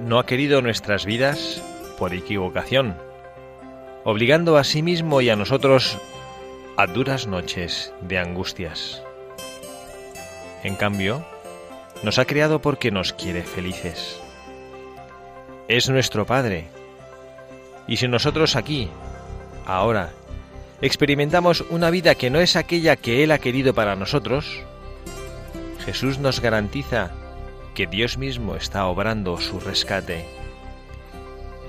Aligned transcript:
No 0.00 0.18
ha 0.18 0.26
querido 0.26 0.62
nuestras 0.62 1.04
vidas 1.06 1.62
por 1.98 2.14
equivocación, 2.14 2.96
obligando 4.04 4.56
a 4.56 4.64
sí 4.64 4.82
mismo 4.82 5.20
y 5.20 5.30
a 5.30 5.36
nosotros 5.36 5.98
a 6.76 6.86
duras 6.86 7.26
noches 7.26 7.92
de 8.00 8.18
angustias. 8.18 9.02
En 10.62 10.76
cambio, 10.76 11.24
nos 12.02 12.18
ha 12.18 12.24
creado 12.24 12.60
porque 12.60 12.90
nos 12.90 13.12
quiere 13.12 13.42
felices. 13.42 14.20
Es 15.68 15.88
nuestro 15.88 16.26
Padre. 16.26 16.66
Y 17.86 17.98
si 17.98 18.08
nosotros 18.08 18.56
aquí, 18.56 18.88
ahora, 19.66 20.10
experimentamos 20.80 21.62
una 21.70 21.90
vida 21.90 22.14
que 22.14 22.30
no 22.30 22.40
es 22.40 22.56
aquella 22.56 22.96
que 22.96 23.22
Él 23.22 23.30
ha 23.30 23.38
querido 23.38 23.74
para 23.74 23.96
nosotros, 23.96 24.62
Jesús 25.84 26.18
nos 26.18 26.40
garantiza 26.40 27.12
que 27.74 27.86
Dios 27.86 28.16
mismo 28.18 28.56
está 28.56 28.86
obrando 28.86 29.38
su 29.40 29.60
rescate. 29.60 30.24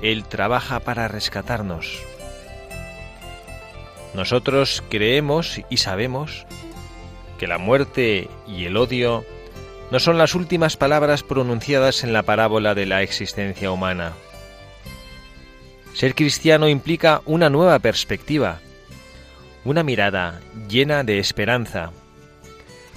Él 0.01 0.23
trabaja 0.23 0.79
para 0.79 1.07
rescatarnos. 1.07 2.01
Nosotros 4.13 4.83
creemos 4.89 5.61
y 5.69 5.77
sabemos 5.77 6.45
que 7.37 7.47
la 7.47 7.57
muerte 7.57 8.29
y 8.47 8.65
el 8.65 8.77
odio 8.77 9.25
no 9.91 9.99
son 9.99 10.17
las 10.17 10.35
últimas 10.35 10.77
palabras 10.77 11.23
pronunciadas 11.23 12.03
en 12.03 12.13
la 12.13 12.23
parábola 12.23 12.75
de 12.75 12.85
la 12.85 13.01
existencia 13.01 13.71
humana. 13.71 14.13
Ser 15.93 16.15
cristiano 16.15 16.67
implica 16.67 17.21
una 17.25 17.49
nueva 17.49 17.79
perspectiva, 17.79 18.59
una 19.63 19.83
mirada 19.83 20.41
llena 20.67 21.03
de 21.03 21.19
esperanza, 21.19 21.91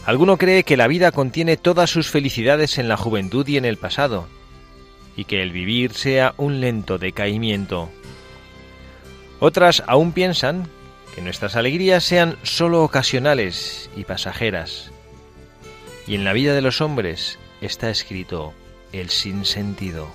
Alguno 0.08 0.38
cree 0.38 0.64
que 0.64 0.78
la 0.78 0.86
vida 0.86 1.12
contiene 1.12 1.58
todas 1.58 1.90
sus 1.90 2.08
felicidades 2.08 2.78
en 2.78 2.88
la 2.88 2.96
juventud 2.96 3.46
y 3.46 3.58
en 3.58 3.66
el 3.66 3.76
pasado, 3.76 4.26
y 5.16 5.26
que 5.26 5.42
el 5.42 5.52
vivir 5.52 5.92
sea 5.92 6.32
un 6.38 6.62
lento 6.62 6.96
decaimiento. 6.96 7.90
Otras 9.38 9.82
aún 9.86 10.12
piensan 10.12 10.66
que 11.14 11.20
nuestras 11.20 11.56
alegrías 11.56 12.04
sean 12.04 12.38
sólo 12.42 12.84
ocasionales 12.84 13.90
y 13.96 14.04
pasajeras. 14.04 14.92
Y 16.06 16.14
en 16.14 16.24
la 16.24 16.32
vida 16.32 16.54
de 16.54 16.62
los 16.62 16.80
hombres 16.80 17.38
está 17.60 17.90
escrito 17.90 18.54
el 18.94 19.10
sinsentido. 19.10 20.08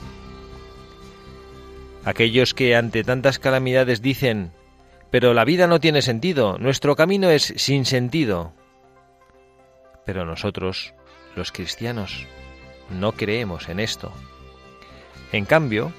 Aquellos 2.04 2.56
que 2.56 2.76
ante 2.76 3.04
tantas 3.04 3.38
calamidades 3.38 4.02
dicen, 4.02 4.54
pero 5.12 5.36
la 5.36 5.46
vida 5.46 5.68
no 5.68 5.80
tiene 5.80 6.02
sentido, 6.02 6.58
nuestro 6.58 6.96
camino 6.96 7.30
es 7.30 7.54
sin 7.58 7.86
sentido, 7.86 8.54
pero 10.06 10.26
nosotros, 10.26 10.94
los 11.36 11.52
cristianos, 11.52 12.28
no 12.90 13.14
creemos 13.14 13.70
en 13.70 13.80
esto. 13.80 14.12
En 15.32 15.46
cambio, 15.46 15.92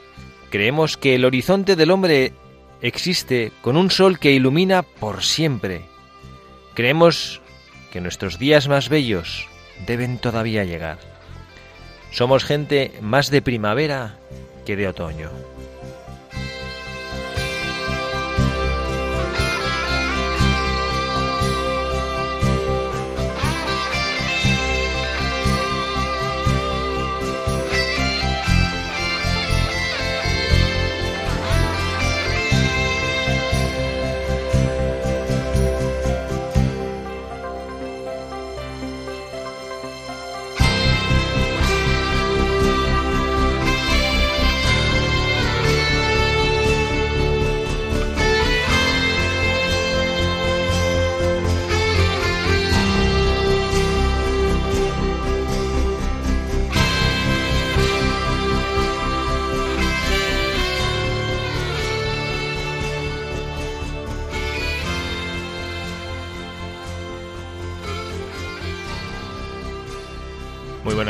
creemos 0.51 0.97
que 0.97 1.15
el 1.15 1.25
horizonte 1.25 1.77
del 1.77 1.91
hombre 1.91 2.33
existe 2.83 3.53
con 3.63 3.77
un 3.77 3.91
sol 3.91 4.19
que 4.19 4.33
ilumina 4.33 4.83
por 4.83 5.23
siempre. 5.23 5.83
Creemos 6.75 7.41
que 7.93 8.01
nuestros 8.01 8.39
días 8.39 8.69
más 8.69 8.89
bellos 8.89 9.49
deben 9.87 10.19
todavía 10.19 10.65
llegar. 10.65 10.99
Somos 12.11 12.45
gente 12.45 12.93
más 13.01 13.31
de 13.31 13.43
primavera 13.43 14.19
que 14.65 14.77
de 14.77 14.89
otoño. 14.89 15.54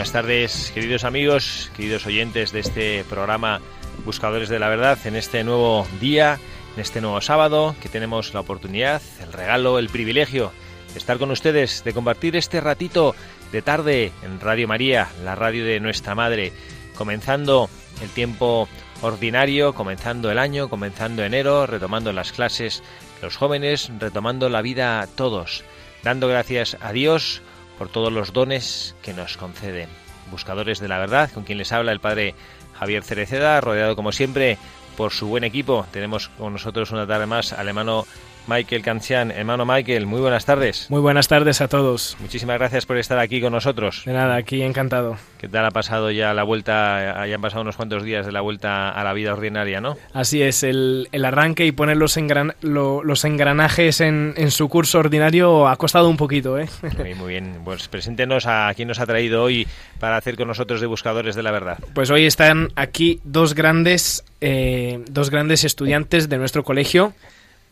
Buenas 0.04 0.12
tardes, 0.12 0.70
queridos 0.74 1.04
amigos, 1.04 1.70
queridos 1.74 2.04
oyentes 2.04 2.52
de 2.52 2.60
este 2.60 3.04
programa 3.04 3.62
Buscadores 4.04 4.50
de 4.50 4.58
la 4.58 4.68
Verdad, 4.68 4.98
en 5.06 5.16
este 5.16 5.42
nuevo 5.44 5.86
día, 5.98 6.38
en 6.74 6.82
este 6.82 7.00
nuevo 7.00 7.22
sábado, 7.22 7.74
que 7.80 7.88
tenemos 7.88 8.34
la 8.34 8.40
oportunidad, 8.40 9.00
el 9.22 9.32
regalo, 9.32 9.78
el 9.78 9.88
privilegio 9.88 10.52
de 10.92 10.98
estar 10.98 11.16
con 11.16 11.30
ustedes, 11.30 11.84
de 11.84 11.94
compartir 11.94 12.36
este 12.36 12.60
ratito 12.60 13.14
de 13.50 13.62
tarde 13.62 14.12
en 14.22 14.40
Radio 14.40 14.68
María, 14.68 15.08
la 15.24 15.36
radio 15.36 15.64
de 15.64 15.80
nuestra 15.80 16.14
Madre, 16.14 16.52
comenzando 16.98 17.70
el 18.02 18.10
tiempo 18.10 18.68
ordinario, 19.00 19.72
comenzando 19.72 20.30
el 20.30 20.38
año, 20.38 20.68
comenzando 20.68 21.24
enero, 21.24 21.66
retomando 21.66 22.12
las 22.12 22.30
clases, 22.30 22.82
los 23.22 23.38
jóvenes, 23.38 23.90
retomando 23.98 24.50
la 24.50 24.60
vida 24.60 25.08
todos, 25.14 25.64
dando 26.02 26.28
gracias 26.28 26.76
a 26.82 26.92
Dios 26.92 27.40
por 27.78 27.88
todos 27.88 28.12
los 28.12 28.32
dones 28.32 28.94
que 29.02 29.14
nos 29.14 29.36
concede. 29.36 29.88
Buscadores 30.30 30.80
de 30.80 30.88
la 30.88 30.98
verdad, 30.98 31.30
con 31.32 31.44
quien 31.44 31.58
les 31.58 31.72
habla 31.72 31.92
el 31.92 32.00
padre 32.00 32.34
Javier 32.78 33.04
Cereceda, 33.04 33.60
rodeado 33.60 33.96
como 33.96 34.12
siempre 34.12 34.58
por 34.96 35.12
su 35.12 35.26
buen 35.28 35.44
equipo. 35.44 35.86
Tenemos 35.90 36.28
con 36.28 36.52
nosotros 36.52 36.90
una 36.90 37.06
tarde 37.06 37.26
más 37.26 37.52
al 37.52 37.68
hermano 37.68 38.06
Michael 38.46 38.82
Cancian. 38.82 39.30
Hermano 39.30 39.64
Michael, 39.64 40.06
muy 40.06 40.20
buenas 40.20 40.44
tardes. 40.44 40.90
Muy 40.90 41.00
buenas 41.00 41.28
tardes 41.28 41.60
a 41.60 41.68
todos. 41.68 42.16
Muchísimas 42.20 42.58
gracias 42.58 42.86
por 42.86 42.98
estar 42.98 43.18
aquí 43.18 43.40
con 43.40 43.52
nosotros. 43.52 44.02
De 44.04 44.12
nada, 44.12 44.36
aquí 44.36 44.62
encantado. 44.62 45.16
¿Qué 45.38 45.48
tal 45.48 45.64
ha 45.66 45.70
pasado 45.70 46.10
ya 46.10 46.34
la 46.34 46.42
vuelta? 46.42 47.26
Ya 47.26 47.34
han 47.34 47.40
pasado 47.40 47.62
unos 47.62 47.76
cuantos 47.76 48.02
días 48.02 48.26
de 48.26 48.32
la 48.32 48.40
vuelta 48.40 48.90
a 48.90 49.04
la 49.04 49.12
vida 49.12 49.32
ordinaria, 49.32 49.80
¿no? 49.80 49.96
Así 50.12 50.42
es, 50.42 50.62
el, 50.62 51.08
arranque 51.24 51.66
y 51.66 51.72
poner 51.72 51.96
los, 51.96 52.16
los 52.62 53.24
engranajes 53.24 54.00
en, 54.00 54.34
en, 54.36 54.50
su 54.50 54.68
curso 54.68 54.98
ordinario 54.98 55.68
ha 55.68 55.76
costado 55.76 56.08
un 56.08 56.16
poquito, 56.16 56.58
¿eh? 56.58 56.68
Muy, 56.98 57.14
muy 57.14 57.28
bien. 57.30 57.60
Pues 57.64 57.88
preséntenos 57.88 58.46
a 58.46 58.72
quién 58.74 58.88
nos 58.88 59.00
ha 59.00 59.06
traído 59.06 59.42
hoy 59.42 59.66
para 59.98 60.16
hacer 60.16 60.36
con 60.36 60.48
nosotros 60.48 60.80
de 60.80 60.86
buscadores 60.86 61.34
de 61.34 61.42
la 61.42 61.50
verdad. 61.50 61.78
Pues 61.94 62.10
hoy 62.10 62.26
están 62.26 62.68
aquí 62.76 63.20
dos 63.24 63.54
grandes, 63.54 64.24
eh, 64.40 65.02
dos 65.08 65.30
grandes 65.30 65.64
estudiantes 65.64 66.28
de 66.28 66.38
nuestro 66.38 66.64
colegio 66.64 67.14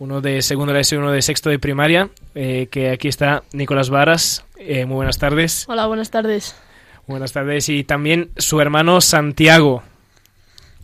uno 0.03 0.21
de 0.21 0.43
segundo 0.43 0.73
de 0.73 0.85
y 0.91 0.95
uno 0.97 1.13
de 1.13 1.23
sexto 1.23 1.49
de 1.49 1.61
primaria, 1.61 2.11
eh, 2.35 2.67
que 2.73 2.91
aquí 2.91 3.07
está 3.07 3.45
Nicolás 3.53 3.89
Varas. 3.89 4.45
Eh, 4.59 4.85
muy 4.85 4.97
buenas 4.97 5.19
tardes. 5.19 5.65
Hola, 5.69 5.87
buenas 5.87 6.11
tardes. 6.11 6.57
Buenas 7.07 7.33
tardes. 7.33 7.69
Y 7.69 7.85
también 7.85 8.31
su 8.37 8.61
hermano 8.61 9.01
Santiago. 9.01 9.85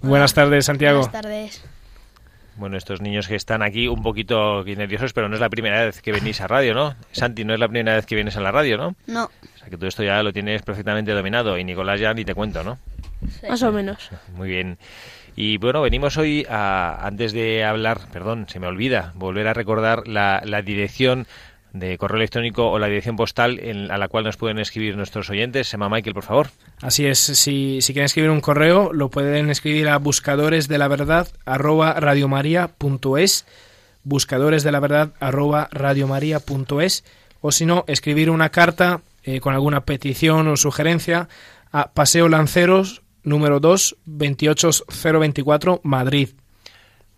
Buenas 0.03 0.35
tardes, 0.35 0.67
Santiago. 0.67 1.01
Buenas 1.01 1.23
tardes. 1.23 1.65
Bueno, 2.55 2.77
estos 2.77 3.01
niños 3.01 3.27
que 3.27 3.35
están 3.35 3.63
aquí 3.63 3.89
un 3.89 4.03
poquito 4.03 4.63
nerviosos, 4.63 5.13
pero 5.13 5.29
no 5.29 5.35
es 5.35 5.41
la 5.41 5.51
primera 5.51 5.85
vez 5.85 6.01
que 6.01 6.13
venís 6.13 6.41
a 6.41 6.47
radio, 6.47 6.73
¿no? 6.75 6.95
Santi, 7.11 7.45
no 7.45 7.55
es 7.55 7.59
la 7.59 7.67
primera 7.67 7.97
vez 7.97 8.07
que 8.07 8.15
vienes 8.15 8.37
a 8.37 8.41
la 8.41 8.53
radio, 8.53 8.77
¿no? 8.77 8.95
No. 9.09 9.25
O 9.25 9.59
sea, 9.59 9.69
que 9.69 9.77
todo 9.77 9.89
esto 9.89 10.05
ya 10.05 10.23
lo 10.23 10.33
tienes 10.33 10.63
perfectamente 10.63 11.11
dominado. 11.11 11.59
Y 11.59 11.65
Nicolás 11.65 11.99
ya 11.99 12.15
ni 12.15 12.25
te 12.25 12.37
cuento, 12.37 12.63
¿no? 12.63 12.79
Más 13.49 13.63
o 13.65 13.73
menos. 13.73 14.11
Muy 14.37 14.49
bien. 14.49 14.79
Y 15.41 15.57
bueno, 15.59 15.83
venimos 15.83 16.17
hoy 16.17 16.45
a, 16.51 16.99
antes 17.07 17.33
de 17.33 17.63
hablar, 17.63 18.01
perdón, 18.13 18.47
se 18.49 18.59
me 18.59 18.67
olvida, 18.67 19.13
volver 19.15 19.47
a 19.47 19.55
recordar 19.55 20.09
la, 20.09 20.41
dirección 20.63 21.29
de 21.73 21.97
correo 21.97 22.17
electrónico 22.17 22.69
o 22.69 22.81
la 22.81 22.89
dirección 22.89 23.15
postal 23.15 23.61
en, 23.61 23.93
a 23.93 23.99
la 23.99 24.09
cual 24.09 24.25
nos 24.25 24.37
pueden 24.37 24.59
escribir 24.59 24.97
nuestros 24.97 25.31
oyentes. 25.31 25.69
Se 25.69 25.77
llama 25.77 25.91
Michael, 25.91 26.15
por 26.15 26.25
favor. 26.25 26.49
Así 26.83 27.07
es, 27.07 27.21
si, 27.21 27.79
si 27.83 27.93
quieren 27.93 28.07
escribir 28.07 28.31
un 28.31 28.41
correo, 28.41 28.93
lo 28.93 29.11
pueden 29.11 29.49
escribir 29.49 29.89
a 29.89 29.99
buscadores 29.99 30.67
de 30.67 30.79
la 30.79 30.89
verdad 30.89 31.29
arroba 31.45 31.93
radiomaria.es, 31.93 33.47
buscadores 34.03 34.65
de 34.65 34.73
la 34.73 34.81
verdad 34.81 35.13
arroba 35.21 35.69
radiomaria.es, 35.71 37.05
o 37.41 37.53
si 37.53 37.65
no, 37.65 37.85
escribir 37.87 38.31
una 38.31 38.49
carta 38.49 39.03
eh, 39.23 39.39
con 39.39 39.55
alguna 39.55 39.85
petición 39.85 40.49
o 40.49 40.57
sugerencia 40.57 41.29
a 41.71 41.93
Paseo 41.93 42.29
Lanceros, 42.29 43.03
número 43.23 43.61
2, 43.61 43.97
28024, 44.05 45.81
Madrid. 45.85 46.31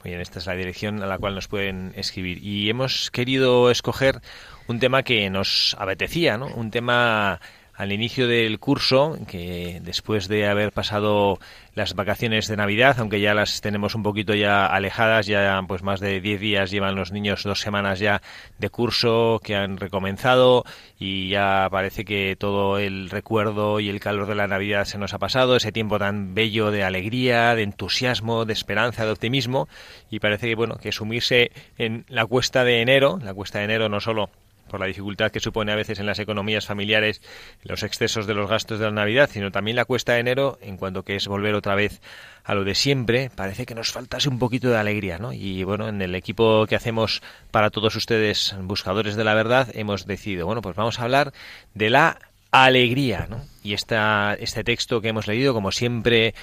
Muy 0.03 0.11
bien, 0.11 0.21
esta 0.21 0.39
es 0.39 0.47
la 0.47 0.55
dirección 0.55 1.03
a 1.03 1.07
la 1.07 1.19
cual 1.19 1.35
nos 1.35 1.47
pueden 1.47 1.93
escribir. 1.95 2.43
Y 2.43 2.71
hemos 2.71 3.11
querido 3.11 3.71
escoger 3.71 4.21
un 4.67 4.79
tema 4.79 5.03
que 5.03 5.29
nos 5.29 5.77
apetecía, 5.79 6.39
¿no? 6.39 6.47
Un 6.47 6.71
tema 6.71 7.41
al 7.81 7.93
inicio 7.93 8.29
del 8.29 8.59
curso, 8.59 9.17
que 9.27 9.81
después 9.83 10.29
de 10.29 10.47
haber 10.47 10.71
pasado 10.71 11.39
las 11.75 11.95
vacaciones 11.95 12.47
de 12.47 12.59
Navidad, 12.59 12.97
aunque 12.99 13.23
ya 13.23 13.33
las 13.33 13.63
tenemos 13.63 13.95
un 13.95 14.03
poquito 14.03 14.35
ya 14.35 14.67
alejadas, 14.67 15.25
ya 15.25 15.59
pues 15.67 15.83
más 15.83 15.99
de 15.99 16.21
10 16.21 16.41
días 16.43 16.71
llevan 16.71 16.95
los 16.95 17.11
niños, 17.11 17.43
dos 17.43 17.61
semanas 17.61 17.99
ya 17.99 18.21
de 18.59 18.69
curso 18.69 19.41
que 19.43 19.57
han 19.57 19.79
recomenzado 19.79 20.67
y 20.99 21.31
ya 21.31 21.69
parece 21.71 22.05
que 22.05 22.37
todo 22.39 22.79
el 22.79 23.09
recuerdo 23.09 23.81
y 23.81 23.89
el 23.89 23.99
calor 23.99 24.27
de 24.27 24.35
la 24.35 24.47
Navidad 24.47 24.85
se 24.85 24.99
nos 24.99 25.15
ha 25.15 25.19
pasado, 25.19 25.57
ese 25.57 25.73
tiempo 25.73 25.99
tan 25.99 26.35
bello 26.35 26.71
de 26.71 26.85
alegría, 26.85 27.55
de 27.55 27.63
entusiasmo, 27.63 28.45
de 28.45 28.53
esperanza, 28.53 29.07
de 29.07 29.13
optimismo. 29.13 29.69
Y 30.11 30.21
parece 30.21 30.49
que 30.49 30.55
bueno, 30.55 30.77
que 30.77 30.93
sumirse 30.93 31.51
en 31.79 32.05
la 32.09 32.27
cuesta 32.27 32.63
de 32.63 32.83
enero, 32.83 33.19
la 33.23 33.33
cuesta 33.33 33.61
de 33.61 33.65
enero 33.65 33.89
no 33.89 34.01
solo 34.01 34.29
por 34.71 34.81
la 34.81 34.87
dificultad 34.87 35.31
que 35.31 35.41
supone 35.41 35.73
a 35.73 35.77
veces 35.77 35.99
en 35.99 36.07
las 36.07 36.19
economías 36.19 36.65
familiares 36.65 37.21
los 37.63 37.83
excesos 37.83 38.27
de 38.27 38.35
los 38.35 38.49
gastos 38.49 38.79
de 38.79 38.87
la 38.87 38.93
Navidad, 38.93 39.29
sino 39.31 39.51
también 39.51 39.77
la 39.77 39.85
cuesta 39.85 40.15
de 40.15 40.21
enero, 40.21 40.59
en 40.63 40.77
cuanto 40.77 41.03
que 41.03 41.17
es 41.17 41.27
volver 41.27 41.55
otra 41.55 41.75
vez 41.75 42.01
a 42.45 42.55
lo 42.55 42.65
de 42.65 42.75
siempre, 42.75 43.31
parece 43.35 43.67
que 43.67 43.75
nos 43.75 43.93
faltase 43.93 44.29
un 44.29 44.39
poquito 44.39 44.71
de 44.71 44.79
alegría, 44.79 45.19
¿no? 45.19 45.33
Y 45.33 45.63
bueno, 45.65 45.89
en 45.89 46.01
el 46.01 46.15
equipo 46.15 46.67
que 46.67 46.77
hacemos 46.77 47.23
para 47.51 47.71
todos 47.71 47.95
ustedes, 47.97 48.55
buscadores 48.63 49.17
de 49.17 49.25
la 49.25 49.35
verdad, 49.35 49.69
hemos 49.75 50.07
decidido, 50.07 50.47
bueno, 50.47 50.63
pues 50.63 50.77
vamos 50.77 50.99
a 50.99 51.03
hablar 51.03 51.33
de 51.75 51.91
la 51.91 52.19
alegría, 52.51 53.27
¿no? 53.29 53.43
Y 53.63 53.75
esta, 53.75 54.35
este 54.41 54.65
texto 54.65 55.01
que 55.01 55.09
hemos 55.09 55.27
leído, 55.27 55.53
como 55.53 55.71
siempre, 55.71 56.35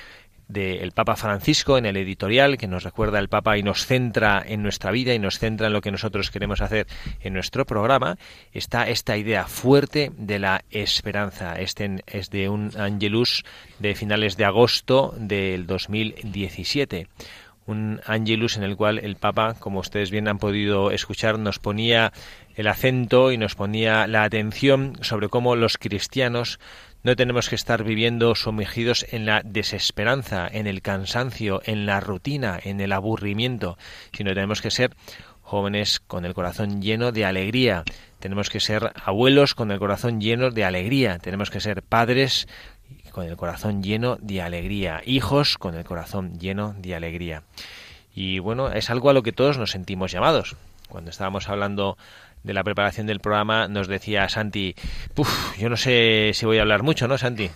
del 0.47 0.91
Papa 0.91 1.15
Francisco 1.15 1.77
en 1.77 1.85
el 1.85 1.97
editorial 1.97 2.57
que 2.57 2.67
nos 2.67 2.83
recuerda 2.83 3.19
el 3.19 3.29
Papa 3.29 3.57
y 3.57 3.63
nos 3.63 3.85
centra 3.85 4.43
en 4.45 4.63
nuestra 4.63 4.91
vida 4.91 5.13
y 5.13 5.19
nos 5.19 5.39
centra 5.39 5.67
en 5.67 5.73
lo 5.73 5.81
que 5.81 5.91
nosotros 5.91 6.31
queremos 6.31 6.61
hacer 6.61 6.87
en 7.21 7.33
nuestro 7.33 7.65
programa, 7.65 8.17
está 8.53 8.87
esta 8.87 9.17
idea 9.17 9.45
fuerte 9.45 10.11
de 10.17 10.39
la 10.39 10.63
esperanza. 10.71 11.59
Este 11.59 12.03
es 12.07 12.29
de 12.29 12.49
un 12.49 12.71
Angelus 12.77 13.43
de 13.79 13.95
finales 13.95 14.37
de 14.37 14.45
agosto 14.45 15.13
del 15.17 15.67
2017 15.67 17.07
un 17.67 18.01
Angelus 18.05 18.57
en 18.57 18.63
el 18.63 18.75
cual 18.75 18.97
el 18.97 19.17
Papa, 19.17 19.55
como 19.59 19.79
ustedes 19.79 20.09
bien 20.09 20.27
han 20.27 20.39
podido 20.39 20.89
escuchar, 20.91 21.37
nos 21.37 21.59
ponía 21.59 22.13
el 22.55 22.67
acento 22.67 23.31
y 23.31 23.37
nos 23.37 23.55
ponía 23.55 24.07
la 24.07 24.23
atención 24.23 24.97
sobre 25.01 25.27
cómo 25.27 25.55
los 25.55 25.77
cristianos 25.77 26.59
no 27.03 27.15
tenemos 27.15 27.49
que 27.49 27.55
estar 27.55 27.83
viviendo 27.83 28.35
sumergidos 28.35 29.05
en 29.11 29.25
la 29.25 29.41
desesperanza, 29.43 30.47
en 30.51 30.67
el 30.67 30.81
cansancio, 30.81 31.61
en 31.65 31.85
la 31.85 31.99
rutina, 31.99 32.59
en 32.61 32.81
el 32.81 32.91
aburrimiento, 32.91 33.77
sino 34.11 34.33
tenemos 34.33 34.61
que 34.61 34.71
ser 34.71 34.95
jóvenes 35.41 36.01
con 36.01 36.25
el 36.25 36.33
corazón 36.33 36.81
lleno 36.81 37.13
de 37.13 37.23
alegría. 37.23 37.83
Tenemos 38.19 38.49
que 38.49 38.59
ser 38.59 38.91
abuelos 39.01 39.55
con 39.55 39.71
el 39.71 39.79
corazón 39.79 40.19
lleno 40.19 40.51
de 40.51 40.65
alegría. 40.65 41.19
Tenemos 41.19 41.49
que 41.49 41.61
ser 41.61 41.83
padres 41.83 42.47
con 43.11 43.25
el 43.25 43.37
corazón 43.37 43.81
lleno 43.81 44.17
de 44.19 44.41
alegría. 44.41 45.01
Hijos 45.05 45.57
con 45.57 45.75
el 45.75 45.85
corazón 45.85 46.37
lleno 46.37 46.75
de 46.77 46.95
alegría. 46.95 47.43
Y 48.13 48.39
bueno, 48.39 48.71
es 48.71 48.89
algo 48.89 49.09
a 49.09 49.13
lo 49.13 49.23
que 49.23 49.31
todos 49.31 49.57
nos 49.57 49.71
sentimos 49.71 50.11
llamados. 50.11 50.57
Cuando 50.89 51.11
estábamos 51.11 51.47
hablando 51.47 51.97
de 52.43 52.53
la 52.53 52.63
preparación 52.63 53.07
del 53.07 53.19
programa 53.19 53.67
nos 53.67 53.87
decía 53.87 54.29
Santi, 54.29 54.75
Puf, 55.13 55.57
yo 55.57 55.69
no 55.69 55.77
sé 55.77 56.31
si 56.33 56.45
voy 56.45 56.57
a 56.57 56.61
hablar 56.61 56.83
mucho, 56.83 57.07
¿no, 57.07 57.17
Santi? 57.17 57.49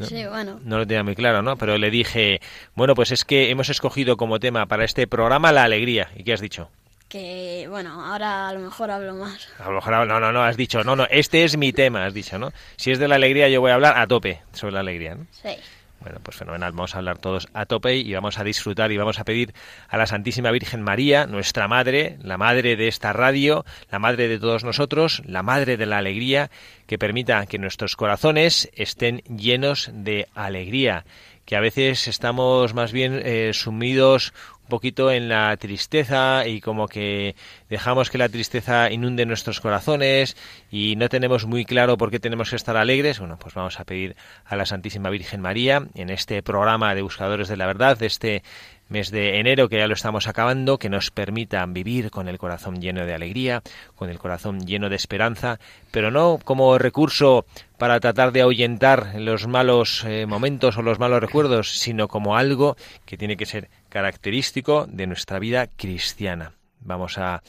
sí, 0.00 0.26
bueno. 0.26 0.60
No 0.64 0.78
lo 0.78 0.86
tenía 0.86 1.02
muy 1.02 1.14
claro, 1.14 1.42
¿no? 1.42 1.56
Pero 1.56 1.78
le 1.78 1.90
dije, 1.90 2.40
bueno, 2.74 2.94
pues 2.94 3.12
es 3.12 3.24
que 3.24 3.50
hemos 3.50 3.68
escogido 3.70 4.16
como 4.16 4.38
tema 4.38 4.66
para 4.66 4.84
este 4.84 5.06
programa 5.06 5.52
la 5.52 5.64
alegría. 5.64 6.10
¿Y 6.16 6.24
qué 6.24 6.32
has 6.34 6.40
dicho? 6.40 6.68
Que, 7.08 7.66
bueno, 7.70 8.04
ahora 8.04 8.48
a 8.48 8.52
lo 8.52 8.60
mejor 8.60 8.90
hablo 8.90 9.14
más. 9.14 9.48
A 9.60 9.68
lo 9.68 9.76
mejor, 9.76 10.06
no, 10.06 10.20
no, 10.20 10.32
no, 10.32 10.42
has 10.42 10.56
dicho, 10.56 10.82
no, 10.82 10.96
no, 10.96 11.06
este 11.08 11.44
es 11.44 11.56
mi 11.56 11.72
tema, 11.72 12.04
has 12.04 12.14
dicho, 12.14 12.38
¿no? 12.38 12.52
Si 12.76 12.90
es 12.90 12.98
de 12.98 13.06
la 13.06 13.14
alegría, 13.14 13.48
yo 13.48 13.60
voy 13.60 13.70
a 13.70 13.74
hablar 13.74 13.96
a 13.96 14.06
tope 14.06 14.42
sobre 14.52 14.74
la 14.74 14.80
alegría, 14.80 15.14
¿no? 15.14 15.26
Sí. 15.30 15.56
Bueno, 16.00 16.20
pues 16.22 16.36
fenomenal. 16.36 16.72
Vamos 16.72 16.94
a 16.94 16.98
hablar 16.98 17.18
todos 17.18 17.48
a 17.52 17.66
tope 17.66 17.96
y 17.96 18.12
vamos 18.12 18.38
a 18.38 18.44
disfrutar 18.44 18.92
y 18.92 18.96
vamos 18.96 19.18
a 19.18 19.24
pedir 19.24 19.54
a 19.88 19.96
la 19.96 20.06
Santísima 20.06 20.50
Virgen 20.50 20.82
María, 20.82 21.26
nuestra 21.26 21.68
madre, 21.68 22.18
la 22.22 22.36
madre 22.36 22.76
de 22.76 22.88
esta 22.88 23.12
radio, 23.12 23.64
la 23.90 23.98
madre 23.98 24.28
de 24.28 24.38
todos 24.38 24.62
nosotros, 24.62 25.22
la 25.24 25.42
madre 25.42 25.76
de 25.76 25.86
la 25.86 25.98
alegría, 25.98 26.50
que 26.86 26.98
permita 26.98 27.46
que 27.46 27.58
nuestros 27.58 27.96
corazones 27.96 28.70
estén 28.74 29.18
llenos 29.22 29.90
de 29.92 30.28
alegría 30.34 31.04
que 31.46 31.54
a 31.56 31.60
veces 31.60 32.08
estamos 32.08 32.74
más 32.74 32.92
bien 32.92 33.22
eh, 33.24 33.52
sumidos 33.54 34.34
un 34.66 34.70
poquito 34.70 35.12
en 35.12 35.28
la 35.28 35.56
tristeza 35.58 36.44
y 36.44 36.60
como 36.60 36.88
que 36.88 37.36
dejamos 37.70 38.10
que 38.10 38.18
la 38.18 38.28
tristeza 38.28 38.90
inunde 38.90 39.24
nuestros 39.24 39.60
corazones 39.60 40.36
y 40.72 40.96
no 40.96 41.08
tenemos 41.08 41.46
muy 41.46 41.64
claro 41.64 41.96
por 41.96 42.10
qué 42.10 42.18
tenemos 42.18 42.50
que 42.50 42.56
estar 42.56 42.76
alegres, 42.76 43.20
bueno, 43.20 43.38
pues 43.38 43.54
vamos 43.54 43.78
a 43.78 43.84
pedir 43.84 44.16
a 44.44 44.56
la 44.56 44.66
Santísima 44.66 45.08
Virgen 45.08 45.40
María 45.40 45.86
en 45.94 46.10
este 46.10 46.42
programa 46.42 46.96
de 46.96 47.02
Buscadores 47.02 47.46
de 47.46 47.56
la 47.56 47.66
Verdad, 47.66 47.96
de 47.96 48.06
este 48.06 48.42
mes 48.88 49.10
de 49.10 49.38
enero 49.38 49.68
que 49.68 49.78
ya 49.78 49.86
lo 49.86 49.94
estamos 49.94 50.28
acabando, 50.28 50.78
que 50.78 50.88
nos 50.88 51.10
permitan 51.10 51.72
vivir 51.72 52.10
con 52.10 52.28
el 52.28 52.38
corazón 52.38 52.80
lleno 52.80 53.04
de 53.04 53.14
alegría, 53.14 53.62
con 53.94 54.10
el 54.10 54.18
corazón 54.18 54.66
lleno 54.66 54.88
de 54.88 54.96
esperanza, 54.96 55.58
pero 55.90 56.10
no 56.10 56.38
como 56.44 56.78
recurso 56.78 57.46
para 57.78 58.00
tratar 58.00 58.32
de 58.32 58.42
ahuyentar 58.42 59.14
los 59.16 59.46
malos 59.46 60.04
eh, 60.06 60.26
momentos 60.26 60.76
o 60.76 60.82
los 60.82 60.98
malos 60.98 61.20
recuerdos, 61.20 61.78
sino 61.78 62.08
como 62.08 62.36
algo 62.36 62.76
que 63.04 63.16
tiene 63.16 63.36
que 63.36 63.46
ser 63.46 63.68
característico 63.88 64.86
de 64.88 65.06
nuestra 65.06 65.38
vida 65.38 65.66
cristiana. 65.66 66.52
Vamos 66.80 67.18
a 67.18 67.42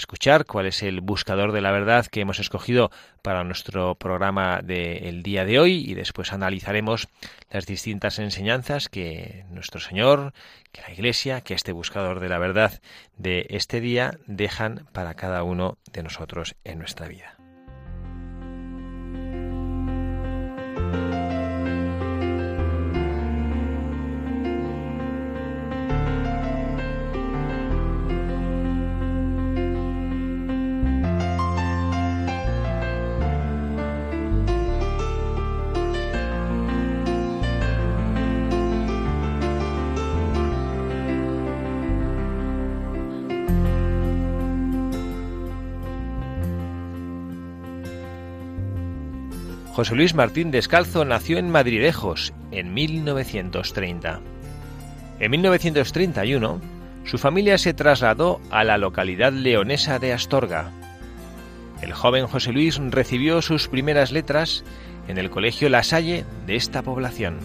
escuchar 0.00 0.46
cuál 0.46 0.66
es 0.66 0.82
el 0.82 1.00
buscador 1.00 1.52
de 1.52 1.60
la 1.60 1.70
verdad 1.70 2.06
que 2.06 2.20
hemos 2.20 2.40
escogido 2.40 2.90
para 3.22 3.44
nuestro 3.44 3.94
programa 3.94 4.60
del 4.62 5.22
día 5.22 5.44
de 5.44 5.58
hoy 5.58 5.84
y 5.86 5.94
después 5.94 6.32
analizaremos 6.32 7.08
las 7.50 7.66
distintas 7.66 8.18
enseñanzas 8.18 8.88
que 8.88 9.44
nuestro 9.50 9.80
Señor, 9.80 10.32
que 10.72 10.82
la 10.82 10.92
Iglesia, 10.92 11.42
que 11.42 11.54
este 11.54 11.72
buscador 11.72 12.20
de 12.20 12.28
la 12.28 12.38
verdad 12.38 12.80
de 13.16 13.46
este 13.50 13.80
día 13.80 14.18
dejan 14.26 14.86
para 14.92 15.14
cada 15.14 15.42
uno 15.42 15.78
de 15.92 16.02
nosotros 16.02 16.56
en 16.64 16.78
nuestra 16.78 17.06
vida. 17.06 17.39
José 49.80 49.94
Luis 49.94 50.14
Martín 50.14 50.50
Descalzo 50.50 51.06
nació 51.06 51.38
en 51.38 51.48
Madridejos 51.48 52.34
en 52.50 52.74
1930. 52.74 54.20
En 55.20 55.30
1931, 55.30 56.60
su 57.06 57.16
familia 57.16 57.56
se 57.56 57.72
trasladó 57.72 58.42
a 58.50 58.62
la 58.62 58.76
localidad 58.76 59.32
leonesa 59.32 59.98
de 59.98 60.12
Astorga. 60.12 60.70
El 61.80 61.94
joven 61.94 62.26
José 62.26 62.52
Luis 62.52 62.78
recibió 62.90 63.40
sus 63.40 63.68
primeras 63.68 64.12
letras 64.12 64.64
en 65.08 65.16
el 65.16 65.30
Colegio 65.30 65.70
La 65.70 65.82
Salle 65.82 66.26
de 66.46 66.56
esta 66.56 66.82
población. 66.82 67.38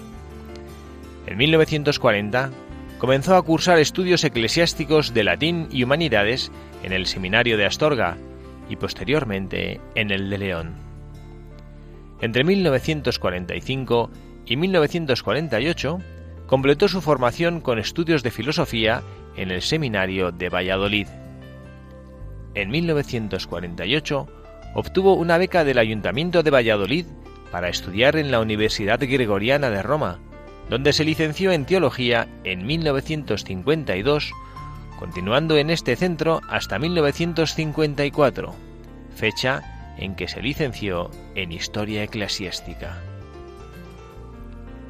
En 1.28 1.38
1940 1.38 2.50
comenzó 3.00 3.38
a 3.38 3.42
cursar 3.44 3.80
estudios 3.80 4.26
eclesiásticos 4.26 5.14
de 5.14 5.24
latín 5.24 5.70
y 5.72 5.84
humanidades 5.84 6.52
en 6.84 6.92
el 6.92 7.06
Seminario 7.06 7.56
de 7.56 7.66
Astorga 7.66 8.18
y 8.68 8.76
posteriormente 8.76 9.80
en 9.96 10.12
el 10.12 10.30
de 10.30 10.38
León. 10.38 10.95
Entre 12.26 12.44
1945 12.44 14.10
y 14.48 14.56
1948 14.56 16.00
completó 16.48 16.88
su 16.88 17.00
formación 17.00 17.62
con 17.62 17.78
estudios 17.78 18.24
de 18.24 18.32
filosofía 18.32 19.04
en 19.36 19.52
el 19.52 19.62
Seminario 19.62 20.32
de 20.32 20.50
Valladolid. 20.50 21.06
En 22.56 22.72
1948 22.72 24.28
obtuvo 24.74 25.14
una 25.14 25.38
beca 25.38 25.64
del 25.64 25.78
Ayuntamiento 25.78 26.42
de 26.42 26.50
Valladolid 26.50 27.06
para 27.52 27.70
estudiar 27.70 28.16
en 28.16 28.32
la 28.32 28.40
Universidad 28.40 29.00
Gregoriana 29.00 29.70
de 29.70 29.84
Roma, 29.84 30.18
donde 30.68 30.94
se 30.94 31.04
licenció 31.04 31.52
en 31.52 31.66
teología 31.66 32.28
en 32.44 32.66
1952, 32.66 34.32
continuando 34.98 35.58
en 35.58 35.70
este 35.70 35.96
centro 35.96 36.42
hasta 36.50 36.80
1954, 36.80 38.56
fecha 39.16 39.75
en 39.98 40.16
que 40.16 40.28
se 40.28 40.42
licenció 40.42 41.10
en 41.36 41.52
historia 41.52 42.04
eclesiástica. 42.04 43.02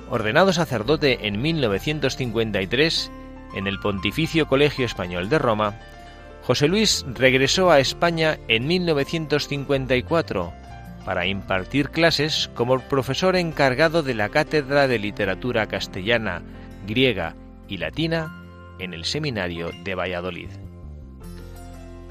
Ordenado 0.10 0.54
sacerdote 0.54 1.28
en 1.28 1.42
1953 1.42 3.12
en 3.56 3.68
el 3.68 3.80
Pontificio 3.80 4.48
Colegio 4.48 4.86
Español 4.86 5.30
de 5.30 5.40
Roma, 5.40 5.80
José 6.44 6.68
Luis 6.68 7.06
regresó 7.14 7.72
a 7.72 7.80
España 7.80 8.38
en 8.48 8.68
1954 8.68 10.54
para 11.06 11.26
impartir 11.26 11.90
clases 11.90 12.50
como 12.54 12.80
profesor 12.80 13.36
encargado 13.36 14.04
de 14.04 14.14
la 14.14 14.30
Cátedra 14.30 14.88
de 14.88 15.00
Literatura 15.00 15.68
Castellana, 15.68 16.42
Griega 16.88 17.36
y 17.68 17.78
Latina 17.78 18.44
en 18.80 18.94
el 18.94 19.06
Seminario 19.06 19.72
de 19.84 19.96
Valladolid. 19.96 20.50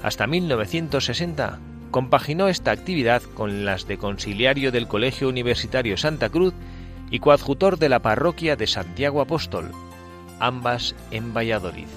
Hasta 0.01 0.27
1960 0.27 1.59
compaginó 1.95 2.49
esta 2.49 2.71
actividad 2.71 3.21
con 3.21 3.63
las 3.63 3.87
de 3.87 3.97
conciliario 3.97 4.73
del 4.73 4.85
Colegio 4.85 5.29
Universitario 5.29 5.95
Santa 5.95 6.27
Cruz 6.27 6.53
y 7.09 7.19
coadjutor 7.19 7.79
de 7.79 7.87
la 7.87 8.01
parroquia 8.01 8.57
de 8.57 8.67
Santiago 8.67 9.21
Apóstol, 9.21 9.71
ambas 10.41 10.93
en 11.11 11.33
Valladolid. 11.33 11.87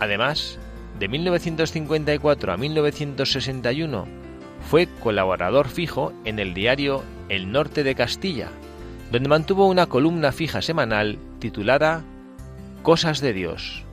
Además, 0.00 0.58
de 0.98 1.08
1954 1.08 2.52
a 2.52 2.58
1961 2.58 4.06
fue 4.68 4.86
colaborador 5.02 5.66
fijo 5.66 6.12
en 6.26 6.38
el 6.38 6.52
diario 6.52 7.02
El 7.30 7.52
Norte 7.52 7.84
de 7.84 7.94
Castilla, 7.94 8.50
donde 9.10 9.30
mantuvo 9.30 9.66
una 9.66 9.86
columna 9.86 10.30
fija 10.30 10.60
semanal 10.60 11.16
titulada 11.38 12.04
Cosas 12.82 13.22
de 13.22 13.32
Dios. 13.32 13.86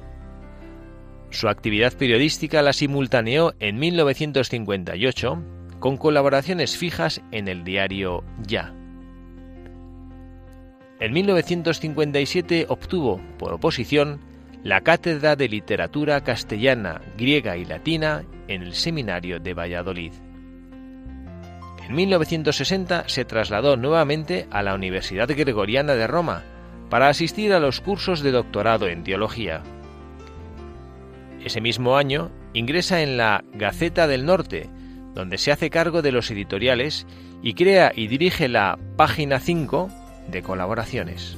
Su 1.30 1.50
actividad 1.50 1.94
periodística 1.94 2.62
la 2.62 2.74
simultaneó 2.74 3.54
en 3.60 3.78
1958 3.78 5.44
con 5.80 5.98
colaboraciones 5.98 6.78
fijas 6.78 7.22
en 7.32 7.48
el 7.48 7.64
diario 7.64 8.24
Ya. 8.46 8.74
En 11.00 11.14
1957 11.14 12.66
obtuvo, 12.70 13.22
por 13.38 13.54
oposición, 13.54 14.20
la 14.64 14.82
Cátedra 14.82 15.36
de 15.36 15.48
Literatura 15.48 16.22
Castellana, 16.22 17.02
Griega 17.18 17.56
y 17.56 17.66
Latina 17.66 18.24
en 18.48 18.64
el 18.64 18.74
Seminario 18.74 19.40
de 19.40 19.54
Valladolid. 19.54 20.14
En 21.88 21.96
1960 21.96 23.08
se 23.08 23.26
trasladó 23.26 23.78
nuevamente 23.78 24.48
a 24.50 24.64
la 24.64 24.74
Universidad 24.74 25.30
Gregoriana 25.30 25.94
de 25.94 26.08
Roma 26.08 26.44
para 26.90 27.10
asistir 27.10 27.54
a 27.54 27.60
los 27.60 27.80
cursos 27.80 28.22
de 28.22 28.32
doctorado 28.32 28.88
en 28.88 29.04
teología. 29.04 29.62
Ese 31.44 31.62
mismo 31.62 31.98
año 31.98 32.32
ingresa 32.54 33.02
en 33.02 33.18
la 33.18 33.44
Gaceta 33.54 34.08
del 34.08 34.26
Norte, 34.26 34.70
donde 35.14 35.38
se 35.38 35.52
hace 35.52 35.70
cargo 35.70 36.02
de 36.02 36.12
los 36.12 36.30
editoriales 36.32 37.08
y 37.42 37.54
crea 37.54 37.92
y 37.96 38.08
dirige 38.08 38.48
la 38.48 38.78
Página 38.96 39.40
5 39.40 39.90
de 40.30 40.42
colaboraciones. 40.42 41.38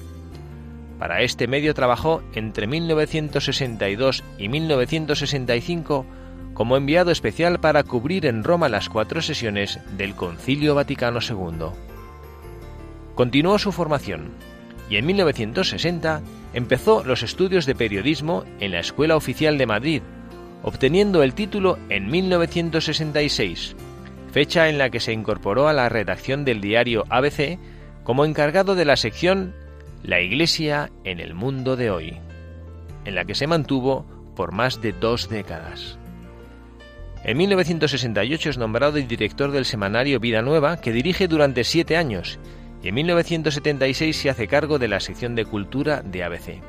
Para 0.98 1.22
este 1.22 1.48
medio 1.48 1.74
trabajó 1.74 2.22
entre 2.34 2.68
1962 2.68 4.24
y 4.38 4.50
1965 4.50 6.06
como 6.54 6.76
enviado 6.76 7.12
especial 7.12 7.62
para 7.62 7.84
cubrir 7.84 8.26
en 8.26 8.44
Roma 8.44 8.68
las 8.68 8.90
cuatro 8.90 9.22
sesiones 9.22 9.80
del 9.96 10.14
Concilio 10.16 10.76
Vaticano 10.76 11.20
II. 11.22 11.68
Continuó 13.16 13.60
su 13.60 13.72
formación 13.72 14.34
y 14.90 14.98
en 14.98 15.06
1960 15.06 16.22
empezó 16.54 17.04
los 17.04 17.24
estudios 17.24 17.66
de 17.66 17.76
periodismo 17.76 18.44
en 18.60 18.72
la 18.72 18.80
Escuela 18.80 19.16
Oficial 19.16 19.58
de 19.58 19.66
Madrid, 19.66 20.02
obteniendo 20.64 21.24
el 21.24 21.34
título 21.34 21.78
en 21.90 22.08
1966, 22.08 23.76
fecha 24.32 24.70
en 24.70 24.78
la 24.78 24.90
que 24.90 25.00
se 25.00 25.14
incorporó 25.14 25.68
a 25.68 25.74
la 25.74 25.90
redacción 25.90 26.44
del 26.44 26.62
diario 26.62 27.06
ABC 27.10 27.60
como 28.04 28.26
encargado 28.26 28.76
de 28.76 28.86
la 28.86 28.96
sección 28.96 29.54
La 30.04 30.22
Iglesia 30.22 30.92
en 31.04 31.20
el 31.20 31.34
mundo 31.34 31.76
de 31.76 31.92
hoy, 31.92 32.18
en 33.06 33.16
la 33.16 33.26
que 33.26 33.36
se 33.36 33.48
mantuvo 33.48 34.06
por 34.36 34.52
más 34.52 34.82
de 34.82 34.94
dos 34.94 35.30
décadas. 35.30 36.00
En 37.24 37.38
1968 37.38 38.50
es 38.50 38.58
nombrado 38.58 38.98
el 38.98 39.08
director 39.08 39.52
del 39.52 39.66
semanario 39.66 40.20
Vida 40.20 40.42
Nueva, 40.42 40.80
que 40.80 40.94
dirige 40.94 41.28
durante 41.28 41.66
siete 41.66 41.98
años, 41.98 42.40
y 42.82 42.88
en 42.88 42.96
1976 42.96 44.16
se 44.16 44.30
hace 44.30 44.48
cargo 44.48 44.80
de 44.80 44.88
la 44.88 45.00
sección 45.00 45.36
de 45.36 45.46
cultura 45.46 46.02
de 46.02 46.24
ABC. 46.24 46.62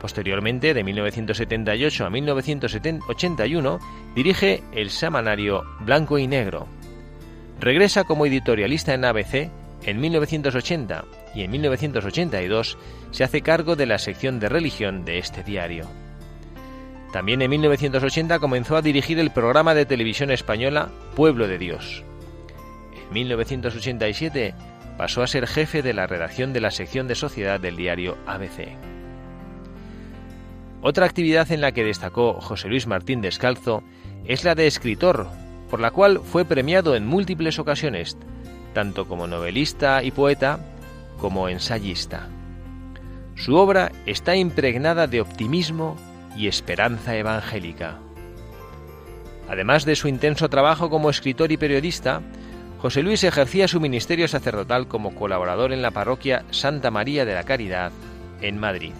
Posteriormente, 0.00 0.74
de 0.74 0.84
1978 0.84 2.06
a 2.06 2.10
1981, 2.10 3.80
dirige 4.14 4.62
el 4.72 4.90
semanario 4.90 5.64
Blanco 5.80 6.18
y 6.18 6.28
Negro. 6.28 6.68
Regresa 7.60 8.04
como 8.04 8.26
editorialista 8.26 8.94
en 8.94 9.04
ABC 9.04 9.50
en 9.84 10.00
1980 10.00 11.04
y 11.34 11.42
en 11.42 11.50
1982 11.50 12.78
se 13.10 13.24
hace 13.24 13.42
cargo 13.42 13.74
de 13.74 13.86
la 13.86 13.98
sección 13.98 14.38
de 14.38 14.48
religión 14.48 15.04
de 15.04 15.18
este 15.18 15.42
diario. 15.42 15.86
También 17.12 17.42
en 17.42 17.50
1980 17.50 18.38
comenzó 18.38 18.76
a 18.76 18.82
dirigir 18.82 19.18
el 19.18 19.30
programa 19.30 19.74
de 19.74 19.86
televisión 19.86 20.30
española 20.30 20.90
Pueblo 21.16 21.48
de 21.48 21.58
Dios. 21.58 22.04
En 22.94 23.14
1987 23.14 24.54
pasó 24.98 25.22
a 25.22 25.28
ser 25.28 25.46
jefe 25.46 25.80
de 25.80 25.94
la 25.94 26.08
redacción 26.08 26.52
de 26.52 26.60
la 26.60 26.72
sección 26.72 27.06
de 27.06 27.14
sociedad 27.14 27.60
del 27.60 27.76
diario 27.76 28.18
ABC. 28.26 28.76
Otra 30.82 31.06
actividad 31.06 31.50
en 31.52 31.60
la 31.60 31.70
que 31.70 31.84
destacó 31.84 32.34
José 32.40 32.68
Luis 32.68 32.88
Martín 32.88 33.20
Descalzo 33.20 33.84
es 34.26 34.42
la 34.42 34.56
de 34.56 34.66
escritor, 34.66 35.28
por 35.70 35.78
la 35.78 35.92
cual 35.92 36.20
fue 36.24 36.44
premiado 36.44 36.96
en 36.96 37.06
múltiples 37.06 37.60
ocasiones, 37.60 38.16
tanto 38.74 39.06
como 39.06 39.28
novelista 39.28 40.02
y 40.02 40.10
poeta 40.10 40.58
como 41.18 41.48
ensayista. 41.48 42.26
Su 43.36 43.54
obra 43.54 43.92
está 44.04 44.34
impregnada 44.34 45.06
de 45.06 45.20
optimismo 45.20 45.96
y 46.36 46.48
esperanza 46.48 47.16
evangélica. 47.16 47.98
Además 49.48 49.84
de 49.84 49.94
su 49.94 50.08
intenso 50.08 50.48
trabajo 50.48 50.90
como 50.90 51.08
escritor 51.08 51.52
y 51.52 51.56
periodista, 51.56 52.20
José 52.78 53.02
Luis 53.02 53.24
ejercía 53.24 53.66
su 53.66 53.80
ministerio 53.80 54.28
sacerdotal 54.28 54.86
como 54.86 55.14
colaborador 55.14 55.72
en 55.72 55.82
la 55.82 55.90
parroquia 55.90 56.44
Santa 56.50 56.92
María 56.92 57.24
de 57.24 57.34
la 57.34 57.42
Caridad, 57.42 57.90
en 58.40 58.58
Madrid. 58.58 58.92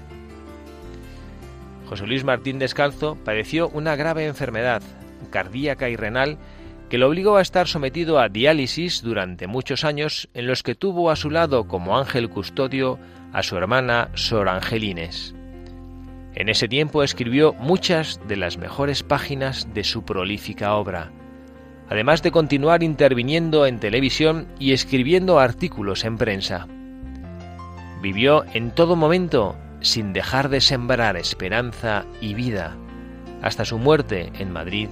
José 1.88 2.06
Luis 2.06 2.24
Martín 2.24 2.58
Descalzo 2.58 3.16
padeció 3.24 3.68
una 3.68 3.94
grave 3.94 4.26
enfermedad 4.26 4.82
cardíaca 5.30 5.88
y 5.88 5.96
renal 5.96 6.38
que 6.90 6.98
lo 6.98 7.06
obligó 7.06 7.36
a 7.36 7.42
estar 7.42 7.68
sometido 7.68 8.18
a 8.18 8.28
diálisis 8.28 9.02
durante 9.02 9.46
muchos 9.46 9.84
años 9.84 10.28
en 10.34 10.46
los 10.46 10.62
que 10.62 10.74
tuvo 10.74 11.10
a 11.10 11.16
su 11.16 11.30
lado 11.30 11.68
como 11.68 11.98
ángel 11.98 12.30
custodio 12.30 12.98
a 13.32 13.42
su 13.42 13.56
hermana 13.56 14.10
Sor 14.14 14.48
Angelines. 14.48 15.34
En 16.34 16.48
ese 16.48 16.66
tiempo 16.66 17.02
escribió 17.02 17.52
muchas 17.54 18.20
de 18.26 18.36
las 18.36 18.58
mejores 18.58 19.02
páginas 19.02 19.72
de 19.72 19.84
su 19.84 20.04
prolífica 20.04 20.74
obra, 20.74 21.12
además 21.90 22.22
de 22.22 22.30
continuar 22.30 22.82
interviniendo 22.82 23.66
en 23.66 23.80
televisión 23.80 24.46
y 24.58 24.72
escribiendo 24.72 25.38
artículos 25.38 26.04
en 26.04 26.18
prensa. 26.18 26.66
Vivió 28.02 28.44
en 28.54 28.70
todo 28.70 28.96
momento 28.96 29.56
sin 29.80 30.12
dejar 30.12 30.48
de 30.48 30.60
sembrar 30.60 31.16
esperanza 31.16 32.04
y 32.20 32.34
vida, 32.34 32.76
hasta 33.42 33.64
su 33.64 33.78
muerte 33.78 34.30
en 34.38 34.52
Madrid 34.52 34.88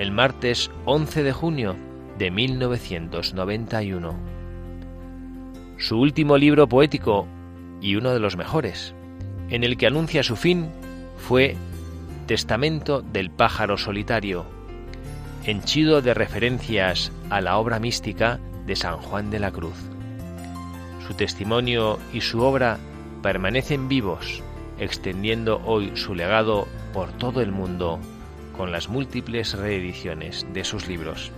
el 0.00 0.12
martes 0.12 0.70
11 0.86 1.22
de 1.22 1.32
junio 1.32 1.76
de 2.16 2.30
1991. 2.30 4.18
Su 5.76 6.00
último 6.00 6.38
libro 6.38 6.66
poético, 6.70 7.28
y 7.82 7.96
uno 7.96 8.14
de 8.14 8.18
los 8.18 8.34
mejores, 8.34 8.94
en 9.50 9.62
el 9.62 9.76
que 9.76 9.86
anuncia 9.86 10.22
su 10.22 10.36
fin, 10.36 10.70
fue 11.18 11.54
Testamento 12.26 13.02
del 13.02 13.30
pájaro 13.30 13.76
solitario, 13.76 14.46
henchido 15.44 16.02
de 16.02 16.14
referencias 16.14 17.12
a 17.30 17.40
la 17.40 17.58
obra 17.58 17.78
mística 17.78 18.38
de 18.66 18.76
San 18.76 18.98
Juan 18.98 19.30
de 19.30 19.40
la 19.40 19.50
Cruz. 19.50 19.76
Su 21.06 21.14
testimonio 21.14 21.98
y 22.12 22.20
su 22.20 22.42
obra 22.42 22.78
permanecen 23.22 23.88
vivos, 23.88 24.42
extendiendo 24.78 25.60
hoy 25.64 25.92
su 25.96 26.14
legado 26.14 26.68
por 26.92 27.10
todo 27.12 27.40
el 27.40 27.52
mundo 27.52 27.98
con 28.56 28.72
las 28.72 28.88
múltiples 28.88 29.54
reediciones 29.54 30.46
de 30.52 30.64
sus 30.64 30.86
libros. 30.86 31.32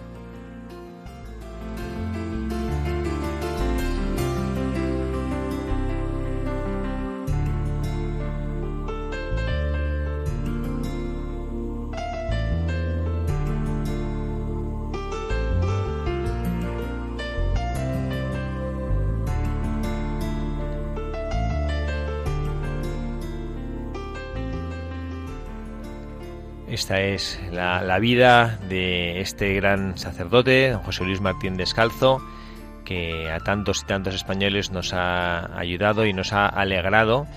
Esta 26.83 27.01
es 27.01 27.39
la, 27.53 27.97
vida 28.01 28.59
de 28.69 29.21
este 29.21 29.55
gran 29.55 29.97
sacerdote, 29.97 30.71
don 30.71 30.83
José 30.83 31.05
Luis 31.05 31.21
Martín 31.21 31.57
Descalzo, 31.57 32.21
que 32.85 33.31
a 33.31 33.39
tantos 33.39 33.83
y 33.83 33.87
tantos 33.87 34.17
españoles 34.17 34.73
nos 34.73 34.93
ha 34.93 35.57
ayudado 35.57 36.07
y 36.07 36.13
nos 36.13 36.33
ha 36.33 36.49
alegrado. 36.49 37.29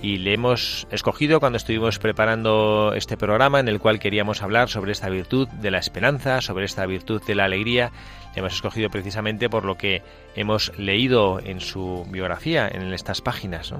Y 0.00 0.16
le 0.16 0.32
hemos 0.32 0.88
escogido 0.90 1.40
cuando 1.40 1.58
estuvimos 1.58 1.98
preparando 1.98 2.94
este 2.96 3.18
programa 3.18 3.60
en 3.60 3.68
el 3.68 3.80
cual 3.80 3.98
queríamos 3.98 4.42
hablar 4.42 4.70
sobre 4.70 4.92
esta 4.92 5.10
virtud 5.10 5.46
de 5.46 5.70
la 5.70 5.78
esperanza, 5.78 6.40
sobre 6.40 6.64
esta 6.64 6.86
virtud 6.86 7.20
de 7.26 7.34
la 7.34 7.44
alegría. 7.44 7.92
Le 8.34 8.40
hemos 8.40 8.54
escogido 8.54 8.88
precisamente 8.88 9.50
por 9.50 9.66
lo 9.66 9.76
que 9.76 10.00
hemos 10.36 10.72
leído 10.78 11.38
en 11.44 11.60
su 11.60 12.06
biografía, 12.08 12.66
en 12.66 12.90
estas 12.94 13.20
páginas. 13.20 13.74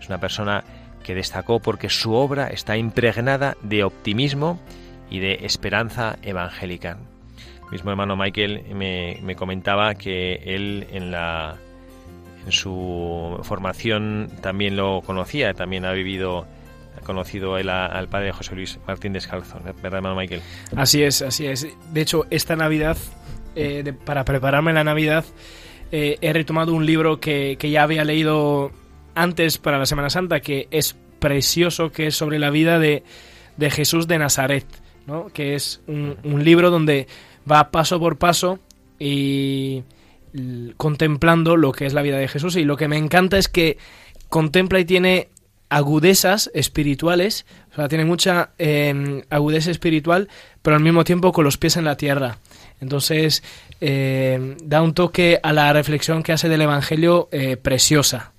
Es 0.00 0.08
una 0.08 0.18
persona 0.18 0.64
que 1.06 1.14
destacó 1.14 1.60
porque 1.60 1.88
su 1.88 2.14
obra 2.14 2.48
está 2.48 2.76
impregnada 2.76 3.56
de 3.62 3.84
optimismo 3.84 4.58
y 5.08 5.20
de 5.20 5.38
esperanza 5.42 6.18
evangélica. 6.22 6.98
El 7.66 7.70
mismo 7.70 7.92
hermano 7.92 8.16
Michael 8.16 8.64
me, 8.74 9.36
comentaba 9.36 9.94
que 9.94 10.34
él 10.44 10.88
en 10.90 11.12
la 11.12 11.58
en 12.44 12.50
su 12.50 13.38
formación 13.42 14.30
también 14.40 14.76
lo 14.76 15.00
conocía, 15.02 15.54
también 15.54 15.84
ha 15.84 15.92
vivido 15.92 16.44
ha 16.96 17.00
conocido 17.04 17.54
al 17.54 18.08
padre 18.08 18.32
José 18.32 18.56
Luis 18.56 18.78
Martín 18.86 19.12
Descalzo, 19.12 19.60
¿verdad, 19.64 19.94
hermano 19.94 20.16
Michael? 20.16 20.42
Así 20.74 21.04
es, 21.04 21.22
así 21.22 21.46
es. 21.46 21.68
De 21.92 22.00
hecho, 22.00 22.26
esta 22.30 22.56
Navidad, 22.56 22.96
eh, 23.54 23.92
para 24.04 24.24
prepararme 24.24 24.72
la 24.72 24.82
Navidad, 24.82 25.24
eh, 25.92 26.18
he 26.20 26.32
retomado 26.32 26.72
un 26.72 26.84
libro 26.84 27.20
que 27.20 27.56
ya 27.60 27.84
había 27.84 28.04
leído 28.04 28.72
antes 29.16 29.58
para 29.58 29.78
la 29.78 29.86
Semana 29.86 30.10
Santa, 30.10 30.40
que 30.40 30.68
es 30.70 30.94
precioso, 31.18 31.90
que 31.90 32.06
es 32.06 32.14
sobre 32.14 32.38
la 32.38 32.50
vida 32.50 32.78
de, 32.78 33.02
de 33.56 33.70
Jesús 33.70 34.06
de 34.06 34.18
Nazaret, 34.18 34.66
¿no? 35.06 35.26
que 35.28 35.54
es 35.54 35.80
un, 35.86 36.44
libro 36.44 36.70
donde 36.70 37.08
va 37.50 37.70
paso 37.70 37.98
por 37.98 38.18
paso 38.18 38.58
y 38.98 39.82
contemplando 40.76 41.56
lo 41.56 41.72
que 41.72 41.86
es 41.86 41.94
la 41.94 42.02
vida 42.02 42.18
de 42.18 42.28
Jesús 42.28 42.56
y 42.56 42.64
lo 42.64 42.76
que 42.76 42.88
me 42.88 42.98
encanta 42.98 43.38
es 43.38 43.48
que 43.48 43.78
contempla 44.28 44.78
y 44.78 44.84
tiene 44.84 45.30
agudezas 45.68 46.50
espirituales, 46.54 47.46
o 47.72 47.76
sea, 47.76 47.88
tiene 47.88 48.04
mucha 48.04 48.50
em, 48.58 49.22
agudeza 49.30 49.70
espiritual, 49.70 50.28
pero 50.62 50.76
al 50.76 50.82
mismo 50.82 51.04
tiempo 51.04 51.32
con 51.32 51.44
los 51.44 51.56
pies 51.56 51.76
en 51.76 51.84
la 51.84 51.96
tierra. 51.96 52.38
Entonces, 52.80 53.42
em, 53.80 54.56
da 54.62 54.82
un 54.82 54.94
toque 54.94 55.40
a 55.42 55.52
la 55.52 55.72
reflexión 55.72 56.22
que 56.22 56.32
hace 56.32 56.48
del 56.48 56.62
Evangelio 56.62 57.28
eh, 57.32 57.56
preciosa. 57.56 58.32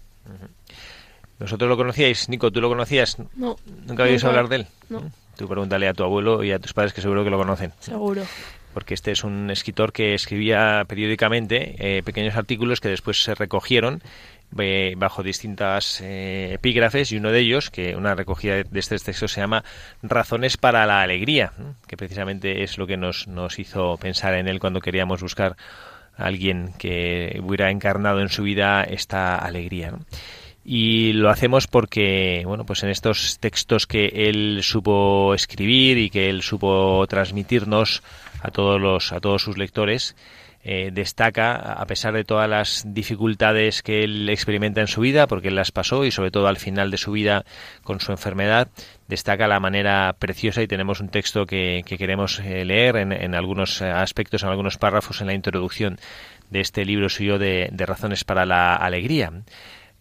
¿Vosotros 1.39 1.69
lo 1.69 1.78
conocíais? 1.78 2.30
Nico, 2.30 2.52
¿tú 2.52 2.62
lo 2.62 2.69
conocías? 2.69 3.17
No. 3.36 3.58
¿Nunca 3.86 4.04
habéis 4.04 4.23
hablar 4.23 4.47
de 4.47 4.58
él? 4.58 4.67
No. 4.89 5.12
Tú 5.36 5.47
pregúntale 5.47 5.88
a 5.88 5.93
tu 5.93 6.04
abuelo 6.04 6.43
y 6.43 6.52
a 6.52 6.60
tus 6.60 6.73
padres 6.73 6.93
que 6.93 7.02
seguro 7.02 7.23
que 7.23 7.30
lo 7.30 7.38
conocen. 7.38 7.71
Seguro. 7.80 8.23
Porque 8.73 8.95
este 8.95 9.12
es 9.12 9.23
un 9.23 9.50
escritor 9.52 9.91
que 9.93 10.15
escribía 10.15 10.84
periódicamente 10.88 11.76
eh, 11.78 12.04
pequeños 12.04 12.36
artículos 12.36 12.82
que 12.82 12.89
después 12.89 13.21
se 13.23 13.36
recogieron 13.36 14.02
eh, 14.58 14.95
bajo 14.97 15.23
distintas 15.23 16.02
eh, 16.02 16.54
epígrafes 16.54 17.12
y 17.12 17.17
uno 17.17 17.32
de 17.32 17.39
ellos, 17.39 17.69
que 17.69 17.95
una 17.95 18.15
recogida 18.15 18.63
de 18.63 18.80
este 18.80 18.97
texto 18.97 19.28
se 19.28 19.41
llama 19.41 19.63
Razones 20.02 20.58
para 20.58 20.86
la 20.86 21.02
alegría, 21.02 21.54
que 21.86 21.97
precisamente 21.97 22.63
es 22.63 22.78
lo 22.78 22.88
que 22.88 22.97
nos, 22.97 23.28
nos 23.28 23.60
hizo 23.60 23.97
pensar 23.97 24.34
en 24.34 24.47
él 24.47 24.60
cuando 24.60 24.80
queríamos 24.80 25.21
buscar 25.21 25.56
a 26.17 26.26
alguien 26.26 26.73
que 26.80 27.39
hubiera 27.43 27.69
encarnado 27.69 28.21
en 28.21 28.30
su 28.30 28.43
vida 28.43 28.84
esta 28.84 29.36
alegría. 29.38 29.91
¿no? 29.91 30.00
Y 30.69 31.13
lo 31.13 31.30
hacemos 31.30 31.65
porque 31.65 32.43
bueno 32.45 32.65
pues 32.65 32.84
en 32.84 32.89
estos 32.89 33.39
textos 33.39 33.88
que 33.88 34.08
él 34.27 34.60
supo 34.63 35.34
escribir 35.34 35.97
y 35.97 36.10
que 36.10 36.30
él 36.30 36.41
supo 36.41 37.08
transmitirnos 37.08 38.03
a 38.41 38.51
todos 38.51 38.80
los 38.82 39.13
a 39.13 39.21
todos 39.21 39.41
sus 39.41 39.58
lectores 39.58 40.17
eh, 40.65 40.91
destaca 40.91 41.56
a 41.56 41.86
pesar 41.86 42.13
de 42.13 42.25
todas 42.25 42.49
las 42.49 42.84
dificultades 42.86 43.82
que 43.82 44.03
él 44.03 44.27
experimenta 44.27 44.82
en 44.82 44.88
su 44.88 44.99
vida 44.99 45.25
porque 45.25 45.47
él 45.47 45.56
las 45.56 45.71
pasó 45.71 46.03
y 46.03 46.12
sobre 46.12 46.32
todo 46.32 46.47
al 46.47 46.58
final 46.58 46.91
de 46.91 46.97
su 46.97 47.13
vida 47.13 47.45
con 47.84 48.01
su 48.01 48.12
enfermedad 48.12 48.67
destaca 49.08 49.47
la 49.47 49.62
manera 49.62 50.17
preciosa 50.19 50.62
y 50.62 50.67
tenemos 50.67 50.99
un 50.99 51.08
texto 51.08 51.45
que, 51.45 51.86
queremos 51.97 52.41
eh, 52.41 52.65
leer 52.65 52.97
en, 52.97 53.13
en, 53.13 53.36
algunos 53.36 53.82
aspectos 53.82 54.43
en 54.43 54.49
algunos 54.49 54.77
párrafos 54.77 55.21
en 55.21 55.27
la 55.27 55.34
introducción 55.34 55.97
de 56.49 56.60
este 56.60 56.84
libro 56.84 57.08
suyo 57.08 57.39
de, 57.39 57.69
de 57.71 57.86
razones 57.86 58.25
para 58.25 58.45
la 58.45 58.75
alegría 58.75 59.32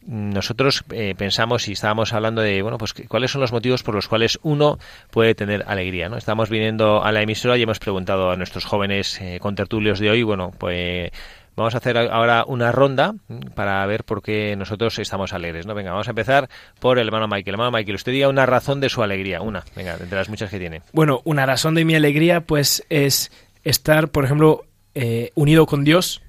nosotros 0.07 0.85
eh, 0.90 1.14
pensamos 1.16 1.69
y 1.69 1.73
estábamos 1.73 2.12
hablando 2.12 2.40
de, 2.40 2.62
bueno, 2.62 2.79
pues 2.79 2.95
cuáles 3.09 3.31
son 3.31 3.40
los 3.40 3.53
motivos 3.53 3.83
por 3.83 3.95
los 3.95 4.09
cuales 4.09 4.38
uno 4.42 4.79
puede 5.11 5.35
tener 5.35 5.64
alegría, 5.66 6.09
¿no? 6.09 6.16
Estamos 6.16 6.49
viniendo 6.49 7.03
a 7.05 7.12
la 7.12 7.23
emisora 7.23 7.57
y 7.57 7.62
hemos 7.62 7.79
preguntado 7.79 8.31
a 8.31 8.37
nuestros 8.37 8.64
jóvenes 8.64 9.21
eh, 9.21 9.38
contertulios 9.40 9.99
de 9.99 10.11
hoy, 10.11 10.23
bueno, 10.23 10.53
pues 10.59 11.11
vamos 11.57 11.75
a 11.75 11.79
hacer 11.79 11.97
ahora 11.97 12.45
una 12.47 12.71
ronda 12.71 13.14
para 13.55 13.85
ver 13.87 14.05
por 14.05 14.23
qué 14.23 14.55
nosotros 14.57 14.99
estamos 14.99 15.33
alegres, 15.33 15.66
¿no? 15.66 15.75
Venga, 15.75 15.90
vamos 15.90 16.07
a 16.07 16.11
empezar 16.11 16.49
por 16.79 16.99
el 16.99 17.07
hermano 17.07 17.27
Michael. 17.27 17.55
Hermano 17.55 17.73
Michael, 17.73 17.97
usted 17.97 18.12
diga 18.12 18.29
una 18.29 18.47
razón 18.47 18.81
de 18.81 18.88
su 18.88 19.03
alegría, 19.03 19.40
una, 19.40 19.64
venga, 19.75 19.95
entre 19.95 20.19
las 20.19 20.29
muchas 20.29 20.51
que 20.51 20.59
tiene. 20.59 20.83
Bueno, 20.92 21.21
una 21.25 21.47
razón 21.47 21.75
de 21.75 21.85
mi 21.85 21.95
alegría, 21.95 22.42
pues, 22.42 22.85
es 22.90 23.33
estar, 23.64 24.09
por 24.09 24.25
ejemplo, 24.25 24.66
eh, 24.95 25.33
unido 25.35 25.66
con 25.66 25.83
Dios, 25.83 26.23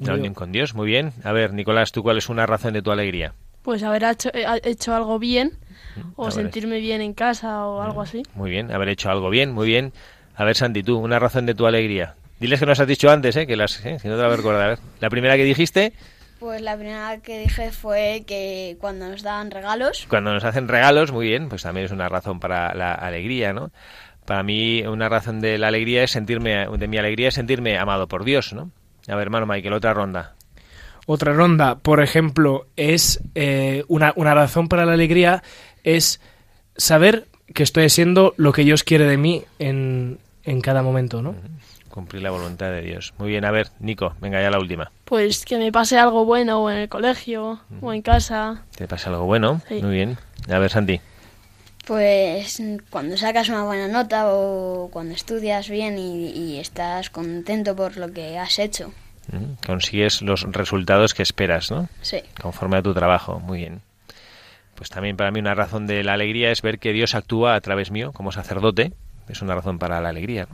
la 0.00 0.32
con 0.32 0.52
Dios, 0.52 0.74
muy 0.74 0.86
bien. 0.86 1.12
A 1.24 1.32
ver, 1.32 1.52
Nicolás, 1.52 1.92
¿tú 1.92 2.02
cuál 2.02 2.18
es 2.18 2.28
una 2.28 2.46
razón 2.46 2.74
de 2.74 2.82
tu 2.82 2.90
alegría? 2.90 3.34
Pues 3.62 3.82
haber 3.82 4.04
hecho, 4.04 4.30
eh, 4.32 4.46
hecho 4.64 4.94
algo 4.94 5.18
bien 5.18 5.58
o 6.14 6.30
sentirme 6.30 6.78
bien 6.78 7.00
en 7.00 7.14
casa 7.14 7.66
o 7.66 7.82
algo 7.82 8.02
así. 8.02 8.22
Muy 8.34 8.50
bien, 8.50 8.70
haber 8.70 8.88
hecho 8.88 9.10
algo 9.10 9.28
bien, 9.30 9.52
muy 9.52 9.66
bien. 9.66 9.92
A 10.36 10.44
ver, 10.44 10.56
Santi, 10.56 10.82
tú, 10.82 10.98
una 10.98 11.18
razón 11.18 11.46
de 11.46 11.54
tu 11.54 11.66
alegría. 11.66 12.14
Diles 12.38 12.60
que 12.60 12.66
nos 12.66 12.78
has 12.78 12.86
dicho 12.86 13.10
antes, 13.10 13.34
¿eh? 13.36 13.46
Que 13.46 13.56
las, 13.56 13.84
¿eh? 13.84 13.98
si 13.98 14.08
no 14.08 14.16
te 14.16 14.22
la 14.22 14.36
recuerdo. 14.36 14.60
A 14.60 14.66
ver, 14.68 14.78
la 15.00 15.10
primera 15.10 15.36
que 15.36 15.44
dijiste... 15.44 15.92
Pues 16.38 16.60
la 16.60 16.76
primera 16.76 17.16
que 17.18 17.38
dije 17.38 17.72
fue 17.72 18.24
que 18.26 18.76
cuando 18.78 19.08
nos 19.08 19.22
dan 19.22 19.50
regalos. 19.50 20.06
Cuando 20.08 20.34
nos 20.34 20.44
hacen 20.44 20.68
regalos, 20.68 21.10
muy 21.10 21.26
bien, 21.26 21.48
pues 21.48 21.62
también 21.62 21.86
es 21.86 21.92
una 21.92 22.10
razón 22.10 22.40
para 22.40 22.74
la 22.74 22.92
alegría, 22.92 23.54
¿no? 23.54 23.70
Para 24.26 24.42
mí 24.42 24.82
una 24.82 25.08
razón 25.08 25.40
de 25.40 25.56
la 25.56 25.68
alegría 25.68 26.02
es 26.02 26.10
sentirme, 26.10 26.66
de 26.66 26.88
mi 26.88 26.98
alegría 26.98 27.28
es 27.28 27.34
sentirme 27.34 27.78
amado 27.78 28.06
por 28.06 28.24
Dios, 28.24 28.52
¿no? 28.52 28.70
A 29.08 29.14
ver, 29.14 29.22
hermano 29.26 29.46
Michael, 29.46 29.74
otra 29.74 29.94
ronda. 29.94 30.34
Otra 31.06 31.32
ronda, 31.32 31.76
por 31.78 32.02
ejemplo, 32.02 32.66
es 32.76 33.20
eh, 33.34 33.84
una, 33.86 34.12
una 34.16 34.34
razón 34.34 34.68
para 34.68 34.84
la 34.84 34.94
alegría 34.94 35.42
es 35.84 36.20
saber 36.76 37.26
que 37.54 37.62
estoy 37.62 37.84
haciendo 37.84 38.34
lo 38.36 38.52
que 38.52 38.64
Dios 38.64 38.82
quiere 38.82 39.06
de 39.06 39.16
mí 39.16 39.44
en, 39.60 40.18
en 40.42 40.60
cada 40.60 40.82
momento, 40.82 41.22
¿no? 41.22 41.36
Cumplir 41.90 42.22
la 42.22 42.30
voluntad 42.30 42.70
de 42.70 42.82
Dios. 42.82 43.14
Muy 43.18 43.28
bien, 43.28 43.44
a 43.44 43.50
ver, 43.52 43.68
Nico, 43.78 44.14
venga 44.20 44.42
ya 44.42 44.50
la 44.50 44.58
última. 44.58 44.90
Pues 45.04 45.44
que 45.44 45.56
me 45.56 45.70
pase 45.70 45.96
algo 45.96 46.24
bueno 46.24 46.62
o 46.62 46.70
en 46.70 46.78
el 46.78 46.88
colegio 46.88 47.60
o 47.80 47.92
en 47.92 48.02
casa. 48.02 48.64
¿Te 48.76 48.88
pase 48.88 49.08
algo 49.08 49.24
bueno? 49.24 49.62
Muy 49.70 49.94
bien. 49.94 50.18
A 50.50 50.58
ver, 50.58 50.70
Santi. 50.70 51.00
Pues 51.86 52.60
cuando 52.90 53.16
sacas 53.16 53.48
una 53.48 53.62
buena 53.62 53.86
nota 53.86 54.26
o 54.32 54.90
cuando 54.92 55.14
estudias 55.14 55.70
bien 55.70 55.96
y, 55.98 56.58
estás 56.58 57.10
contento 57.10 57.76
por 57.76 57.96
lo 57.96 58.12
que 58.12 58.38
has 58.38 58.58
hecho. 58.58 58.92
Consigues 59.64 60.20
los 60.20 60.42
resultados 60.50 61.14
que 61.14 61.22
esperas, 61.22 61.70
¿no? 61.70 61.88
Sí. 62.02 62.22
Conforme 62.42 62.78
a 62.78 62.82
tu 62.82 62.92
trabajo, 62.92 63.38
muy 63.38 63.58
bien. 63.58 63.82
Pues 64.74 64.90
también 64.90 65.16
para 65.16 65.30
mí 65.30 65.38
una 65.38 65.54
razón 65.54 65.86
de 65.86 66.02
la 66.02 66.14
alegría 66.14 66.50
es 66.50 66.60
ver 66.60 66.80
que 66.80 66.92
Dios 66.92 67.14
actúa 67.14 67.54
a 67.54 67.60
través 67.60 67.92
mío 67.92 68.10
como 68.12 68.32
sacerdote. 68.32 68.92
Es 69.28 69.40
una 69.40 69.54
razón 69.54 69.78
para 69.78 70.00
la 70.00 70.08
alegría. 70.08 70.48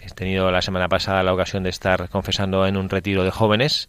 He 0.00 0.10
tenido 0.10 0.50
la 0.50 0.62
semana 0.62 0.88
pasada 0.88 1.22
la 1.22 1.32
ocasión 1.32 1.62
de 1.62 1.70
estar 1.70 2.08
confesando 2.08 2.66
en 2.66 2.76
un 2.76 2.88
retiro 2.88 3.22
de 3.22 3.30
jóvenes 3.30 3.88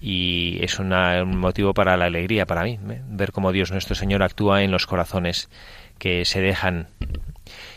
y 0.00 0.58
es 0.62 0.78
un 0.78 0.90
motivo 1.38 1.72
para 1.72 1.96
la 1.96 2.06
alegría 2.06 2.46
para 2.46 2.62
mí, 2.62 2.78
¿eh? 2.90 3.00
ver 3.08 3.32
cómo 3.32 3.52
Dios 3.52 3.70
nuestro 3.70 3.94
Señor 3.94 4.22
actúa 4.22 4.62
en 4.62 4.70
los 4.70 4.86
corazones 4.86 5.48
que 6.04 6.26
se 6.26 6.42
dejan. 6.42 6.88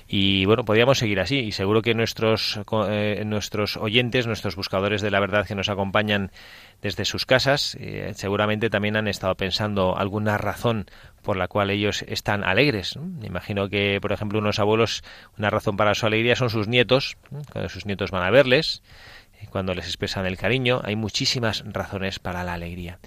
Y 0.06 0.44
bueno, 0.44 0.66
podríamos 0.66 0.98
seguir 0.98 1.22
así 1.22 1.38
y 1.40 1.54
seguro 1.54 1.82
que 1.82 1.94
nuestros, 1.94 2.60
eh, 2.90 3.24
nuestros 3.26 3.78
oyentes, 3.78 4.28
nuestros 4.28 4.58
buscadores 4.58 5.02
de 5.02 5.12
la 5.12 5.22
verdad 5.22 5.48
que 5.48 5.56
nos 5.56 5.70
acompañan 5.70 6.34
desde 6.82 7.06
sus 7.06 7.26
casas, 7.26 7.78
eh, 7.80 8.12
seguramente 8.16 8.70
también 8.70 8.98
han 8.98 9.08
estado 9.08 9.36
pensando 9.36 9.98
alguna 9.98 10.38
razón 10.38 10.88
por 11.22 11.38
la 11.38 11.48
cual 11.48 11.70
ellos 11.70 12.04
están 12.06 12.44
alegres. 12.44 12.98
Me 12.98 13.28
imagino 13.28 13.70
que, 13.70 14.00
por 14.02 14.12
ejemplo, 14.12 14.40
unos 14.40 14.60
abuelos, 14.60 15.06
una 15.38 15.50
razón 15.50 15.78
para 15.78 15.96
su 15.96 16.06
alegría 16.06 16.36
son 16.36 16.50
sus 16.50 16.68
nietos, 16.68 17.16
cuando 17.54 17.70
sus 17.70 17.86
nietos 17.86 18.12
van 18.12 18.24
a 18.24 18.30
verles, 18.30 18.84
eh, 19.40 19.48
cuando 19.50 19.74
les 19.74 19.86
expresan 19.86 20.26
el 20.26 20.36
cariño, 20.36 20.82
hay 20.84 20.98
muchísimas 20.98 21.63
razones 21.66 22.20
para 22.20 22.44
la 22.44 22.56
alegría. 22.56 23.00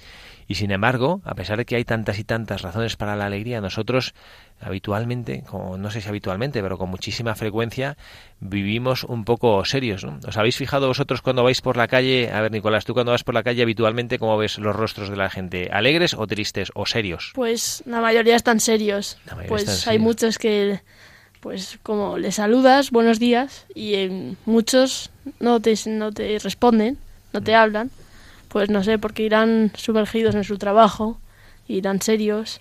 Y 0.50 0.56
sin 0.56 0.72
embargo, 0.72 1.22
a 1.24 1.36
pesar 1.36 1.58
de 1.58 1.64
que 1.64 1.76
hay 1.76 1.84
tantas 1.84 2.18
y 2.18 2.24
tantas 2.24 2.62
razones 2.62 2.96
para 2.96 3.14
la 3.14 3.26
alegría, 3.26 3.60
nosotros 3.60 4.14
habitualmente, 4.60 5.44
como, 5.46 5.78
no 5.78 5.92
sé 5.92 6.00
si 6.00 6.08
habitualmente, 6.08 6.60
pero 6.60 6.76
con 6.76 6.90
muchísima 6.90 7.36
frecuencia, 7.36 7.96
vivimos 8.40 9.04
un 9.04 9.24
poco 9.24 9.64
serios. 9.64 10.02
¿no? 10.02 10.18
¿Os 10.26 10.36
habéis 10.36 10.56
fijado 10.56 10.88
vosotros 10.88 11.22
cuando 11.22 11.44
vais 11.44 11.60
por 11.60 11.76
la 11.76 11.86
calle? 11.86 12.32
A 12.32 12.40
ver, 12.40 12.50
Nicolás, 12.50 12.84
tú 12.84 12.94
cuando 12.94 13.12
vas 13.12 13.22
por 13.22 13.36
la 13.36 13.44
calle 13.44 13.62
habitualmente, 13.62 14.18
¿cómo 14.18 14.36
ves 14.38 14.58
los 14.58 14.74
rostros 14.74 15.08
de 15.08 15.14
la 15.14 15.30
gente? 15.30 15.68
¿Alegres 15.70 16.14
o 16.14 16.26
tristes 16.26 16.72
o 16.74 16.84
serios? 16.84 17.30
Pues 17.36 17.84
la 17.86 18.00
mayoría 18.00 18.34
están 18.34 18.58
serios. 18.58 19.18
pues 19.46 19.86
hay 19.86 20.00
muchos 20.00 20.36
que, 20.36 20.80
pues 21.38 21.78
como 21.84 22.18
le 22.18 22.32
saludas, 22.32 22.90
buenos 22.90 23.20
días, 23.20 23.66
y 23.72 24.34
muchos 24.46 25.10
no 25.38 25.60
te, 25.60 25.74
no 25.86 26.10
te 26.10 26.40
responden, 26.40 26.98
no 27.32 27.40
te 27.40 27.52
mm. 27.52 27.54
hablan 27.54 27.90
pues 28.50 28.68
no 28.68 28.82
sé, 28.82 28.98
porque 28.98 29.22
irán 29.22 29.70
sumergidos 29.76 30.34
en 30.34 30.44
su 30.44 30.58
trabajo, 30.58 31.20
irán 31.68 32.02
serios 32.02 32.60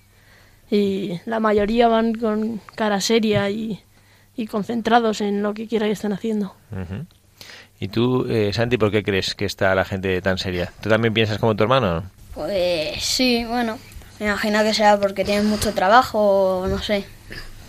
y 0.69 1.19
la 1.25 1.39
mayoría 1.39 1.87
van 1.87 2.13
con 2.13 2.61
cara 2.75 3.01
seria 3.01 3.49
y, 3.49 3.81
concentrados 4.49 5.19
en 5.19 5.43
lo 5.43 5.53
que 5.53 5.67
quiera 5.67 5.87
que 5.87 5.91
estén 5.91 6.13
haciendo. 6.13 6.55
¿Y 7.81 7.89
tú, 7.89 8.25
eh, 8.29 8.53
Santi, 8.53 8.77
por 8.77 8.89
qué 8.89 9.03
crees 9.03 9.35
que 9.35 9.43
está 9.43 9.75
la 9.75 9.83
gente 9.83 10.21
tan 10.21 10.37
seria? 10.37 10.71
¿Tú 10.79 10.89
también 10.89 11.13
piensas 11.13 11.39
como 11.39 11.55
tu 11.55 11.63
hermano? 11.63 12.03
Pues 12.33 13.03
sí, 13.03 13.43
bueno, 13.45 13.77
me 14.19 14.27
imagino 14.27 14.63
que 14.63 14.73
sea 14.73 14.97
porque 14.97 15.25
tienen 15.25 15.47
mucho 15.47 15.73
trabajo 15.73 16.59
o 16.59 16.67
no 16.67 16.79
sé. 16.79 17.03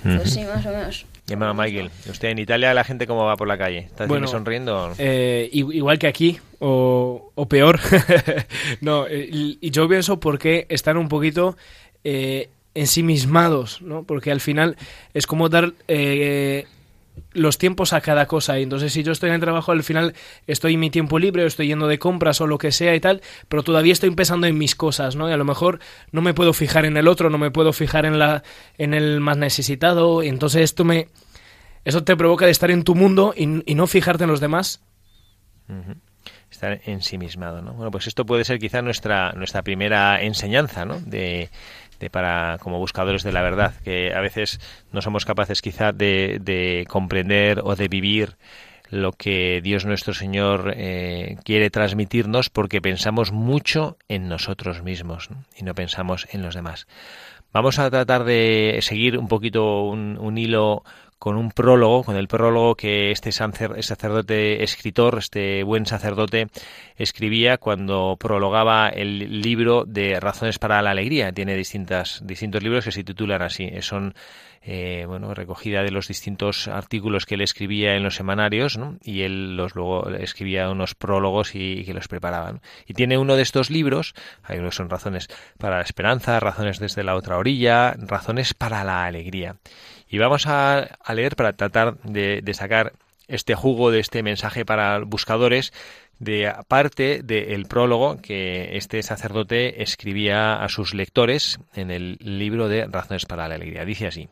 Pues 0.04 0.32
sí, 0.32 0.44
más 0.44 0.64
o 0.64 0.70
menos. 0.70 1.06
Hermano 1.32 1.54
Michael, 1.54 1.90
¿usted 2.08 2.28
en 2.28 2.38
Italia 2.38 2.74
la 2.74 2.84
gente 2.84 3.06
cómo 3.06 3.24
va 3.24 3.36
por 3.36 3.48
la 3.48 3.58
calle? 3.58 3.78
¿Está 3.78 4.06
sonriendo? 4.26 4.92
Eh, 4.98 5.48
igual 5.52 5.98
que 5.98 6.06
aquí, 6.06 6.38
o, 6.60 7.46
peor. 7.48 7.80
no, 8.80 9.06
eh, 9.06 9.28
y, 9.30 9.70
yo 9.70 9.88
pienso 9.88 10.20
porque 10.20 10.66
están 10.68 10.96
un 10.96 11.08
poquito 11.08 11.56
eh, 12.04 12.48
ensimismados, 12.74 13.82
¿no? 13.82 14.04
Porque 14.04 14.30
al 14.30 14.40
final 14.40 14.76
es 15.14 15.26
como 15.26 15.48
dar 15.48 15.72
eh, 15.88 16.66
los 17.32 17.58
tiempos 17.58 17.92
a 17.92 18.00
cada 18.00 18.26
cosa. 18.26 18.58
Y 18.58 18.62
entonces, 18.62 18.92
si 18.92 19.02
yo 19.02 19.12
estoy 19.12 19.28
en 19.28 19.36
el 19.36 19.40
trabajo, 19.40 19.72
al 19.72 19.82
final 19.82 20.14
estoy 20.46 20.74
en 20.74 20.80
mi 20.80 20.90
tiempo 20.90 21.18
libre, 21.18 21.44
o 21.44 21.46
estoy 21.46 21.68
yendo 21.68 21.86
de 21.86 21.98
compras 21.98 22.40
o 22.40 22.46
lo 22.46 22.58
que 22.58 22.72
sea 22.72 22.94
y 22.94 23.00
tal, 23.00 23.22
pero 23.48 23.62
todavía 23.62 23.92
estoy 23.92 24.10
pensando 24.10 24.46
en 24.46 24.58
mis 24.58 24.74
cosas, 24.74 25.16
¿no? 25.16 25.28
Y 25.28 25.32
a 25.32 25.36
lo 25.36 25.44
mejor 25.44 25.80
no 26.12 26.22
me 26.22 26.34
puedo 26.34 26.52
fijar 26.52 26.84
en 26.84 26.96
el 26.96 27.08
otro, 27.08 27.30
no 27.30 27.38
me 27.38 27.50
puedo 27.50 27.72
fijar 27.72 28.06
en, 28.06 28.18
la, 28.18 28.42
en 28.78 28.94
el 28.94 29.20
más 29.20 29.36
necesitado. 29.36 30.22
Y 30.22 30.28
entonces 30.28 30.62
esto 30.62 30.84
me. 30.84 31.08
Eso 31.84 32.04
te 32.04 32.16
provoca 32.16 32.44
de 32.44 32.52
estar 32.52 32.70
en 32.70 32.84
tu 32.84 32.94
mundo 32.94 33.32
y, 33.34 33.46
no 33.46 33.86
fijarte 33.86 34.24
en 34.24 34.30
los 34.30 34.40
demás. 34.40 34.82
Estar 36.50 36.80
ensimismado, 36.84 37.62
¿no? 37.62 37.72
Bueno, 37.72 37.90
pues 37.90 38.06
esto 38.06 38.26
puede 38.26 38.44
ser 38.44 38.58
quizá 38.58 38.82
nuestra, 38.82 39.32
nuestra 39.32 39.62
primera 39.62 40.20
enseñanza, 40.20 40.84
¿no? 40.84 41.00
De, 41.00 41.48
para 42.08 42.56
como 42.60 42.78
buscadores 42.78 43.22
de 43.22 43.32
la 43.32 43.42
verdad, 43.42 43.74
que 43.84 44.14
a 44.14 44.20
veces 44.20 44.60
no 44.92 45.02
somos 45.02 45.26
capaces 45.26 45.60
quizá 45.60 45.92
de, 45.92 46.38
de 46.40 46.86
comprender 46.88 47.60
o 47.62 47.76
de 47.76 47.88
vivir 47.88 48.36
lo 48.90 49.12
que 49.12 49.60
Dios 49.62 49.84
nuestro 49.84 50.14
Señor 50.14 50.74
eh, 50.76 51.36
quiere 51.44 51.70
transmitirnos 51.70 52.50
porque 52.50 52.80
pensamos 52.80 53.32
mucho 53.32 53.96
en 54.08 54.28
nosotros 54.28 54.82
mismos 54.82 55.28
y 55.56 55.64
no 55.64 55.74
pensamos 55.74 56.26
en 56.32 56.42
los 56.42 56.54
demás. 56.54 56.86
Vamos 57.52 57.78
a 57.78 57.90
tratar 57.90 58.24
de 58.24 58.78
seguir 58.82 59.18
un 59.18 59.28
poquito 59.28 59.82
un 59.82 60.38
hilo 60.38 60.84
con 61.20 61.36
un 61.36 61.50
prólogo, 61.50 62.02
con 62.02 62.16
el 62.16 62.28
prólogo 62.28 62.74
que 62.74 63.10
este 63.10 63.30
sacerdote 63.30 64.64
escritor, 64.64 65.18
este 65.18 65.62
buen 65.64 65.84
sacerdote, 65.84 66.48
escribía 66.96 67.58
cuando 67.58 68.16
prologaba 68.18 68.88
el 68.88 69.42
libro 69.42 69.84
de 69.84 70.18
Razones 70.18 70.58
para 70.58 70.80
la 70.80 70.92
Alegría. 70.92 71.30
Tiene 71.30 71.54
distintas, 71.56 72.22
distintos 72.24 72.62
libros 72.62 72.86
que 72.86 72.92
se 72.92 73.04
titulan 73.04 73.42
así. 73.42 73.70
Son 73.82 74.14
eh, 74.62 75.04
bueno, 75.06 75.32
recogida 75.32 75.82
de 75.82 75.90
los 75.90 76.08
distintos 76.08 76.68
artículos 76.68 77.24
que 77.24 77.36
él 77.36 77.40
escribía 77.40 77.96
en 77.96 78.02
los 78.02 78.16
semanarios, 78.16 78.78
y 79.02 79.22
él 79.22 79.56
los 79.56 79.74
luego 79.74 80.10
escribía 80.10 80.68
unos 80.68 80.94
prólogos 80.94 81.54
y, 81.54 81.84
que 81.84 81.94
los 81.94 82.08
preparaba. 82.08 82.60
Y 82.86 82.94
tiene 82.94 83.16
uno 83.16 83.36
de 83.36 83.42
estos 83.42 83.70
libros, 83.70 84.14
hay 84.42 84.58
unos 84.58 84.74
son 84.74 84.90
razones 84.90 85.28
para 85.58 85.78
la 85.78 85.82
esperanza, 85.82 86.40
razones 86.40 86.78
desde 86.78 87.04
la 87.04 87.16
otra 87.16 87.38
orilla, 87.38 87.94
razones 87.98 88.52
para 88.52 88.84
la 88.84 89.06
alegría. 89.06 89.56
Y 90.08 90.18
vamos 90.18 90.46
a, 90.46 90.98
leer 91.14 91.36
para 91.36 91.54
tratar 91.54 91.98
de, 92.02 92.42
sacar 92.52 92.92
este 93.28 93.54
jugo 93.54 93.90
de 93.90 94.00
este 94.00 94.22
mensaje 94.22 94.66
para 94.66 94.98
buscadores 94.98 95.72
de 96.18 96.52
parte 96.68 97.22
del 97.22 97.64
prólogo 97.64 98.20
que 98.20 98.76
este 98.76 99.02
sacerdote 99.02 99.82
escribía 99.82 100.62
a 100.62 100.68
sus 100.68 100.92
lectores 100.92 101.60
en 101.74 101.90
el 101.90 102.18
libro 102.20 102.68
de 102.68 102.86
Razones 102.86 103.24
para 103.24 103.48
la 103.48 103.54
Alegría. 103.54 103.86
Dice 103.86 104.06
así. 104.06 104.28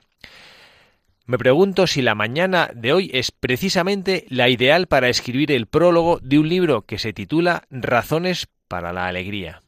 Me 1.28 1.36
pregunto 1.36 1.86
si 1.86 2.00
la 2.00 2.14
mañana 2.14 2.70
de 2.74 2.94
hoy 2.94 3.10
es 3.12 3.32
precisamente 3.32 4.24
la 4.30 4.48
ideal 4.48 4.86
para 4.86 5.10
escribir 5.10 5.52
el 5.52 5.66
prólogo 5.66 6.20
de 6.22 6.38
un 6.38 6.48
libro 6.48 6.86
que 6.86 6.98
se 6.98 7.12
titula 7.12 7.64
Razones 7.70 8.48
para 8.66 8.94
la 8.94 9.08
Alegría. 9.08 9.60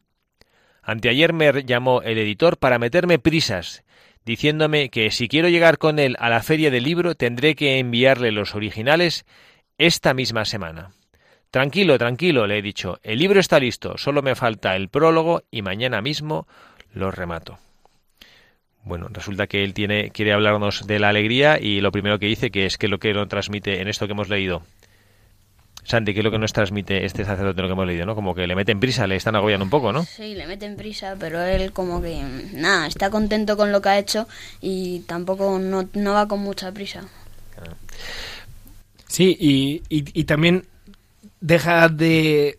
Anteayer 0.83 1.35
me 1.35 1.63
llamó 1.65 2.01
el 2.01 2.17
editor 2.17 2.57
para 2.57 2.79
meterme 2.79 3.19
prisas 3.19 3.85
diciéndome 4.25 4.89
que 4.89 5.11
si 5.11 5.29
quiero 5.29 5.51
llegar 5.51 5.77
con 5.77 5.99
él 5.99 6.17
a 6.19 6.31
la 6.31 6.43
feria 6.43 6.71
del 6.71 6.85
libro 6.85 7.15
tendré 7.15 7.55
que 7.55 7.79
enviarle 7.79 8.33
los 8.33 8.55
originales 8.55 9.27
esta 9.77 10.15
misma 10.15 10.47
semana. 10.47 10.93
Tranquilo, 11.51 11.99
tranquilo, 11.99 12.47
le 12.47 12.57
he 12.57 12.63
dicho, 12.63 13.01
el 13.03 13.19
libro 13.19 13.39
está 13.39 13.61
listo, 13.61 13.99
solo 13.99 14.23
me 14.23 14.35
falta 14.35 14.77
el 14.77 14.89
prólogo 14.89 15.43
y 15.51 15.61
mañana 15.61 16.01
mismo 16.01 16.49
lo 16.95 17.11
remato. 17.11 17.59
Bueno, 18.85 19.09
resulta 19.11 19.47
que 19.47 19.63
él 19.63 19.75
tiene, 19.75 20.11
quiere 20.11 20.33
hablarnos 20.33 20.87
de 20.87 20.99
la 20.99 21.11
alegría 21.11 21.59
y 21.61 21.81
lo 21.81 21.93
primero 21.93 22.19
que 22.19 22.27
dice 22.27 22.51
que 22.51 22.67
es 22.67 22.79
que 22.79 22.89
lo 22.89 22.99
que 22.99 23.13
lo 23.13 23.29
transmite 23.29 23.81
en 23.81 23.89
esto 23.89 24.07
que 24.07 24.13
hemos 24.13 24.29
leído 24.29 24.63
Santi, 25.85 26.13
¿qué 26.13 26.21
es 26.21 26.25
lo 26.25 26.31
que 26.31 26.39
nos 26.39 26.53
transmite 26.53 27.05
este 27.05 27.25
sacerdote 27.25 27.63
lo 27.63 27.69
que 27.69 27.73
hemos 27.73 27.87
leído, 27.87 28.07
no? 28.07 28.15
Como 28.15 28.35
que 28.35 28.47
le 28.47 28.55
meten 28.55 28.81
prisa, 28.81 29.07
le 29.07 29.17
están 29.17 29.35
agobiando 29.35 29.65
un 29.65 29.71
poco, 29.71 29.93
¿no? 29.93 30.05
Sí, 30.05 30.35
le 30.35 30.47
meten 30.47 30.77
prisa, 30.77 31.17
pero 31.19 31.43
él 31.43 31.73
como 31.73 32.03
que, 32.03 32.23
nada, 32.53 32.87
está 32.87 33.11
contento 33.11 33.57
con 33.57 33.73
lo 33.73 33.81
que 33.81 33.89
ha 33.89 33.99
hecho 33.99 34.29
y 34.61 35.01
tampoco 35.01 35.59
no, 35.59 36.13
va 36.13 36.29
con 36.29 36.41
mucha 36.41 36.71
prisa. 36.71 37.09
Sí, 39.07 39.37
y, 39.41 39.83
y, 39.89 40.25
también 40.25 40.65
deja 41.41 41.89
de, 41.89 42.59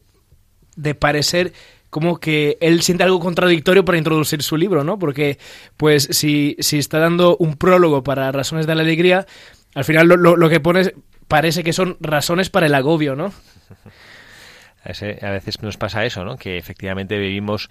de 0.76 0.96
parecer 0.96 1.54
como 1.92 2.20
que 2.20 2.58
él 2.62 2.82
siente 2.82 3.04
algo 3.04 3.20
contradictorio 3.20 3.86
para 3.86 4.00
introducir 4.00 4.42
su 4.42 4.58
libro, 4.58 4.84
¿no? 4.84 4.98
Porque, 4.98 5.38
pues, 5.78 6.08
si, 6.12 6.56
si 6.60 6.80
está 6.80 6.98
dando 6.98 7.38
un 7.38 7.56
prólogo 7.58 8.04
para 8.04 8.32
Razones 8.32 8.66
de 8.66 8.74
la 8.74 8.82
Alegría, 8.82 9.28
al 9.76 9.84
final 9.86 10.08
lo, 10.08 10.18
lo, 10.18 10.50
que 10.50 10.60
pone 10.60 10.94
parece 11.28 11.64
que 11.64 11.74
son 11.74 11.98
razones 12.00 12.50
para 12.50 12.66
el 12.66 12.74
agobio, 12.74 13.16
¿no? 13.16 13.32
A 14.84 15.30
veces 15.30 15.62
nos 15.62 15.78
pasa 15.78 16.06
eso, 16.06 16.26
¿no? 16.26 16.38
Que 16.38 16.58
efectivamente 16.58 17.20
vivimos 17.20 17.70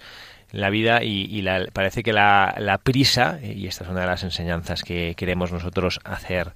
la 0.51 0.69
vida 0.69 1.03
y, 1.03 1.43
parece 1.73 2.03
que 2.03 2.13
la, 2.13 2.79
prisa, 2.83 3.39
y 3.41 3.67
esta 3.67 3.83
es 3.83 3.89
una 3.89 4.01
de 4.01 4.07
las 4.07 4.23
enseñanzas 4.23 4.83
que 4.83 5.15
queremos 5.15 5.51
nosotros 5.51 5.99
hacer 6.03 6.53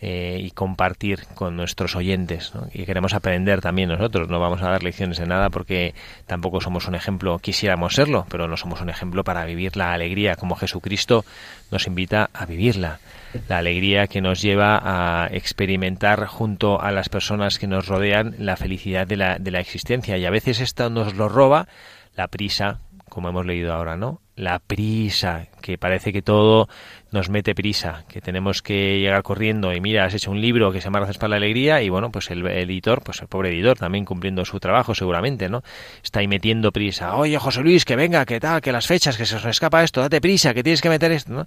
eh, 0.00 0.38
y 0.42 0.50
compartir 0.50 1.24
con 1.34 1.56
nuestros 1.56 1.96
oyentes, 1.96 2.52
y 2.72 2.84
queremos 2.84 3.14
aprender 3.14 3.60
también 3.60 3.88
nosotros, 3.88 4.28
no 4.28 4.38
vamos 4.38 4.62
a 4.62 4.70
dar 4.70 4.82
lecciones 4.82 5.18
de 5.18 5.26
nada 5.26 5.50
porque 5.50 5.94
tampoco 6.26 6.60
somos 6.60 6.86
un 6.86 6.94
ejemplo, 6.94 7.38
quisiéramos 7.38 7.94
serlo, 7.94 8.26
pero 8.28 8.46
no 8.46 8.56
somos 8.56 8.80
un 8.80 8.90
ejemplo 8.90 9.24
para 9.24 9.44
vivir 9.44 9.76
la 9.76 9.92
alegría 9.92 10.36
como 10.36 10.56
Jesucristo 10.56 11.24
nos 11.70 11.86
invita 11.86 12.30
a 12.32 12.46
vivirla. 12.46 13.00
La 13.48 13.58
alegría 13.58 14.06
que 14.06 14.20
nos 14.20 14.40
lleva 14.40 14.80
a 14.82 15.28
experimentar 15.28 16.26
junto 16.26 16.80
a 16.80 16.90
las 16.92 17.08
personas 17.08 17.58
que 17.58 17.66
nos 17.66 17.86
rodean 17.86 18.34
la 18.38 18.56
felicidad 18.56 19.06
de 19.06 19.16
la, 19.16 19.38
de 19.38 19.50
la 19.50 19.60
existencia. 19.60 20.16
Y 20.16 20.24
a 20.24 20.30
veces 20.30 20.60
esto 20.60 20.88
nos 20.90 21.14
lo 21.14 21.28
roba 21.28 21.68
la 22.16 22.28
prisa, 22.28 22.80
como 23.16 23.30
hemos 23.30 23.46
leído 23.46 23.72
ahora, 23.72 23.96
¿no? 23.96 24.20
La 24.34 24.58
prisa, 24.58 25.46
que 25.62 25.78
parece 25.78 26.12
que 26.12 26.20
todo 26.20 26.68
nos 27.12 27.30
mete 27.30 27.54
prisa, 27.54 28.04
que 28.10 28.20
tenemos 28.20 28.60
que 28.60 29.00
llegar 29.00 29.22
corriendo 29.22 29.72
y 29.72 29.80
mira, 29.80 30.04
has 30.04 30.12
hecho 30.12 30.30
un 30.30 30.42
libro 30.42 30.70
que 30.70 30.82
se 30.82 30.88
llama 30.88 31.00
para 31.00 31.28
la 31.28 31.36
Alegría 31.36 31.80
y 31.80 31.88
bueno, 31.88 32.10
pues 32.10 32.30
el 32.30 32.46
editor, 32.46 33.02
pues 33.02 33.22
el 33.22 33.28
pobre 33.28 33.48
editor 33.48 33.78
también 33.78 34.04
cumpliendo 34.04 34.44
su 34.44 34.60
trabajo 34.60 34.94
seguramente, 34.94 35.48
¿no? 35.48 35.62
Está 36.04 36.20
ahí 36.20 36.28
metiendo 36.28 36.72
prisa. 36.72 37.16
Oye, 37.16 37.38
José 37.38 37.62
Luis, 37.62 37.86
que 37.86 37.96
venga, 37.96 38.26
que 38.26 38.38
tal, 38.38 38.60
que 38.60 38.70
las 38.70 38.86
fechas, 38.86 39.16
que 39.16 39.24
se 39.24 39.36
nos 39.36 39.46
escapa 39.46 39.82
esto, 39.82 40.02
date 40.02 40.20
prisa, 40.20 40.52
que 40.52 40.62
tienes 40.62 40.82
que 40.82 40.90
meter 40.90 41.10
esto, 41.10 41.32
¿no? 41.32 41.46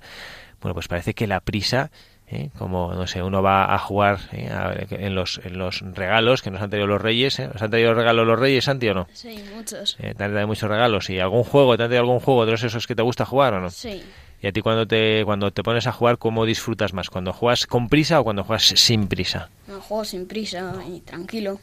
Bueno, 0.60 0.74
pues 0.74 0.88
parece 0.88 1.14
que 1.14 1.28
la 1.28 1.40
prisa 1.40 1.92
¿eh? 2.32 2.50
como 2.58 2.94
no 2.94 3.08
sé 3.08 3.24
uno 3.24 3.42
va 3.42 3.74
a 3.74 3.78
jugar 3.80 4.20
¿eh? 4.32 4.50
en 4.92 5.16
los 5.16 5.42
en 5.44 5.58
los 5.58 5.82
regalos 5.82 6.42
que 6.42 6.52
nos 6.52 6.62
han 6.62 6.70
traído 6.70 6.88
los 6.88 7.02
reyes 7.02 7.40
¿eh? 7.40 7.50
nos 7.52 7.62
han 7.62 7.70
traído 7.70 7.94
regalos 7.94 8.28
los 8.28 8.40
reyes 8.40 8.66
Santi 8.66 8.90
o 8.90 8.94
no 8.94 9.08
sí 9.14 9.44
muchos. 9.56 9.98
Te 9.98 10.10
han 10.10 10.16
traído 10.16 10.48
muchos 10.48 10.70
regalos 10.70 11.10
y 11.10 11.20
algún 11.20 11.44
juego 11.44 11.78
te 11.78 11.84
han 11.84 11.90
traído 11.90 12.04
algún 12.04 12.20
juego 12.20 12.46
de 12.46 12.54
esos 12.54 12.88
que 12.88 12.96
te 12.96 13.02
gusta 13.02 13.26
jugar 13.26 13.54
o 13.54 13.62
no 13.62 13.70
sí. 13.70 14.04
Y 14.42 14.48
a 14.48 14.54
ti 14.54 14.62
cuando 14.62 14.88
te 14.88 15.24
cuando 15.26 15.52
te 15.52 15.64
pones 15.64 15.86
a 15.88 15.92
jugar 15.92 16.18
cómo 16.18 16.46
disfrutas 16.46 16.94
más 16.94 17.10
cuando 17.10 17.34
juegas 17.34 17.68
con 17.68 17.90
prisa 17.90 18.22
o 18.22 18.24
cuando 18.24 18.44
juegas 18.44 18.64
sin 18.64 19.08
prisa 19.08 19.50
no 19.68 19.82
juego 19.82 20.06
sin 20.06 20.28
prisa 20.28 20.76
y 20.88 21.02
tranquilo. 21.02 21.60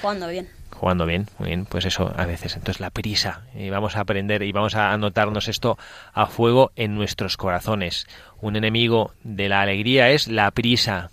Jugando 0.00 0.28
bien 0.28 0.59
jugando 0.80 1.04
bien, 1.04 1.26
muy 1.38 1.48
bien, 1.48 1.66
pues 1.66 1.84
eso 1.84 2.10
a 2.16 2.24
veces. 2.24 2.56
Entonces 2.56 2.80
la 2.80 2.88
prisa, 2.88 3.42
y 3.54 3.68
vamos 3.68 3.96
a 3.96 4.00
aprender 4.00 4.42
y 4.42 4.50
vamos 4.50 4.74
a 4.74 4.92
anotarnos 4.92 5.46
esto 5.48 5.76
a 6.14 6.26
fuego 6.26 6.72
en 6.74 6.94
nuestros 6.94 7.36
corazones. 7.36 8.06
Un 8.40 8.56
enemigo 8.56 9.12
de 9.22 9.50
la 9.50 9.60
alegría 9.60 10.08
es 10.08 10.26
la 10.26 10.50
prisa. 10.52 11.10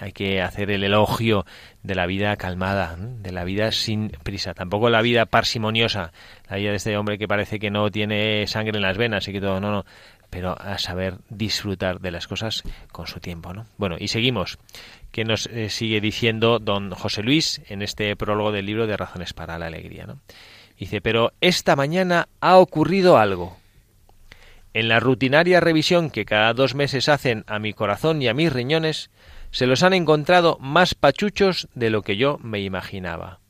Hay 0.00 0.12
que 0.12 0.40
hacer 0.40 0.70
el 0.70 0.82
elogio 0.82 1.44
de 1.82 1.94
la 1.94 2.06
vida 2.06 2.34
calmada, 2.36 2.96
de 2.98 3.32
la 3.32 3.44
vida 3.44 3.70
sin 3.70 4.08
prisa. 4.22 4.54
Tampoco 4.54 4.88
la 4.88 5.02
vida 5.02 5.26
parsimoniosa, 5.26 6.10
la 6.48 6.56
vida 6.56 6.70
de 6.70 6.76
este 6.76 6.96
hombre 6.96 7.18
que 7.18 7.28
parece 7.28 7.58
que 7.58 7.70
no 7.70 7.90
tiene 7.90 8.46
sangre 8.46 8.78
en 8.78 8.82
las 8.82 8.96
venas 8.96 9.28
y 9.28 9.32
que 9.32 9.42
todo, 9.42 9.60
no, 9.60 9.70
no 9.70 9.84
pero 10.30 10.58
a 10.58 10.78
saber 10.78 11.18
disfrutar 11.28 12.00
de 12.00 12.10
las 12.10 12.26
cosas 12.26 12.62
con 12.90 13.06
su 13.06 13.20
tiempo, 13.20 13.52
¿no? 13.52 13.66
Bueno, 13.76 13.96
y 13.98 14.08
seguimos 14.08 14.58
que 15.12 15.24
nos 15.24 15.46
eh, 15.46 15.68
sigue 15.68 16.00
diciendo 16.00 16.58
don 16.58 16.90
José 16.90 17.22
Luis 17.22 17.60
en 17.68 17.82
este 17.82 18.16
prólogo 18.16 18.50
del 18.50 18.66
libro 18.66 18.86
de 18.86 18.96
Razones 18.96 19.34
para 19.34 19.58
la 19.58 19.66
Alegría. 19.66 20.06
¿no? 20.06 20.18
Dice, 20.78 21.00
pero 21.00 21.32
esta 21.40 21.76
mañana 21.76 22.28
ha 22.40 22.56
ocurrido 22.56 23.18
algo. 23.18 23.56
En 24.74 24.88
la 24.88 25.00
rutinaria 25.00 25.60
revisión 25.60 26.10
que 26.10 26.24
cada 26.24 26.54
dos 26.54 26.74
meses 26.74 27.10
hacen 27.10 27.44
a 27.46 27.58
mi 27.58 27.74
corazón 27.74 28.22
y 28.22 28.28
a 28.28 28.34
mis 28.34 28.50
riñones, 28.50 29.10
se 29.50 29.66
los 29.66 29.82
han 29.82 29.92
encontrado 29.92 30.56
más 30.60 30.94
pachuchos 30.94 31.68
de 31.74 31.90
lo 31.90 32.00
que 32.00 32.16
yo 32.16 32.38
me 32.42 32.60
imaginaba. 32.60 33.40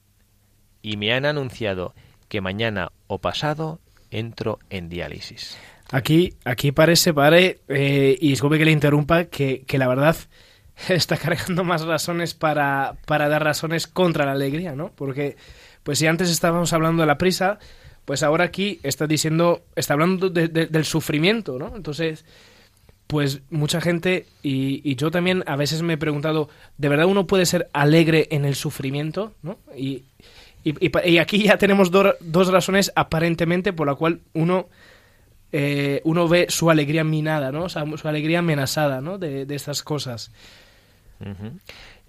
Y 0.83 0.97
me 0.97 1.15
han 1.15 1.25
anunciado 1.25 1.95
que 2.29 2.41
mañana 2.41 2.91
o 3.07 3.19
pasado 3.19 3.79
entro 4.11 4.59
en 4.69 4.89
diálisis. 4.89 5.57
Aquí, 5.93 6.35
aquí 6.45 6.73
parece, 6.73 7.15
padre, 7.15 7.61
eh, 7.69 8.19
y 8.21 8.31
disculpe 8.31 8.59
que 8.59 8.65
le 8.65 8.73
interrumpa, 8.73 9.27
que, 9.27 9.63
que 9.65 9.79
la 9.79 9.87
verdad 9.87 10.17
está 10.89 11.17
cargando 11.17 11.65
más 11.65 11.85
razones 11.85 12.35
para, 12.35 12.97
para 13.07 13.29
dar 13.29 13.45
razones 13.45 13.87
contra 13.87 14.27
la 14.27 14.33
alegría, 14.33 14.75
¿no? 14.75 14.93
Porque, 14.95 15.37
pues 15.83 15.99
si 15.99 16.07
antes 16.07 16.31
estábamos 16.31 16.73
hablando 16.73 17.03
de 17.03 17.07
la 17.07 17.19
prisa, 17.19 17.59
pues 18.05 18.23
ahora 18.23 18.45
aquí 18.45 18.81
está 18.83 19.07
diciendo, 19.07 19.63
está 19.77 19.95
hablando 19.95 20.29
del 20.31 20.85
sufrimiento, 20.85 21.59
¿no? 21.59 21.77
Entonces, 21.77 22.25
pues 23.07 23.43
mucha 23.51 23.81
gente, 23.81 24.27
y, 24.43 24.95
yo 24.97 25.11
también 25.11 25.45
a 25.47 25.57
veces 25.57 25.83
me 25.83 25.95
he 25.95 25.99
preguntado, 25.99 26.49
¿de 26.79 26.89
verdad 26.89 27.07
uno 27.07 27.27
puede 27.27 27.47
ser 27.47 27.69
alegre 27.73 28.27
en 28.31 28.45
el 28.45 28.55
sufrimiento? 28.55 29.35
¿no? 29.43 29.59
Y, 29.77 30.05
y, 30.65 31.19
aquí 31.19 31.43
ya 31.45 31.59
tenemos 31.59 31.91
dos 31.91 32.49
razones 32.49 32.91
aparentemente 32.97 33.73
por 33.73 33.87
la 33.87 33.95
cual 33.97 34.21
uno, 34.33 34.69
eh, 35.53 36.01
uno 36.05 36.27
ve 36.27 36.47
su 36.49 36.71
alegría 36.71 37.05
minada, 37.05 37.53
¿no? 37.53 37.65
O 37.65 37.69
sea, 37.69 37.85
su 37.97 38.09
alegría 38.09 38.39
amenazada, 38.39 39.01
¿no? 39.01 39.19
De, 39.19 39.45
de 39.45 39.55
estas 39.55 39.83
cosas. 39.83 40.33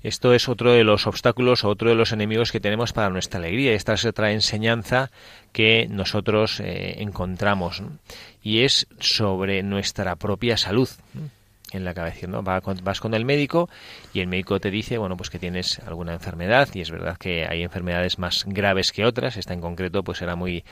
Esto 0.03 0.33
es 0.33 0.49
otro 0.49 0.73
de 0.73 0.83
los 0.83 1.07
obstáculos, 1.07 1.63
otro 1.63 1.89
de 1.89 1.95
los 1.95 2.11
enemigos 2.11 2.51
que 2.51 2.59
tenemos 2.59 2.91
para 2.91 3.09
nuestra 3.09 3.39
alegría. 3.39 3.73
Esta 3.73 3.93
es 3.93 4.03
otra 4.03 4.33
enseñanza 4.33 5.11
que 5.53 5.87
nosotros 5.89 6.59
eh, 6.59 7.01
encontramos 7.01 7.81
y 8.41 8.63
es 8.63 8.87
sobre 8.99 9.63
nuestra 9.63 10.17
propia 10.17 10.57
salud 10.57 10.89
en 11.71 11.85
la 11.85 11.93
cabeza, 11.93 12.27
¿no? 12.27 12.43
Vas 12.43 12.99
con 12.99 13.13
el 13.13 13.25
médico 13.25 13.69
y 14.13 14.19
el 14.19 14.27
médico 14.27 14.59
te 14.59 14.69
dice, 14.69 14.97
bueno, 14.97 15.17
pues 15.17 15.29
que 15.29 15.39
tienes 15.39 15.79
alguna 15.79 16.13
enfermedad 16.13 16.67
y 16.73 16.81
es 16.81 16.91
verdad 16.91 17.17
que 17.17 17.45
hay 17.45 17.63
enfermedades 17.63 18.19
más 18.19 18.43
graves 18.45 18.91
que 18.91 19.05
otras. 19.05 19.37
Esta 19.37 19.53
en 19.53 19.61
concreto 19.61 20.03
pues 20.03 20.21
era 20.21 20.35
muy 20.35 20.63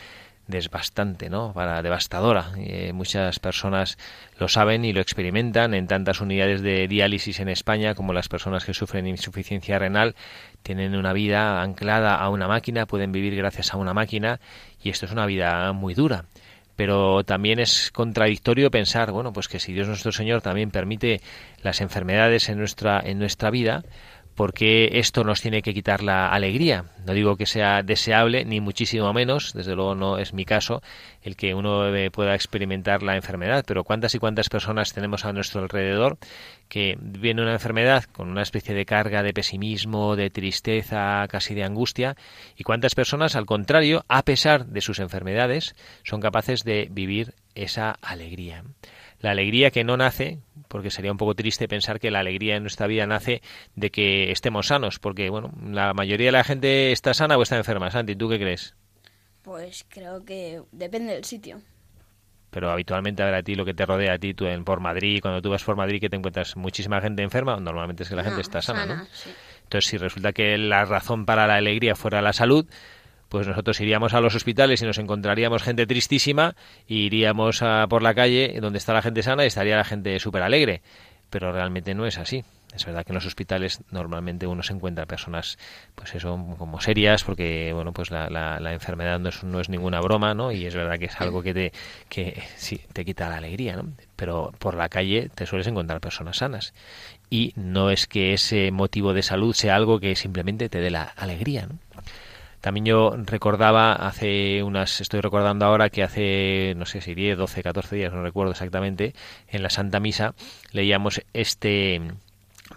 desbastante, 0.52 1.32
¿no? 1.32 1.52
Para 1.54 1.82
devastadora. 1.82 2.52
Eh, 2.58 2.94
muchas 2.94 3.40
personas 3.40 3.98
lo 4.38 4.48
saben 4.48 4.86
y 4.86 4.94
lo 4.94 5.02
experimentan 5.02 5.74
en 5.74 5.88
tantas 5.88 6.22
unidades 6.22 6.62
de 6.62 6.88
diálisis 6.88 7.40
en 7.40 7.50
España 7.50 7.96
como 7.96 8.14
las 8.14 8.30
personas 8.30 8.64
que 8.64 8.76
sufren 8.76 9.08
insuficiencia 9.08 9.80
renal 9.80 10.16
tienen 10.62 10.96
una 10.96 11.14
vida 11.14 11.64
anclada 11.64 12.16
a 12.16 12.30
una 12.30 12.48
máquina, 12.48 12.86
pueden 12.86 13.12
vivir 13.12 13.36
gracias 13.36 13.74
a 13.74 13.78
una 13.78 13.96
máquina 13.96 14.40
y 14.84 14.90
esto 14.90 15.08
es 15.08 15.12
una 15.12 15.26
vida 15.26 15.74
muy 15.74 15.96
dura. 15.96 16.26
Pero 16.76 17.24
también 17.24 17.60
es 17.60 17.92
contradictorio 17.92 18.72
pensar, 18.72 19.12
bueno, 19.12 19.34
pues 19.34 19.48
que 19.48 19.60
si 19.60 19.74
Dios 19.74 19.88
nuestro 19.88 20.12
Señor 20.12 20.42
también 20.42 20.72
permite 20.72 21.22
las 21.62 21.82
enfermedades 21.82 22.50
en 22.50 22.58
nuestra 22.58 23.02
en 23.04 23.20
nuestra 23.20 23.50
vida, 23.50 23.84
porque 24.42 24.90
esto 24.94 25.24
nos 25.24 25.40
tiene 25.40 25.62
que 25.62 25.72
quitar 25.72 26.02
la 26.02 26.28
alegría. 26.30 26.86
No 27.06 27.14
digo 27.14 27.36
que 27.36 27.46
sea 27.46 27.84
deseable, 27.84 28.44
ni 28.44 28.60
muchísimo 28.60 29.14
menos, 29.14 29.54
desde 29.54 29.76
luego 29.76 29.94
no 29.94 30.18
es 30.18 30.34
mi 30.34 30.46
caso, 30.46 30.82
el 31.22 31.36
que 31.36 31.54
uno 31.54 31.84
pueda 32.12 32.34
experimentar 32.34 33.04
la 33.04 33.16
enfermedad, 33.16 33.64
pero 33.68 33.84
cuántas 33.84 34.16
y 34.16 34.18
cuántas 34.18 34.50
personas 34.50 34.94
tenemos 34.94 35.26
a 35.26 35.32
nuestro 35.32 35.62
alrededor 35.62 36.18
que 36.70 36.98
viene 37.00 37.44
una 37.44 37.54
enfermedad 37.54 38.06
con 38.06 38.30
una 38.32 38.42
especie 38.42 38.74
de 38.74 38.84
carga 38.84 39.22
de 39.22 39.32
pesimismo, 39.32 40.16
de 40.16 40.32
tristeza, 40.32 41.24
casi 41.30 41.54
de 41.54 41.64
angustia, 41.64 42.16
y 42.58 42.64
cuántas 42.64 42.96
personas, 42.96 43.36
al 43.36 43.46
contrario, 43.46 44.06
a 44.08 44.24
pesar 44.24 44.66
de 44.66 44.82
sus 44.82 44.98
enfermedades, 44.98 45.76
son 46.04 46.20
capaces 46.20 46.64
de 46.64 46.88
vivir 46.90 47.36
esa 47.54 47.92
alegría. 48.02 48.64
La 49.22 49.32
alegría 49.32 49.72
que 49.72 49.84
no 49.84 49.98
nace, 49.98 50.40
porque 50.68 50.90
sería 50.90 51.12
un 51.12 51.18
poco 51.18 51.36
triste 51.36 51.68
pensar 51.68 52.00
que 52.00 52.12
la 52.12 52.20
alegría 52.20 52.56
en 52.56 52.64
nuestra 52.64 52.88
vida 52.88 53.06
nace 53.06 53.42
de 53.76 53.92
que 53.92 54.32
estemos 54.32 54.68
sanos, 54.68 55.00
porque 55.00 55.30
bueno, 55.30 55.52
la 55.64 55.94
mayoría 55.94 56.28
de 56.28 56.32
la 56.32 56.44
gente 56.44 56.92
está 56.92 57.14
sana 57.14 57.38
o 57.38 57.44
está 57.44 57.58
enferma. 57.58 57.92
Santi, 57.92 58.16
¿tú 58.16 58.28
qué 58.30 58.40
crees? 58.40 58.76
Pues 59.44 59.86
creo 59.88 60.24
que 60.26 60.62
depende 60.72 61.14
del 61.14 61.24
sitio. 61.24 61.62
Pero 62.50 62.70
habitualmente 62.70 63.24
a 63.24 63.26
ver 63.28 63.36
a 63.36 63.44
ti 63.44 63.56
lo 63.56 63.64
que 63.64 63.74
te 63.74 63.86
rodea 63.86 64.14
a 64.14 64.18
ti, 64.20 64.34
tú 64.34 64.46
en 64.46 64.66
por 64.66 64.82
Madrid, 64.82 65.20
cuando 65.22 65.42
tú 65.42 65.50
vas 65.50 65.64
por 65.64 65.78
Madrid 65.78 66.02
que 66.02 66.10
te 66.10 66.18
encuentras 66.18 66.58
muchísima 66.58 67.00
gente 67.00 67.24
enferma, 67.24 67.58
normalmente 67.58 68.04
es 68.04 68.10
que 68.10 68.16
la 68.16 68.24
gente 68.24 68.42
está 68.42 68.62
sana, 68.62 68.86
¿no? 68.86 69.08
Entonces, 69.64 69.90
si 69.90 69.98
resulta 69.98 70.34
que 70.34 70.58
la 70.58 70.84
razón 70.84 71.26
para 71.26 71.48
la 71.48 71.56
alegría 71.56 71.96
fuera 71.96 72.22
la 72.22 72.34
salud, 72.34 72.68
pues 73.32 73.48
nosotros 73.48 73.80
iríamos 73.80 74.14
a 74.14 74.20
los 74.20 74.36
hospitales 74.36 74.82
y 74.82 74.86
nos 74.86 74.98
encontraríamos 74.98 75.64
gente 75.64 75.88
tristísima 75.88 76.54
y 76.86 77.06
iríamos 77.06 77.62
a, 77.62 77.88
por 77.88 78.04
la 78.04 78.14
calle 78.14 78.60
donde 78.60 78.78
está 78.78 78.92
la 78.92 79.02
gente 79.02 79.24
sana 79.24 79.46
y 79.46 79.48
estaría 79.48 79.78
la 79.78 79.86
gente 79.86 80.20
súper 80.20 80.44
alegre. 80.44 80.82
Pero 81.30 81.54
realmente 81.54 81.96
no 81.96 82.06
es 82.06 82.18
así. 82.18 82.44
Es 82.76 82.86
verdad 82.86 83.06
que 83.06 83.14
en 83.14 83.16
los 83.16 83.26
hospitales 83.26 83.84
normalmente 83.90 84.48
uno 84.48 84.64
se 84.64 84.74
encuentra 84.74 85.06
personas, 85.06 85.58
pues 85.96 86.14
eso, 86.14 86.32
como 86.58 86.82
serias, 86.82 87.24
porque, 87.24 87.72
bueno, 87.74 87.94
pues 87.94 88.12
la, 88.12 88.30
la, 88.30 88.74
enfermedad 88.74 89.18
no 89.18 89.30
es, 89.30 89.46
no 89.46 89.62
es, 89.62 89.70
ninguna 89.70 90.02
broma, 90.02 90.34
¿no? 90.34 90.52
Y 90.52 90.66
es 90.66 90.76
verdad 90.76 91.00
que 91.00 91.06
es 91.06 91.22
algo 91.22 91.42
que 91.42 91.54
te, 91.54 91.72
que 92.10 92.44
sí, 92.58 92.82
te 92.92 93.06
quita 93.06 93.30
la 93.30 93.38
alegría, 93.38 93.78
¿no? 93.78 93.94
Pero 94.18 94.52
por 94.60 94.76
la 94.76 94.90
calle 94.90 95.30
te 95.34 95.46
sueles 95.46 95.68
encontrar 95.68 96.02
personas 96.02 96.38
sanas. 96.38 96.74
Y 97.30 97.54
no 97.56 97.92
es 97.92 98.08
que 98.08 98.34
ese 98.34 98.72
motivo 98.72 99.14
de 99.14 99.24
salud 99.24 99.54
sea 99.54 99.78
algo 99.78 100.02
que 100.02 100.18
simplemente 100.18 100.68
te 100.68 100.80
dé 100.80 100.92
la 100.92 101.04
alegría, 101.04 101.68
¿no? 101.68 101.80
También 102.62 102.86
yo 102.86 103.16
recordaba 103.26 103.94
hace 103.94 104.64
unas, 104.64 105.02
estoy 105.02 105.22
recordando 105.22 105.66
ahora 105.66 105.90
que 105.90 106.04
hace, 106.04 106.74
no 106.78 106.86
sé 106.86 107.02
si 107.02 107.16
10, 107.16 107.38
12, 107.38 107.64
14 107.64 107.96
días, 107.96 108.14
no 108.14 108.22
recuerdo 108.22 108.52
exactamente, 108.52 109.14
en 109.50 109.64
la 109.64 109.70
Santa 109.70 110.00
Misa 110.00 110.36
leíamos 110.72 111.22
este 111.34 112.02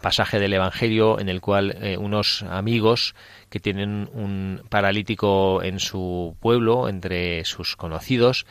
pasaje 0.01 0.41
del 0.41 0.55
Evangelio 0.55 1.21
en 1.21 1.29
el 1.29 1.41
cual 1.41 1.77
eh, 1.81 1.97
unos 1.97 2.43
amigos 2.43 3.15
que 3.51 3.61
tienen 3.61 4.09
un 4.13 4.63
paralítico 4.69 5.63
en 5.63 5.79
su 5.79 6.37
pueblo, 6.41 6.89
entre 6.89 7.45
sus 7.45 7.77
conocidos, 7.77 8.47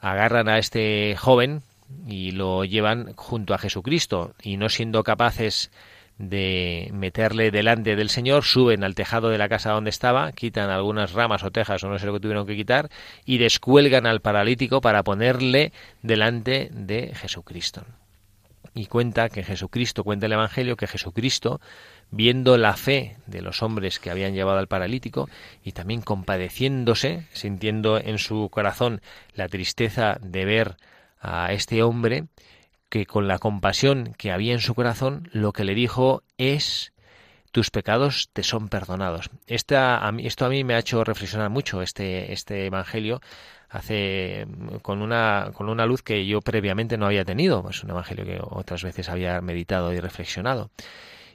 agarran 0.00 0.48
a 0.48 0.58
este 0.58 1.16
joven 1.18 1.62
y 2.06 2.32
lo 2.32 2.64
llevan 2.64 3.14
junto 3.14 3.54
a 3.54 3.58
Jesucristo. 3.58 4.34
Y 4.42 4.56
no 4.56 4.68
siendo 4.68 5.02
capaces 5.04 5.70
de 6.18 6.90
meterle 6.92 7.50
delante 7.50 7.96
del 7.96 8.08
Señor, 8.08 8.44
suben 8.44 8.84
al 8.84 8.94
tejado 8.94 9.28
de 9.28 9.38
la 9.38 9.48
casa 9.48 9.72
donde 9.72 9.90
estaba, 9.90 10.32
quitan 10.32 10.70
algunas 10.70 11.12
ramas 11.12 11.42
o 11.42 11.50
tejas 11.50 11.82
o 11.84 11.88
no 11.88 11.98
sé 11.98 12.06
lo 12.06 12.12
que 12.14 12.20
tuvieron 12.20 12.46
que 12.46 12.56
quitar 12.56 12.90
y 13.24 13.38
descuelgan 13.38 14.06
al 14.06 14.20
paralítico 14.20 14.80
para 14.80 15.02
ponerle 15.02 15.72
delante 16.02 16.70
de 16.72 17.12
Jesucristo. 17.14 17.84
Y 18.74 18.86
cuenta 18.86 19.28
que 19.28 19.42
Jesucristo, 19.42 20.02
cuenta 20.02 20.26
el 20.26 20.32
Evangelio, 20.32 20.76
que 20.76 20.86
Jesucristo, 20.86 21.60
viendo 22.10 22.56
la 22.56 22.74
fe 22.74 23.16
de 23.26 23.42
los 23.42 23.62
hombres 23.62 23.98
que 23.98 24.10
habían 24.10 24.34
llevado 24.34 24.58
al 24.58 24.68
paralítico 24.68 25.28
y 25.62 25.72
también 25.72 26.00
compadeciéndose, 26.00 27.26
sintiendo 27.32 27.98
en 27.98 28.18
su 28.18 28.48
corazón 28.50 29.02
la 29.34 29.48
tristeza 29.48 30.18
de 30.22 30.44
ver 30.44 30.76
a 31.20 31.52
este 31.52 31.82
hombre, 31.82 32.24
que 32.92 33.06
con 33.06 33.26
la 33.26 33.38
compasión 33.38 34.12
que 34.18 34.32
había 34.32 34.52
en 34.52 34.60
su 34.60 34.74
corazón, 34.74 35.30
lo 35.32 35.54
que 35.54 35.64
le 35.64 35.74
dijo 35.74 36.24
es 36.36 36.92
tus 37.50 37.70
pecados 37.70 38.28
te 38.34 38.42
son 38.42 38.68
perdonados. 38.68 39.30
Esta, 39.46 40.12
esto 40.18 40.44
a 40.44 40.50
mí 40.50 40.62
me 40.62 40.74
ha 40.74 40.80
hecho 40.80 41.02
reflexionar 41.02 41.48
mucho 41.48 41.80
este, 41.80 42.34
este 42.34 42.66
Evangelio 42.66 43.22
hace 43.70 44.46
con 44.82 45.00
una 45.00 45.52
con 45.54 45.70
una 45.70 45.86
luz 45.86 46.02
que 46.02 46.26
yo 46.26 46.42
previamente 46.42 46.98
no 46.98 47.06
había 47.06 47.24
tenido, 47.24 47.62
pues 47.62 47.82
un 47.82 47.88
evangelio 47.88 48.26
que 48.26 48.38
otras 48.42 48.82
veces 48.82 49.08
había 49.08 49.40
meditado 49.40 49.94
y 49.94 49.98
reflexionado. 49.98 50.70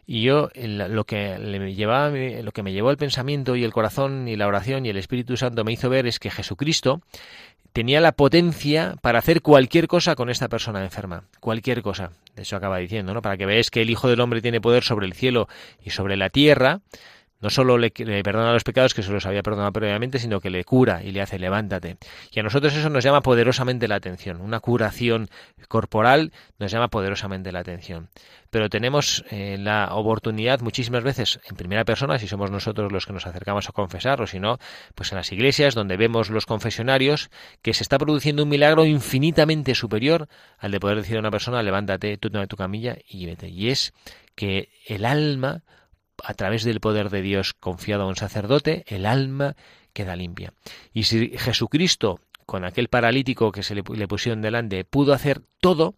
Y 0.06 0.22
yo 0.22 0.50
lo 0.56 1.06
que 1.06 1.38
me 1.40 1.74
llevaba, 1.74 2.12
lo 2.12 2.52
que 2.52 2.64
me 2.64 2.72
llevó 2.72 2.92
el 2.92 2.98
pensamiento 2.98 3.56
y 3.56 3.64
el 3.64 3.74
corazón 3.74 4.28
y 4.28 4.36
la 4.36 4.46
oración 4.46 4.86
y 4.86 4.90
el 4.90 4.98
Espíritu 4.98 5.36
Santo 5.36 5.66
me 5.66 5.74
hizo 5.74 5.90
ver 5.90 6.06
es 6.06 6.20
que 6.20 6.30
Jesucristo 6.30 7.02
tenía 7.78 8.02
la 8.02 8.14
potencia 8.14 8.96
para 9.04 9.20
hacer 9.20 9.44
cualquier 9.44 9.88
cosa 9.88 10.16
con 10.16 10.32
esta 10.32 10.50
persona 10.50 10.84
enferma, 10.84 11.26
cualquier 11.40 11.84
cosa. 11.84 12.10
Eso 12.36 12.56
acaba 12.56 12.80
diciendo, 12.80 13.14
¿no? 13.14 13.22
Para 13.22 13.38
que 13.38 13.46
veáis 13.46 13.70
que 13.70 13.84
el 13.84 13.92
Hijo 13.92 14.10
del 14.10 14.20
Hombre 14.20 14.42
tiene 14.42 14.60
poder 14.60 14.84
sobre 14.84 15.06
el 15.06 15.14
cielo 15.14 15.48
y 15.86 15.92
sobre 15.92 16.18
la 16.18 16.32
tierra, 16.32 16.80
no 17.40 17.50
solo 17.50 17.78
le, 17.78 17.92
perdona 17.92 18.54
los 18.54 18.64
pecados 18.64 18.94
que 18.94 19.04
se 19.04 19.12
los 19.12 19.26
había 19.26 19.44
perdonado 19.44 19.72
previamente, 19.72 20.20
sino 20.20 20.40
que 20.40 20.50
le 20.50 20.64
cura 20.64 21.04
y 21.04 21.12
le 21.12 21.22
hace 21.22 21.38
levántate. 21.38 21.98
Y 22.32 22.40
a 22.40 22.44
nosotros 22.44 22.76
eso 22.76 22.90
nos 22.90 23.04
llama 23.04 23.22
poderosamente 23.22 23.88
la 23.88 23.96
atención. 23.96 24.42
Una 24.42 24.60
curación 24.60 25.30
corporal 25.68 26.32
nos 26.58 26.72
llama 26.72 26.88
poderosamente 26.88 27.52
la 27.52 27.60
atención. 27.60 28.10
Pero 28.50 28.70
tenemos 28.70 29.24
eh, 29.30 29.58
la 29.60 29.90
oportunidad 29.92 30.62
muchísimas 30.62 31.04
veces 31.04 31.40
en 31.50 31.56
primera 31.56 31.84
persona, 31.86 32.18
si 32.18 32.28
somos 32.28 32.50
nosotros 32.50 32.92
los 32.92 33.06
que 33.06 33.14
nos 33.14 33.28
acercamos 33.28 33.70
a 33.70 33.72
confesar, 33.72 34.22
o 34.22 34.28
si 34.28 34.40
no, 34.40 34.58
pues 34.96 35.12
en 35.12 35.18
las 35.18 35.32
iglesias 35.32 35.76
donde 35.76 35.98
vemos 35.98 36.30
los 36.30 36.46
confesionarios, 36.46 37.30
que 37.62 37.74
se 37.74 37.84
está 37.84 37.98
produciendo 37.98 38.44
un 38.44 38.50
milagro 38.50 38.86
infinitamente 38.86 39.76
superior 39.76 40.28
al 40.58 40.72
de 40.72 40.80
poder 40.80 40.98
decir 40.98 41.18
a 41.18 41.20
una 41.20 41.32
persona, 41.32 41.62
levántate, 41.62 42.18
tú 42.18 42.30
toma 42.30 42.48
tu 42.48 42.56
camilla 42.56 42.98
y 43.08 43.26
vete. 43.26 43.50
Y 43.50 43.70
es 43.70 43.94
que 44.36 44.70
el 44.88 45.06
alma 45.06 45.64
a 46.24 46.34
través 46.34 46.64
del 46.64 46.80
poder 46.80 47.10
de 47.10 47.22
Dios 47.22 47.54
confiado 47.54 48.04
a 48.04 48.08
un 48.08 48.16
sacerdote, 48.16 48.84
el 48.88 49.06
alma 49.06 49.56
queda 49.94 50.16
limpia. 50.16 50.54
Y 50.94 51.04
si 51.04 51.38
Jesucristo, 51.38 52.20
con 52.46 52.66
aquel 52.66 52.88
paralítico 52.88 53.52
que 53.52 53.64
se 53.64 53.76
le, 53.76 53.84
pusieron 53.84 54.42
delante, 54.42 54.86
pudo 54.86 55.14
hacer 55.14 55.42
todo, 55.60 55.96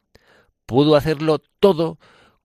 pudo 0.66 0.96
hacerlo 0.96 1.42
todo, 1.60 2.00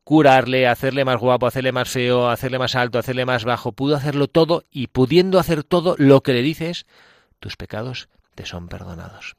curarle, 0.04 0.66
hacerle 0.66 1.04
más 1.04 1.18
guapo, 1.18 1.46
hacerle 1.46 1.72
más 1.72 1.88
feo, 1.88 2.28
hacerle 2.28 2.58
más 2.58 2.74
alto, 2.74 2.98
hacerle 2.98 3.24
más 3.24 3.44
bajo, 3.44 3.72
pudo 3.72 3.96
hacerlo 3.96 4.28
todo 4.28 4.64
y 4.70 4.88
pudiendo 4.88 5.38
hacer 5.38 5.64
todo, 5.64 5.94
lo 5.98 6.22
que 6.22 6.34
le 6.34 6.42
dices, 6.42 6.86
tus 7.40 7.56
pecados 7.56 8.08
te 8.34 8.46
son 8.46 8.68
perdonados. 8.68 9.36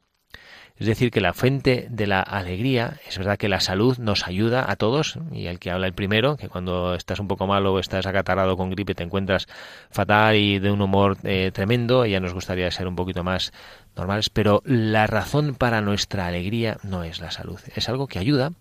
Es 0.77 0.87
decir, 0.87 1.09
que 1.09 1.21
la 1.21 1.33
fuente 1.33 1.87
de 1.89 2.05
la 2.05 2.19
alegría, 2.19 2.99
es 3.07 3.17
verdad 3.17 3.37
que 3.37 3.47
la 3.47 3.61
salud 3.61 3.97
nos 3.97 4.27
ayuda 4.27 4.69
a 4.69 4.75
todos, 4.75 5.17
y 5.31 5.47
el 5.47 5.57
que 5.57 5.71
habla 5.71 5.87
el 5.87 5.93
primero, 5.93 6.35
que 6.35 6.49
cuando 6.49 6.95
estás 6.95 7.19
un 7.19 7.29
poco 7.29 7.47
malo 7.47 7.73
o 7.73 7.79
estás 7.79 8.05
acatarrado 8.05 8.57
con 8.57 8.69
gripe 8.69 8.93
te 8.93 9.03
encuentras 9.03 9.47
fatal 9.89 10.35
y 10.35 10.59
de 10.59 10.71
un 10.71 10.81
humor 10.81 11.17
eh, 11.23 11.51
tremendo, 11.53 12.05
ya 12.05 12.19
nos 12.19 12.33
gustaría 12.33 12.69
ser 12.71 12.87
un 12.87 12.95
poquito 12.97 13.23
más 13.23 13.53
normales, 13.95 14.29
pero 14.29 14.61
la 14.65 15.07
razón 15.07 15.55
para 15.55 15.79
nuestra 15.79 16.27
alegría 16.27 16.77
no 16.83 17.03
es 17.03 17.21
la 17.21 17.31
salud, 17.31 17.59
es 17.73 17.87
algo 17.87 18.07
que 18.07 18.19
ayuda, 18.19 18.51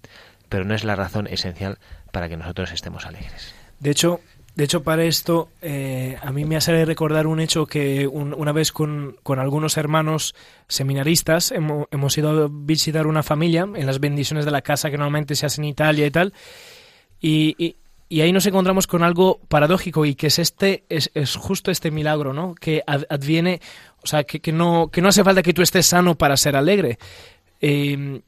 pero 0.49 0.65
no 0.65 0.75
es 0.75 0.85
la 0.85 0.95
razón 0.95 1.27
esencial 1.27 1.79
para 2.13 2.29
que 2.29 2.37
nosotros 2.37 2.71
estemos 2.71 3.07
alegres. 3.07 3.57
De 3.81 3.91
hecho, 3.91 4.21
de 4.55 4.63
hecho, 4.63 4.85
para 4.85 5.03
esto, 5.03 5.49
eh, 5.63 6.17
a 6.23 6.31
mí 6.31 6.45
me 6.45 6.57
hace 6.57 6.85
recordar 6.85 7.27
un 7.27 7.41
hecho 7.41 7.67
que 7.67 8.07
una 8.07 8.53
vez 8.53 8.71
con, 8.71 9.17
algunos 9.27 9.77
hermanos 9.77 10.37
seminaristas 10.69 11.51
hemos, 11.51 12.19
ido 12.19 12.45
a 12.45 12.49
visitar 12.49 13.09
una 13.09 13.25
familia 13.25 13.69
en 13.75 13.85
las 13.85 13.99
bendiciones 13.99 14.45
de 14.45 14.53
la 14.53 14.63
casa 14.63 14.93
que 14.93 14.97
normalmente 14.97 15.35
se 15.35 15.47
hace 15.47 15.61
en 15.61 15.65
Italia 15.65 16.07
y 16.07 16.11
tal. 16.13 16.33
Y, 17.21 17.77
ahí 18.21 18.33
nos 18.33 18.47
encontramos 18.47 18.87
con 18.87 19.03
algo 19.03 19.41
paradójico 19.49 20.05
y 20.05 20.15
que 20.15 20.29
es 20.29 20.39
este 20.39 20.85
es, 20.89 21.11
justo 21.35 21.73
este 21.73 21.91
milagro, 21.91 22.33
¿no? 22.33 22.55
Que 22.55 22.85
adviene, 22.87 23.61
o 24.05 24.07
sea, 24.07 24.23
que, 24.23 24.53
no, 24.53 24.89
que 24.93 25.03
no 25.03 25.09
hace 25.09 25.25
falta 25.25 25.43
que 25.43 25.53
tú 25.53 25.63
estés 25.63 25.87
sano 25.87 26.15
para 26.15 26.37
ser 26.37 26.55
alegre. 26.55 26.99
Eh, 27.61 28.21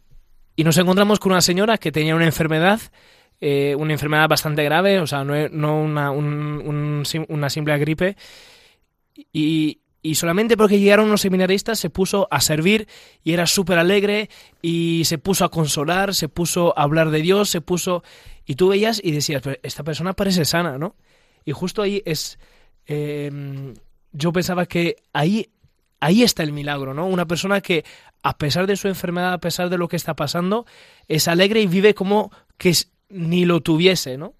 y 0.56 0.64
nos 0.64 0.76
encontramos 0.76 1.20
con 1.20 1.32
una 1.32 1.40
señora 1.40 1.78
que 1.78 1.92
tenía 1.92 2.16
una 2.16 2.24
enfermedad 2.24 2.80
eh, 3.40 3.74
una 3.78 3.92
enfermedad 3.92 4.28
bastante 4.28 4.64
grave, 4.64 5.00
o 5.00 5.06
sea, 5.06 5.24
no, 5.24 5.80
una, 5.80 6.10
una 6.10 7.50
simple 7.50 7.78
gripe. 7.78 8.16
Y, 9.32 9.80
y 10.06 10.14
solamente 10.14 10.56
porque 10.56 10.78
llegaron 10.78 11.06
unos 11.06 11.22
seminaristas 11.22 11.80
se 11.80 11.90
puso 11.90 12.28
a 12.30 12.40
servir 12.40 12.86
y 13.24 13.32
era 13.32 13.44
súper 13.44 13.76
alegre 13.76 14.30
y 14.62 15.02
se 15.04 15.18
puso 15.18 15.44
a 15.44 15.50
consolar, 15.50 16.14
se 16.14 16.28
puso 16.28 16.78
a 16.78 16.82
hablar 16.84 17.10
de 17.10 17.22
Dios, 17.22 17.48
se 17.50 17.60
puso... 17.60 18.04
Y 18.44 18.54
tú 18.54 18.68
veías 18.68 19.00
y 19.02 19.10
decías, 19.10 19.42
esta 19.64 19.82
persona 19.82 20.12
parece 20.12 20.44
sana, 20.44 20.78
¿no? 20.78 20.94
Y 21.44 21.50
justo 21.50 21.82
ahí 21.82 22.04
es... 22.06 22.38
Em, 22.86 23.74
yo 24.12 24.32
pensaba 24.32 24.66
que 24.66 24.94
ahí, 25.12 25.50
ahí 25.98 26.22
está 26.22 26.44
el 26.44 26.52
milagro, 26.52 26.94
¿no? 26.94 27.08
Una 27.08 27.26
persona 27.26 27.60
que 27.60 27.84
a 28.22 28.38
pesar 28.38 28.68
de 28.68 28.76
su 28.76 28.86
enfermedad, 28.86 29.32
a 29.32 29.40
pesar 29.40 29.70
de 29.70 29.78
lo 29.78 29.88
que 29.88 29.96
está 29.96 30.14
pasando, 30.14 30.66
es 31.08 31.26
alegre 31.26 31.62
y 31.62 31.66
vive 31.66 31.94
como 31.94 32.30
que 32.58 32.72
ni 33.08 33.44
lo 33.44 33.60
tuviese, 33.60 34.16
¿no? 34.16 34.34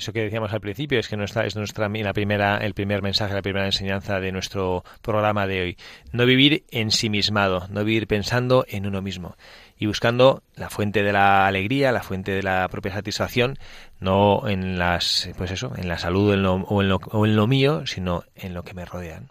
Eso 0.00 0.14
que 0.14 0.22
decíamos 0.22 0.50
al 0.54 0.62
principio 0.62 0.98
es 0.98 1.08
que 1.08 1.18
nuestra, 1.18 1.44
es 1.44 1.56
nuestra 1.56 1.90
la 1.90 2.14
primera, 2.14 2.56
el 2.56 2.72
primer 2.72 3.02
mensaje, 3.02 3.34
la 3.34 3.42
primera 3.42 3.66
enseñanza 3.66 4.18
de 4.18 4.32
nuestro 4.32 4.82
programa 5.02 5.46
de 5.46 5.60
hoy. 5.60 5.76
No 6.10 6.24
vivir 6.24 6.64
ensimismado, 6.70 7.68
no 7.68 7.84
vivir 7.84 8.06
pensando 8.06 8.64
en 8.66 8.86
uno 8.86 9.02
mismo 9.02 9.36
y 9.78 9.84
buscando 9.84 10.42
la 10.54 10.70
fuente 10.70 11.02
de 11.02 11.12
la 11.12 11.46
alegría, 11.46 11.92
la 11.92 12.02
fuente 12.02 12.32
de 12.32 12.42
la 12.42 12.66
propia 12.70 12.94
satisfacción, 12.94 13.58
no 13.98 14.48
en 14.48 14.78
las, 14.78 15.28
pues 15.36 15.50
eso, 15.50 15.72
en 15.76 15.86
la 15.86 15.98
salud 15.98 16.30
o, 16.30 16.34
en 16.80 16.88
lo, 16.88 16.96
o 16.96 17.26
en 17.26 17.36
lo 17.36 17.46
mío, 17.46 17.86
sino 17.86 18.24
en 18.36 18.54
lo 18.54 18.62
que 18.62 18.72
me 18.72 18.86
rodean. 18.86 19.28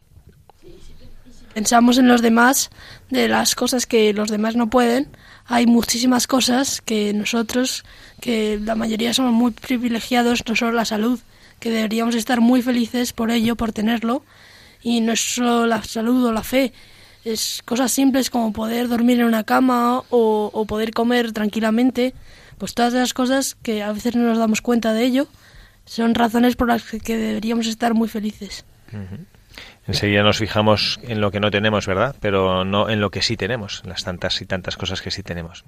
Pensamos 1.56 1.98
en 1.98 2.08
los 2.08 2.22
demás, 2.22 2.70
de 3.10 3.28
las 3.28 3.56
cosas 3.56 3.88
que 3.88 4.14
los 4.14 4.30
demás 4.30 4.56
no 4.56 4.70
pueden, 4.70 5.10
hay 5.50 5.66
muchísimas 5.66 6.28
cosas 6.28 6.80
que 6.80 7.12
nosotros, 7.12 7.84
que 8.22 8.60
la 8.64 8.76
mayoría 8.76 9.16
somos 9.16 9.34
muy 9.34 9.52
privilegiados, 9.52 10.44
no 10.48 10.56
solo 10.56 10.74
la 10.74 10.86
salud, 10.86 11.20
que 11.60 11.72
deberíamos 11.72 12.14
estar 12.14 12.40
muy 12.40 12.62
felices 12.62 13.14
por 13.14 13.32
ello, 13.32 13.56
por 13.56 13.74
tenerlo, 13.74 14.24
y 14.84 15.02
no 15.02 15.12
es 15.12 15.20
solo 15.20 15.66
la 15.66 15.84
salud 15.84 16.24
o 16.24 16.32
la 16.32 16.44
fe, 16.44 16.72
es 17.26 17.64
cosas 17.66 17.92
simples 17.92 18.30
como 18.30 18.54
poder 18.54 18.88
dormir 18.88 19.20
en 19.20 19.26
una 19.26 19.44
cama 19.44 20.04
o, 20.12 20.66
poder 20.68 20.92
comer 20.92 21.32
tranquilamente, 21.32 22.14
pues 22.60 22.76
todas 22.76 22.94
esas 22.94 23.16
cosas 23.16 23.58
que 23.64 23.82
a 23.82 23.92
veces 23.92 24.16
no 24.16 24.28
nos 24.28 24.38
damos 24.38 24.62
cuenta 24.62 24.94
de 24.94 25.04
ello, 25.04 25.28
son 25.86 26.14
razones 26.14 26.56
por 26.56 26.68
las 26.68 26.84
que 26.84 27.18
deberíamos 27.18 27.66
estar 27.66 27.96
muy 27.96 28.08
felices. 28.08 28.66
Enseguida 29.88 30.24
nos 30.24 30.38
fijamos 30.38 31.00
en 31.04 31.22
lo 31.22 31.32
que 31.32 31.40
no 31.40 31.52
tenemos, 31.52 31.88
¿verdad? 31.88 32.16
Pero 32.20 32.64
no 32.66 32.90
en 32.90 33.02
lo 33.02 33.10
que 33.10 33.22
sí 33.22 33.38
tenemos, 33.38 33.82
las 33.86 34.04
tantas 34.04 34.42
y 34.42 34.46
tantas 34.46 34.78
cosas 34.78 35.02
que 35.02 35.12
sí 35.12 35.24
tenemos. 35.24 35.66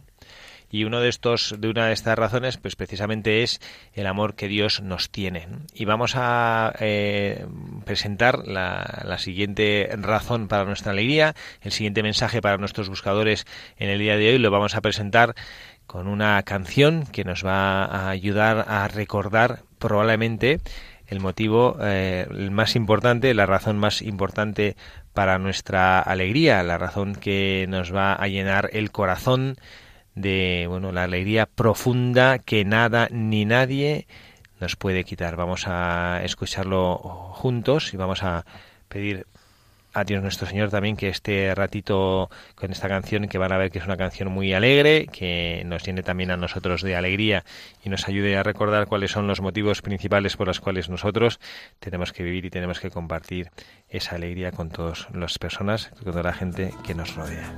Y 0.71 0.85
uno 0.85 1.01
de 1.01 1.09
estos, 1.09 1.55
de 1.59 1.69
una 1.69 1.87
de 1.87 1.93
estas 1.93 2.17
razones, 2.17 2.57
pues 2.57 2.77
precisamente 2.77 3.43
es 3.43 3.59
el 3.93 4.07
amor 4.07 4.35
que 4.35 4.47
Dios 4.47 4.81
nos 4.81 5.09
tiene. 5.09 5.47
Y 5.73 5.83
vamos 5.83 6.13
a 6.15 6.73
eh, 6.79 7.45
presentar 7.83 8.47
la, 8.47 9.03
la, 9.03 9.17
siguiente 9.17 9.89
razón 9.97 10.47
para 10.47 10.63
nuestra 10.63 10.93
alegría, 10.93 11.35
el 11.61 11.73
siguiente 11.73 12.03
mensaje 12.03 12.41
para 12.41 12.57
nuestros 12.57 12.87
buscadores 12.87 13.45
en 13.77 13.89
el 13.89 13.99
día 13.99 14.15
de 14.15 14.29
hoy. 14.29 14.37
Lo 14.37 14.49
vamos 14.49 14.75
a 14.75 14.81
presentar 14.81 15.35
con 15.87 16.07
una 16.07 16.41
canción 16.43 17.05
que 17.05 17.25
nos 17.25 17.45
va 17.45 17.83
a 17.83 18.09
ayudar 18.09 18.65
a 18.69 18.87
recordar 18.87 19.63
probablemente 19.77 20.61
el 21.11 21.19
motivo 21.19 21.75
eh, 21.81 22.25
más 22.51 22.77
importante, 22.77 23.33
la 23.33 23.45
razón 23.45 23.77
más 23.77 24.01
importante 24.01 24.77
para 25.13 25.37
nuestra 25.39 25.99
alegría, 25.99 26.63
la 26.63 26.77
razón 26.77 27.15
que 27.15 27.65
nos 27.67 27.93
va 27.93 28.13
a 28.13 28.27
llenar 28.29 28.69
el 28.71 28.91
corazón 28.91 29.57
de 30.15 30.67
bueno, 30.69 30.93
la 30.93 31.03
alegría 31.03 31.47
profunda 31.47 32.39
que 32.39 32.63
nada 32.63 33.09
ni 33.11 33.43
nadie 33.43 34.07
nos 34.61 34.77
puede 34.77 35.03
quitar. 35.03 35.35
Vamos 35.35 35.67
a 35.67 36.21
escucharlo 36.23 36.97
juntos 37.33 37.93
y 37.93 37.97
vamos 37.97 38.23
a 38.23 38.45
pedir 38.87 39.27
a 39.93 40.03
Dios 40.03 40.21
nuestro 40.21 40.47
Señor 40.47 40.69
también 40.69 40.95
que 40.95 41.09
este 41.09 41.53
ratito 41.55 42.29
con 42.55 42.71
esta 42.71 42.87
canción, 42.87 43.27
que 43.27 43.37
van 43.37 43.51
a 43.51 43.57
ver 43.57 43.71
que 43.71 43.79
es 43.79 43.85
una 43.85 43.97
canción 43.97 44.31
muy 44.31 44.53
alegre, 44.53 45.07
que 45.11 45.63
nos 45.65 45.83
llene 45.83 46.03
también 46.03 46.31
a 46.31 46.37
nosotros 46.37 46.81
de 46.81 46.95
alegría 46.95 47.43
y 47.83 47.89
nos 47.89 48.07
ayude 48.07 48.37
a 48.37 48.43
recordar 48.43 48.87
cuáles 48.87 49.11
son 49.11 49.27
los 49.27 49.41
motivos 49.41 49.81
principales 49.81 50.37
por 50.37 50.47
los 50.47 50.59
cuales 50.59 50.89
nosotros 50.89 51.39
tenemos 51.79 52.13
que 52.13 52.23
vivir 52.23 52.45
y 52.45 52.49
tenemos 52.49 52.79
que 52.79 52.89
compartir 52.89 53.49
esa 53.89 54.15
alegría 54.15 54.51
con 54.51 54.69
todas 54.69 55.07
las 55.13 55.37
personas, 55.37 55.89
con 55.89 56.05
toda 56.05 56.23
la 56.23 56.33
gente 56.33 56.73
que 56.83 56.95
nos 56.95 57.15
rodea. 57.15 57.53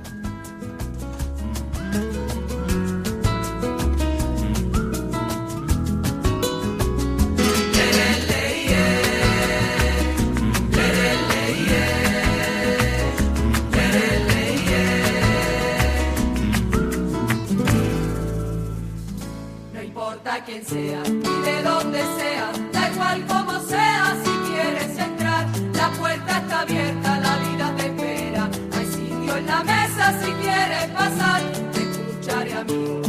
quien 20.54 20.66
sea 20.66 21.02
y 21.06 21.44
de 21.44 21.62
donde 21.62 21.98
sea, 21.98 22.52
da 22.72 22.90
igual 22.90 23.26
como 23.26 23.60
sea, 23.60 24.16
si 24.24 24.30
quieres 24.52 24.98
entrar, 24.98 25.46
la 25.74 25.90
puerta 25.98 26.38
está 26.38 26.60
abierta, 26.60 27.20
la 27.20 27.36
vida 27.38 27.74
te 27.76 27.86
espera, 27.86 28.50
hay 28.76 28.86
sitio 28.86 29.36
en 29.36 29.46
la 29.46 29.64
mesa 29.64 30.20
si 30.22 30.30
quieres 30.32 30.86
pasar, 30.90 31.42
te 31.72 31.82
escucharé 31.82 32.54
a 32.54 32.64
mí. 32.64 33.03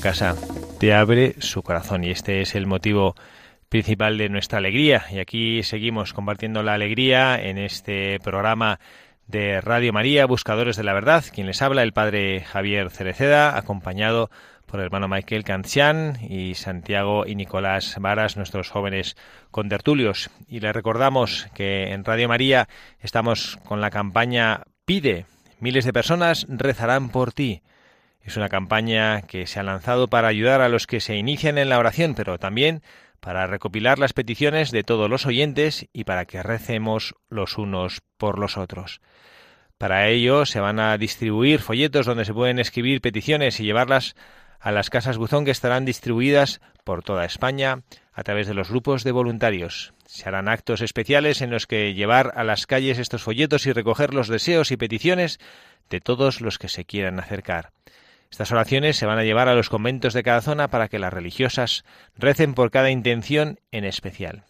Casa 0.00 0.34
te 0.78 0.94
abre 0.94 1.34
su 1.38 1.62
corazón 1.62 2.04
y 2.04 2.10
este 2.10 2.40
es 2.40 2.54
el 2.54 2.66
motivo 2.66 3.14
principal 3.68 4.18
de 4.18 4.28
nuestra 4.28 4.58
alegría. 4.58 5.04
Y 5.12 5.18
aquí 5.18 5.62
seguimos 5.62 6.12
compartiendo 6.14 6.62
la 6.62 6.74
alegría 6.74 7.40
en 7.40 7.58
este 7.58 8.18
programa 8.20 8.80
de 9.26 9.60
Radio 9.60 9.92
María, 9.92 10.26
Buscadores 10.26 10.76
de 10.76 10.84
la 10.84 10.94
Verdad, 10.94 11.24
quien 11.32 11.46
les 11.46 11.62
habla, 11.62 11.82
el 11.82 11.92
padre 11.92 12.40
Javier 12.40 12.90
Cereceda, 12.90 13.56
acompañado 13.56 14.30
por 14.66 14.80
el 14.80 14.86
hermano 14.86 15.06
Michael 15.06 15.44
Cancian 15.44 16.18
y 16.28 16.54
Santiago 16.54 17.26
y 17.26 17.34
Nicolás 17.34 17.96
Varas, 18.00 18.36
nuestros 18.36 18.70
jóvenes 18.70 19.16
contertulios. 19.50 20.30
Y 20.48 20.60
les 20.60 20.74
recordamos 20.74 21.48
que 21.54 21.92
en 21.92 22.04
Radio 22.04 22.28
María 22.28 22.68
estamos 23.00 23.58
con 23.64 23.80
la 23.80 23.90
campaña 23.90 24.62
Pide. 24.84 25.26
Miles 25.60 25.84
de 25.84 25.92
personas 25.92 26.46
rezarán 26.48 27.10
por 27.10 27.32
ti. 27.32 27.62
Es 28.22 28.36
una 28.36 28.48
campaña 28.48 29.22
que 29.22 29.46
se 29.46 29.60
ha 29.60 29.62
lanzado 29.62 30.08
para 30.08 30.28
ayudar 30.28 30.60
a 30.60 30.68
los 30.68 30.86
que 30.86 31.00
se 31.00 31.16
inician 31.16 31.58
en 31.58 31.68
la 31.68 31.78
oración, 31.78 32.14
pero 32.14 32.38
también 32.38 32.82
para 33.20 33.46
recopilar 33.46 33.98
las 33.98 34.12
peticiones 34.12 34.70
de 34.70 34.82
todos 34.82 35.08
los 35.08 35.26
oyentes 35.26 35.86
y 35.92 36.04
para 36.04 36.24
que 36.24 36.42
recemos 36.42 37.14
los 37.28 37.58
unos 37.58 38.02
por 38.16 38.38
los 38.38 38.56
otros. 38.56 39.00
Para 39.78 40.08
ello 40.08 40.44
se 40.44 40.60
van 40.60 40.78
a 40.78 40.96
distribuir 40.98 41.60
folletos 41.60 42.06
donde 42.06 42.24
se 42.24 42.34
pueden 42.34 42.58
escribir 42.58 43.00
peticiones 43.00 43.60
y 43.60 43.64
llevarlas 43.64 44.14
a 44.58 44.72
las 44.72 44.90
casas 44.90 45.16
buzón 45.16 45.46
que 45.46 45.50
estarán 45.50 45.86
distribuidas 45.86 46.60
por 46.84 47.02
toda 47.02 47.24
España 47.24 47.82
a 48.12 48.22
través 48.22 48.46
de 48.46 48.54
los 48.54 48.68
grupos 48.68 49.04
de 49.04 49.12
voluntarios. 49.12 49.94
Se 50.04 50.28
harán 50.28 50.48
actos 50.48 50.82
especiales 50.82 51.40
en 51.40 51.50
los 51.50 51.66
que 51.66 51.94
llevar 51.94 52.32
a 52.36 52.44
las 52.44 52.66
calles 52.66 52.98
estos 52.98 53.22
folletos 53.22 53.66
y 53.66 53.72
recoger 53.72 54.12
los 54.12 54.28
deseos 54.28 54.70
y 54.70 54.76
peticiones 54.76 55.38
de 55.88 56.00
todos 56.00 56.42
los 56.42 56.58
que 56.58 56.68
se 56.68 56.84
quieran 56.84 57.18
acercar. 57.18 57.72
Estas 58.30 58.52
oraciones 58.52 58.96
se 58.96 59.06
van 59.06 59.18
a 59.18 59.24
llevar 59.24 59.48
a 59.48 59.54
los 59.54 59.68
conventos 59.68 60.14
de 60.14 60.22
cada 60.22 60.40
zona 60.40 60.68
para 60.68 60.88
que 60.88 60.98
las 60.98 61.12
religiosas 61.12 61.84
recen 62.16 62.54
por 62.54 62.70
cada 62.70 62.90
intención 62.90 63.58
en 63.72 63.84
especial. 63.84 64.44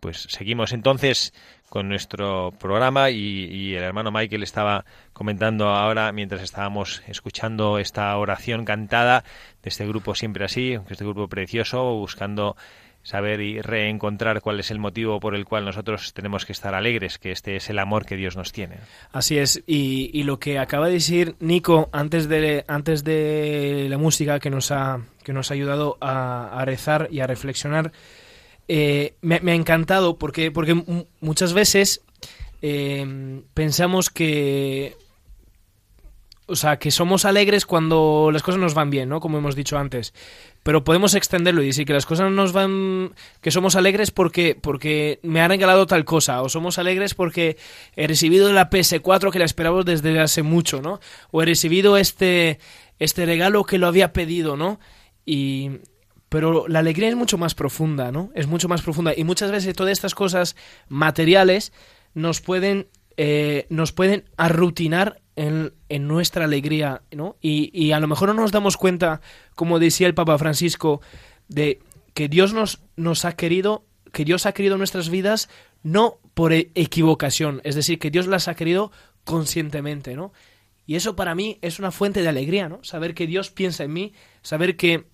Pues 0.00 0.26
seguimos 0.28 0.72
entonces 0.72 1.32
con 1.72 1.88
nuestro 1.88 2.52
programa 2.58 3.08
y, 3.08 3.74
el 3.74 3.82
hermano 3.82 4.12
Michael 4.12 4.42
estaba 4.42 4.84
comentando 5.14 5.68
ahora 5.70 6.12
mientras 6.12 6.42
estábamos 6.42 7.02
escuchando 7.08 7.78
esta 7.78 8.14
oración 8.18 8.66
cantada 8.66 9.24
de 9.62 9.70
este 9.70 9.86
grupo 9.86 10.14
siempre 10.14 10.44
así, 10.44 10.78
este 10.90 11.02
grupo 11.02 11.28
precioso, 11.28 11.94
buscando 11.94 12.56
saber 13.02 13.40
y 13.40 13.62
reencontrar 13.62 14.42
cuál 14.42 14.60
es 14.60 14.70
el 14.70 14.80
motivo 14.80 15.18
por 15.18 15.34
el 15.34 15.46
cual 15.46 15.64
nosotros 15.64 16.12
tenemos 16.12 16.44
que 16.44 16.52
estar 16.52 16.74
alegres, 16.74 17.16
que 17.16 17.32
este 17.32 17.56
es 17.56 17.70
el 17.70 17.78
amor 17.78 18.04
que 18.04 18.16
Dios 18.16 18.36
nos 18.36 18.52
tiene. 18.52 18.76
Así 19.10 19.38
es, 19.38 19.62
y, 19.66 20.24
lo 20.24 20.38
que 20.38 20.58
acaba 20.58 20.88
de 20.88 20.92
decir 20.92 21.36
Nico 21.40 21.88
antes 21.90 22.28
de, 22.28 22.66
antes 22.68 23.02
de 23.02 23.86
la 23.88 23.96
música 23.96 24.40
que 24.40 24.50
nos 24.50 24.70
ha, 24.72 25.00
que 25.24 25.32
nos 25.32 25.50
ha 25.50 25.54
ayudado 25.54 25.96
a 26.02 26.62
rezar 26.66 27.08
y 27.10 27.20
a 27.20 27.26
reflexionar, 27.26 27.92
eh, 28.74 29.16
me, 29.20 29.36
ha 29.36 29.54
encantado 29.54 30.16
porque, 30.16 30.50
porque 30.50 30.72
muchas 31.20 31.52
veces 31.52 32.00
eh, 32.62 33.42
pensamos 33.52 34.08
que 34.08 34.96
o 36.46 36.56
sea, 36.56 36.78
que 36.78 36.90
somos 36.90 37.26
alegres 37.26 37.66
cuando 37.66 38.30
las 38.32 38.42
cosas 38.42 38.62
nos 38.62 38.72
van 38.72 38.88
bien, 38.88 39.10
¿no? 39.10 39.20
Como 39.20 39.36
hemos 39.36 39.56
dicho 39.56 39.76
antes. 39.76 40.14
Pero 40.62 40.84
podemos 40.84 41.14
extenderlo 41.14 41.62
y 41.62 41.66
decir 41.66 41.84
que 41.84 41.92
las 41.92 42.06
cosas 42.06 42.32
nos 42.32 42.54
van... 42.54 43.12
que 43.42 43.50
somos 43.50 43.76
alegres 43.76 44.10
porque, 44.10 44.58
porque 44.58 45.20
me 45.22 45.42
han 45.42 45.50
regalado 45.50 45.86
tal 45.86 46.06
cosa, 46.06 46.40
o 46.40 46.48
somos 46.48 46.78
alegres 46.78 47.12
porque 47.12 47.58
he 47.94 48.06
recibido 48.06 48.50
la 48.54 48.70
PS4 48.70 49.30
que 49.30 49.38
la 49.38 49.44
esperamos 49.44 49.84
desde 49.84 50.18
hace 50.18 50.42
mucho, 50.42 50.80
¿no? 50.80 50.98
O 51.30 51.42
he 51.42 51.46
recibido 51.46 51.98
este, 51.98 52.58
este 52.98 53.26
regalo 53.26 53.64
que 53.64 53.76
lo 53.76 53.86
había 53.86 54.14
pedido, 54.14 54.56
¿no? 54.56 54.80
Y, 55.26 55.72
pero 56.32 56.66
la 56.66 56.78
alegría 56.78 57.10
es 57.10 57.14
mucho 57.14 57.36
más 57.36 57.54
profunda, 57.54 58.10
¿no? 58.10 58.30
Es 58.34 58.46
mucho 58.46 58.66
más 58.66 58.80
profunda. 58.80 59.12
Y 59.14 59.22
muchas 59.22 59.50
veces 59.50 59.76
todas 59.76 59.92
estas 59.92 60.14
cosas 60.14 60.56
materiales 60.88 61.74
nos 62.14 62.40
pueden, 62.40 62.88
eh, 63.18 63.66
nos 63.68 63.92
pueden 63.92 64.24
arrutinar 64.38 65.20
en, 65.36 65.74
en, 65.90 66.08
nuestra 66.08 66.46
alegría, 66.46 67.02
¿no? 67.10 67.36
Y, 67.42 67.70
y, 67.78 67.92
a 67.92 68.00
lo 68.00 68.08
mejor 68.08 68.28
no 68.28 68.40
nos 68.40 68.50
damos 68.50 68.78
cuenta, 68.78 69.20
como 69.54 69.78
decía 69.78 70.06
el 70.06 70.14
Papa 70.14 70.38
Francisco, 70.38 71.02
de 71.48 71.80
que 72.14 72.28
Dios 72.28 72.54
nos, 72.54 72.80
nos 72.96 73.26
ha 73.26 73.36
querido, 73.36 73.84
que 74.10 74.24
Dios 74.24 74.46
ha 74.46 74.52
querido 74.52 74.78
nuestras 74.78 75.10
vidas 75.10 75.50
no 75.82 76.18
por 76.32 76.54
e, 76.54 76.70
equivocación, 76.74 77.60
es 77.62 77.74
decir, 77.74 77.98
que 77.98 78.10
Dios 78.10 78.26
las 78.26 78.48
ha 78.48 78.54
querido 78.54 78.90
conscientemente, 79.24 80.16
¿no? 80.16 80.32
Y 80.86 80.94
eso 80.94 81.14
para 81.14 81.34
mí 81.34 81.58
es 81.60 81.78
una 81.78 81.90
fuente 81.90 82.22
de 82.22 82.28
alegría, 82.30 82.70
¿no? 82.70 82.82
Saber 82.84 83.12
que 83.12 83.26
Dios 83.26 83.50
piensa 83.50 83.84
en 83.84 83.92
mí, 83.92 84.14
saber 84.40 84.78
que 84.78 85.11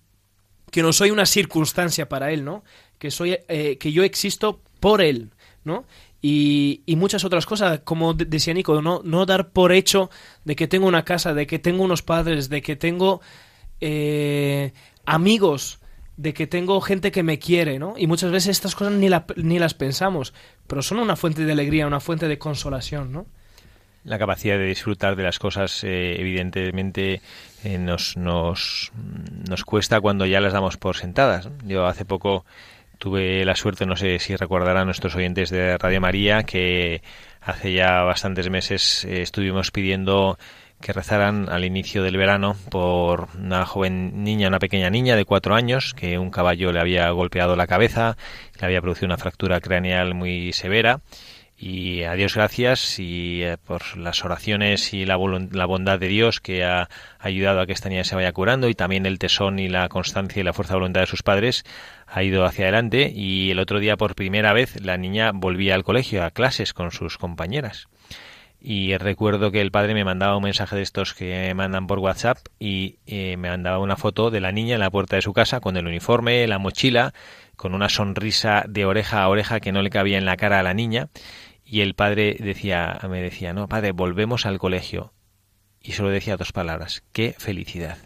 que 0.71 0.81
no 0.81 0.93
soy 0.93 1.11
una 1.11 1.25
circunstancia 1.25 2.09
para 2.09 2.31
él, 2.31 2.43
¿no? 2.45 2.63
Que 2.97 3.11
soy, 3.11 3.37
eh, 3.47 3.77
que 3.77 3.91
yo 3.91 4.03
existo 4.03 4.61
por 4.79 5.01
él, 5.01 5.31
¿no? 5.63 5.85
Y, 6.21 6.81
y, 6.85 6.97
muchas 6.97 7.23
otras 7.23 7.45
cosas, 7.45 7.79
como 7.85 8.13
decía 8.13 8.53
Nico, 8.53 8.81
¿no? 8.81 9.01
no 9.05 9.25
dar 9.25 9.51
por 9.51 9.71
hecho 9.71 10.09
de 10.43 10.57
que 10.57 10.67
tengo 10.67 10.85
una 10.85 11.05
casa, 11.05 11.33
de 11.33 11.47
que 11.47 11.59
tengo 11.59 11.81
unos 11.81 12.01
padres, 12.01 12.49
de 12.49 12.61
que 12.61 12.75
tengo 12.75 13.21
eh, 13.79 14.73
amigos, 15.05 15.79
de 16.17 16.33
que 16.33 16.47
tengo 16.47 16.81
gente 16.81 17.13
que 17.13 17.23
me 17.23 17.39
quiere, 17.39 17.79
¿no? 17.79 17.93
Y 17.97 18.07
muchas 18.07 18.31
veces 18.31 18.49
estas 18.49 18.75
cosas 18.75 18.93
ni, 18.93 19.07
ni 19.37 19.59
las 19.59 19.73
pensamos, 19.73 20.33
pero 20.67 20.81
son 20.81 20.99
una 20.99 21.15
fuente 21.15 21.45
de 21.45 21.51
alegría, 21.53 21.87
una 21.87 22.01
fuente 22.01 22.27
de 22.27 22.37
consolación, 22.37 23.13
¿no? 23.13 23.25
La 24.03 24.17
capacidad 24.17 24.57
de 24.57 24.65
disfrutar 24.65 25.15
de 25.15 25.23
las 25.23 25.39
cosas, 25.39 25.83
eh, 25.83 26.15
evidentemente, 26.19 27.21
eh, 27.63 27.77
nos, 27.77 28.15
nos, 28.15 28.91
nos 29.47 29.63
cuesta 29.65 29.99
cuando 29.99 30.25
ya 30.25 30.39
las 30.39 30.53
damos 30.53 30.77
por 30.77 30.95
sentadas. 30.95 31.49
Yo 31.65 31.85
hace 31.85 32.05
poco 32.05 32.45
tuve 32.97 33.43
la 33.45 33.55
suerte, 33.55 33.85
no 33.85 33.95
sé 33.95 34.19
si 34.19 34.35
recordarán 34.35 34.85
nuestros 34.85 35.15
oyentes 35.15 35.49
de 35.49 35.77
Radio 35.77 36.01
María, 36.01 36.43
que 36.43 37.01
hace 37.41 37.73
ya 37.73 38.03
bastantes 38.03 38.49
meses 38.49 39.05
eh, 39.05 39.21
estuvimos 39.21 39.71
pidiendo 39.71 40.37
que 40.81 40.93
rezaran 40.93 41.49
al 41.49 41.65
inicio 41.65 42.03
del 42.03 42.15
verano 42.15 42.55
por 42.69 43.27
una 43.37 43.65
joven 43.65 44.23
niña, 44.23 44.47
una 44.47 44.59
pequeña 44.59 44.89
niña 44.89 45.17
de 45.17 45.25
cuatro 45.25 45.55
años, 45.55 45.93
que 45.93 46.17
un 46.17 46.29
caballo 46.29 46.71
le 46.71 46.79
había 46.79 47.09
golpeado 47.09 47.57
la 47.57 47.67
cabeza, 47.67 48.15
le 48.59 48.65
había 48.65 48.81
producido 48.81 49.07
una 49.07 49.17
fractura 49.17 49.59
craneal 49.59 50.13
muy 50.13 50.53
severa 50.53 51.01
y 51.61 52.03
a 52.03 52.13
Dios 52.13 52.35
gracias 52.35 52.99
y 52.99 53.43
eh, 53.43 53.57
por 53.57 53.97
las 53.97 54.23
oraciones 54.23 54.93
y 54.93 55.05
la, 55.05 55.17
la, 55.51 55.65
bondad 55.65 55.99
de 55.99 56.07
Dios 56.07 56.39
que 56.39 56.63
ha 56.63 56.87
ayudado 57.19 57.59
a 57.59 57.65
que 57.65 57.73
esta 57.73 57.89
niña 57.89 58.05
se 58.05 58.15
vaya 58.15 58.31
curando 58.31 58.69
y 58.69 58.75
también 58.75 59.05
el 59.05 59.19
tesón 59.19 59.59
y 59.59 59.67
la 59.67 59.89
constancia 59.89 60.39
y 60.39 60.43
la 60.43 60.53
fuerza 60.53 60.75
de 60.75 60.79
voluntad 60.79 61.01
de 61.01 61.07
sus 61.07 61.21
padres 61.21 61.65
ha 62.07 62.23
ido 62.23 62.45
hacia 62.45 62.65
adelante. 62.65 63.11
Y 63.13 63.51
el 63.51 63.59
otro 63.59 63.81
día 63.81 63.97
por 63.97 64.15
primera 64.15 64.53
vez 64.53 64.79
la 64.81 64.95
niña 64.95 65.31
volvía 65.33 65.75
al 65.75 65.83
colegio 65.83 66.23
a 66.23 66.31
clases 66.31 66.73
con 66.73 66.91
sus 66.91 67.17
compañeras. 67.17 67.89
Y 68.61 68.95
recuerdo 68.97 69.51
que 69.51 69.61
el 69.61 69.71
padre 69.71 69.93
me 69.93 70.05
mandaba 70.05 70.37
un 70.37 70.43
mensaje 70.43 70.77
de 70.77 70.81
estos 70.81 71.13
que 71.13 71.53
mandan 71.55 71.87
por 71.87 71.99
WhatsApp 71.99 72.37
y 72.57 72.99
eh, 73.05 73.35
me 73.37 73.49
mandaba 73.49 73.79
una 73.79 73.97
foto 73.97 74.31
de 74.31 74.39
la 74.39 74.53
niña 74.53 74.75
en 74.75 74.81
la 74.81 74.91
puerta 74.91 75.17
de 75.17 75.21
su 75.21 75.33
casa 75.33 75.59
con 75.59 75.75
el 75.75 75.87
uniforme, 75.87 76.45
la 76.47 76.57
mochila, 76.57 77.13
con 77.55 77.73
una 77.73 77.89
sonrisa 77.89 78.63
de 78.67 78.85
oreja 78.85 79.23
a 79.23 79.29
oreja 79.29 79.59
que 79.59 79.73
no 79.73 79.81
le 79.81 79.89
cabía 79.89 80.17
en 80.17 80.25
la 80.25 80.37
cara 80.37 80.59
a 80.59 80.63
la 80.63 80.73
niña 80.73 81.09
y 81.71 81.81
el 81.81 81.93
padre 81.93 82.35
decía, 82.39 82.99
me 83.07 83.21
decía, 83.21 83.53
no, 83.53 83.67
padre, 83.67 83.91
volvemos 83.91 84.47
al 84.47 84.57
colegio. 84.57 85.13
Y 85.81 85.91
solo 85.91 86.09
decía 86.09 86.35
dos 86.35 86.51
palabras, 86.51 87.03
qué 87.11 87.35
felicidad. 87.37 87.99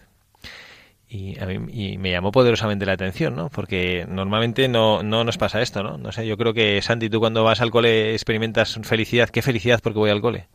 Y, 1.08 1.40
a 1.40 1.46
mí, 1.46 1.98
me 1.98 2.12
llamó 2.12 2.32
poderosamente 2.32 2.86
la 2.86 2.94
atención, 2.94 3.36
¿no? 3.36 3.50
Porque 3.50 4.06
normalmente 4.10 4.68
no, 4.68 5.02
no 5.02 5.24
nos 5.24 5.38
pasa 5.38 5.62
esto, 5.62 5.82
¿no? 5.82 5.98
No 5.98 6.12
sé, 6.12 6.28
yo 6.28 6.36
creo 6.38 6.54
que, 6.54 6.82
Santi, 6.82 7.10
tú 7.10 7.20
cuando 7.20 7.44
vas 7.46 7.62
al 7.62 7.72
cole 7.72 8.14
experimentas 8.14 8.78
felicidad. 8.84 9.30
¿Qué 9.30 9.42
felicidad 9.42 9.80
porque 9.82 10.00
voy 10.00 10.10
al 10.10 10.22
cole? 10.22 10.50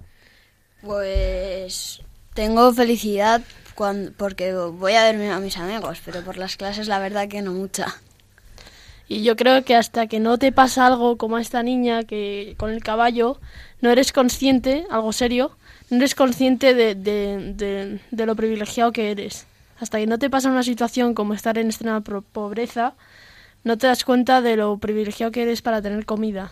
Pues 0.82 2.02
tengo 2.34 2.74
felicidad 2.74 3.40
cuando, 3.74 4.12
porque 4.18 4.52
voy 4.52 4.94
a 4.94 5.04
verme 5.04 5.30
a 5.30 5.38
mis 5.38 5.56
amigos, 5.56 6.02
pero 6.04 6.22
por 6.22 6.36
las 6.36 6.56
clases 6.56 6.88
la 6.88 6.98
verdad 6.98 7.28
que 7.28 7.40
no 7.40 7.52
mucha. 7.52 7.86
Y 9.08 9.22
yo 9.22 9.36
creo 9.36 9.64
que 9.64 9.74
hasta 9.74 10.06
que 10.06 10.20
no 10.20 10.38
te 10.38 10.52
pasa 10.52 10.86
algo 10.86 11.16
como 11.16 11.36
a 11.36 11.40
esta 11.40 11.62
niña 11.62 12.04
que 12.04 12.54
con 12.58 12.70
el 12.70 12.82
caballo, 12.82 13.40
no 13.80 13.90
eres 13.90 14.12
consciente, 14.12 14.84
algo 14.90 15.12
serio, 15.12 15.52
no 15.88 15.96
eres 15.96 16.14
consciente 16.14 16.74
de, 16.74 16.94
de, 16.94 18.00
de, 18.10 18.26
lo 18.26 18.36
privilegiado 18.36 18.92
que 18.92 19.10
eres. 19.10 19.46
Hasta 19.80 19.98
que 19.98 20.06
no 20.06 20.18
te 20.18 20.28
pasa 20.28 20.50
una 20.50 20.62
situación 20.62 21.14
como 21.14 21.32
estar 21.32 21.56
en 21.56 21.68
extrema 21.68 22.02
pobreza, 22.02 22.94
no 23.64 23.78
te 23.78 23.86
das 23.86 24.04
cuenta 24.04 24.42
de 24.42 24.56
lo 24.56 24.76
privilegiado 24.76 25.32
que 25.32 25.42
eres 25.42 25.62
para 25.62 25.80
tener 25.80 26.04
comida. 26.04 26.50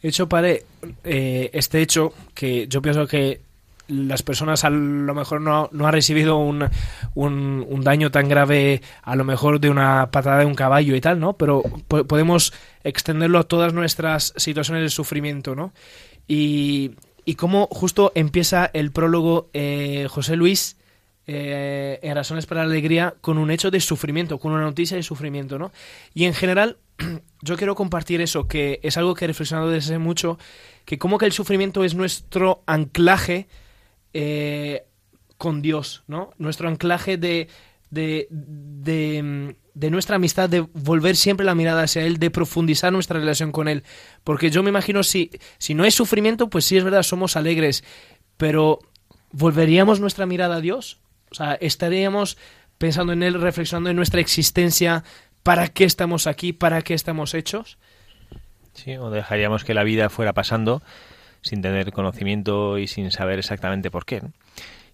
Hecho, 0.00 0.28
padre, 0.28 0.64
eh, 1.02 1.50
este 1.52 1.80
hecho 1.80 2.12
que 2.34 2.68
yo 2.68 2.80
pienso 2.80 3.08
que 3.08 3.40
las 3.88 4.22
personas 4.22 4.64
a 4.64 4.70
lo 4.70 5.14
mejor 5.14 5.40
no, 5.40 5.68
no 5.72 5.86
han 5.86 5.92
recibido 5.92 6.36
un, 6.36 6.68
un, 7.14 7.80
daño 7.82 8.10
tan 8.10 8.28
grave 8.28 8.82
a 9.02 9.16
lo 9.16 9.24
mejor 9.24 9.60
de 9.60 9.70
una 9.70 10.10
patada 10.10 10.40
de 10.40 10.44
un 10.44 10.54
caballo 10.54 10.94
y 10.94 11.00
tal, 11.00 11.18
¿no? 11.18 11.32
Pero 11.36 11.62
podemos 12.06 12.52
extenderlo 12.84 13.38
a 13.38 13.44
todas 13.44 13.72
nuestras 13.72 14.34
situaciones 14.36 14.82
de 14.82 14.90
sufrimiento, 14.90 15.54
¿no? 15.54 15.72
Y, 16.26 16.92
y 17.24 17.34
cómo 17.34 17.66
justo 17.70 18.12
empieza 18.14 18.70
el 18.72 18.92
prólogo 18.92 19.50
eh, 19.52 20.06
José 20.10 20.36
Luis 20.36 20.76
eh, 21.26 21.98
en 22.02 22.14
Razones 22.14 22.46
para 22.46 22.64
la 22.64 22.70
Alegría 22.70 23.14
con 23.20 23.36
un 23.36 23.50
hecho 23.50 23.70
de 23.70 23.80
sufrimiento, 23.80 24.38
con 24.38 24.52
una 24.52 24.62
noticia 24.62 24.96
de 24.96 25.02
sufrimiento, 25.02 25.58
¿no? 25.58 25.70
Y 26.14 26.24
en 26.24 26.32
general 26.32 26.78
yo 27.42 27.56
quiero 27.58 27.74
compartir 27.74 28.22
eso, 28.22 28.48
que 28.48 28.80
es 28.82 28.96
algo 28.96 29.14
que 29.14 29.26
he 29.26 29.28
reflexionado 29.28 29.68
desde 29.68 29.98
mucho, 29.98 30.38
que 30.86 30.98
como 30.98 31.18
que 31.18 31.26
el 31.26 31.32
sufrimiento 31.32 31.84
es 31.84 31.94
nuestro 31.94 32.62
anclaje 32.66 33.46
eh, 34.12 34.84
con 35.36 35.62
Dios, 35.62 36.02
¿no? 36.06 36.30
Nuestro 36.38 36.68
anclaje 36.68 37.16
de, 37.16 37.48
de, 37.90 38.26
de, 38.30 39.90
nuestra 39.90 40.16
amistad, 40.16 40.48
de 40.48 40.60
volver 40.60 41.16
siempre 41.16 41.46
la 41.46 41.54
mirada 41.54 41.82
hacia 41.82 42.02
Él, 42.02 42.18
de 42.18 42.30
profundizar 42.30 42.92
nuestra 42.92 43.18
relación 43.18 43.52
con 43.52 43.68
Él. 43.68 43.84
Porque 44.24 44.50
yo 44.50 44.62
me 44.62 44.70
imagino, 44.70 45.02
si, 45.02 45.30
si 45.58 45.74
no 45.74 45.84
es 45.84 45.94
sufrimiento, 45.94 46.48
pues 46.48 46.64
sí 46.64 46.76
es 46.76 46.84
verdad, 46.84 47.02
somos 47.02 47.36
alegres, 47.36 47.84
pero 48.36 48.80
¿volveríamos 49.30 50.00
nuestra 50.00 50.26
mirada 50.26 50.56
a 50.56 50.60
Dios? 50.60 51.00
O 51.30 51.34
sea, 51.34 51.54
estaríamos 51.54 52.36
pensando 52.78 53.12
en 53.12 53.22
Él, 53.22 53.40
reflexionando 53.40 53.90
en 53.90 53.96
nuestra 53.96 54.20
existencia, 54.20 55.04
¿para 55.42 55.68
qué 55.68 55.84
estamos 55.84 56.26
aquí? 56.26 56.52
¿Para 56.52 56.82
qué 56.82 56.94
estamos 56.94 57.34
hechos? 57.34 57.78
Sí, 58.74 58.96
o 58.96 59.10
dejaríamos 59.10 59.64
que 59.64 59.74
la 59.74 59.82
vida 59.82 60.08
fuera 60.08 60.32
pasando 60.32 60.82
sin 61.48 61.62
tener 61.62 61.92
conocimiento 61.92 62.78
y 62.78 62.86
sin 62.86 63.10
saber 63.10 63.38
exactamente 63.38 63.90
por 63.90 64.04
qué. 64.04 64.22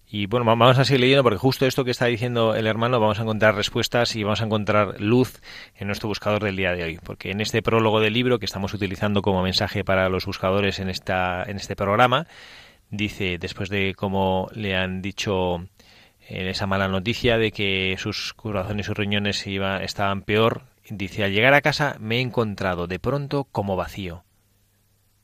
Y 0.07 0.27
bueno, 0.27 0.45
vamos 0.45 0.77
a 0.77 0.85
seguir 0.85 1.01
leyendo 1.01 1.23
porque 1.23 1.39
justo 1.39 1.65
esto 1.65 1.83
que 1.83 1.91
está 1.91 2.05
diciendo 2.05 2.55
el 2.55 2.67
hermano 2.67 2.99
vamos 2.99 3.19
a 3.19 3.23
encontrar 3.23 3.55
respuestas 3.55 4.15
y 4.15 4.23
vamos 4.23 4.41
a 4.41 4.45
encontrar 4.45 5.01
luz 5.01 5.41
en 5.75 5.87
nuestro 5.87 6.07
buscador 6.07 6.43
del 6.43 6.55
día 6.55 6.73
de 6.73 6.83
hoy. 6.83 6.99
Porque 7.03 7.31
en 7.31 7.41
este 7.41 7.61
prólogo 7.61 7.99
del 7.99 8.13
libro 8.13 8.39
que 8.39 8.45
estamos 8.45 8.73
utilizando 8.73 9.21
como 9.21 9.41
mensaje 9.41 9.83
para 9.83 10.07
los 10.09 10.25
buscadores 10.25 10.79
en, 10.79 10.89
esta, 10.89 11.43
en 11.43 11.57
este 11.57 11.75
programa, 11.75 12.27
dice, 12.91 13.37
después 13.39 13.69
de 13.69 13.95
cómo 13.95 14.47
le 14.53 14.75
han 14.75 15.01
dicho 15.01 15.67
en 16.27 16.47
esa 16.47 16.67
mala 16.67 16.87
noticia 16.87 17.37
de 17.37 17.51
que 17.51 17.95
sus 17.97 18.33
corazones 18.33 18.85
y 18.85 18.87
sus 18.87 18.97
riñones 18.97 19.45
iba, 19.47 19.83
estaban 19.83 20.21
peor, 20.21 20.63
dice, 20.89 21.23
al 21.23 21.33
llegar 21.33 21.53
a 21.53 21.61
casa 21.61 21.97
me 21.99 22.17
he 22.17 22.21
encontrado 22.21 22.87
de 22.87 22.99
pronto 22.99 23.45
como 23.45 23.75
vacío. 23.75 24.23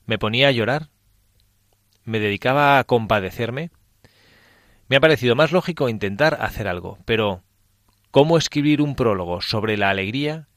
Me 0.06 0.18
ponía 0.18 0.50
a 0.50 0.52
llorar 0.52 0.90
me 2.04 2.20
dedicaba 2.20 2.80
a 2.80 2.84
compadecerme, 2.84 3.72
me 4.88 4.98
ha 4.98 5.00
parecido 5.00 5.36
más 5.36 5.52
lógico 5.52 5.90
intentar 5.90 6.38
hacer 6.42 6.68
algo, 6.68 6.98
pero 7.06 7.44
¿cómo 8.12 8.38
escribir 8.38 8.82
un 8.82 8.96
prólogo 8.96 9.42
sobre 9.42 9.78
la 9.78 9.90
alegría 9.90 10.48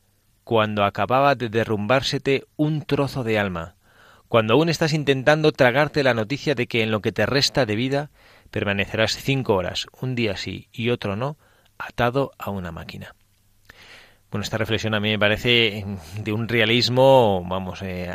cuando 0.42 0.84
acababa 0.84 1.34
de 1.34 1.48
derrumbársete 1.48 2.44
un 2.56 2.82
trozo 2.82 3.24
de 3.24 3.38
alma, 3.38 3.76
cuando 4.28 4.54
aún 4.54 4.68
estás 4.68 4.92
intentando 4.92 5.52
tragarte 5.52 6.02
la 6.02 6.14
noticia 6.14 6.54
de 6.54 6.66
que 6.66 6.82
en 6.82 6.90
lo 6.90 7.00
que 7.00 7.12
te 7.12 7.26
resta 7.26 7.66
de 7.66 7.76
vida 7.76 8.10
permanecerás 8.50 9.16
cinco 9.16 9.54
horas, 9.54 9.86
un 10.00 10.14
día 10.14 10.36
sí 10.36 10.68
y 10.72 10.90
otro 10.90 11.16
no, 11.16 11.38
atado 11.78 12.32
a 12.38 12.50
una 12.50 12.72
máquina? 12.72 13.14
Bueno, 14.34 14.42
esta 14.42 14.58
reflexión 14.58 14.94
a 14.94 14.98
mí 15.00 15.10
me 15.10 15.18
parece 15.20 15.86
de 16.16 16.32
un 16.32 16.48
realismo, 16.48 17.46
vamos, 17.48 17.82
eh, 17.82 18.12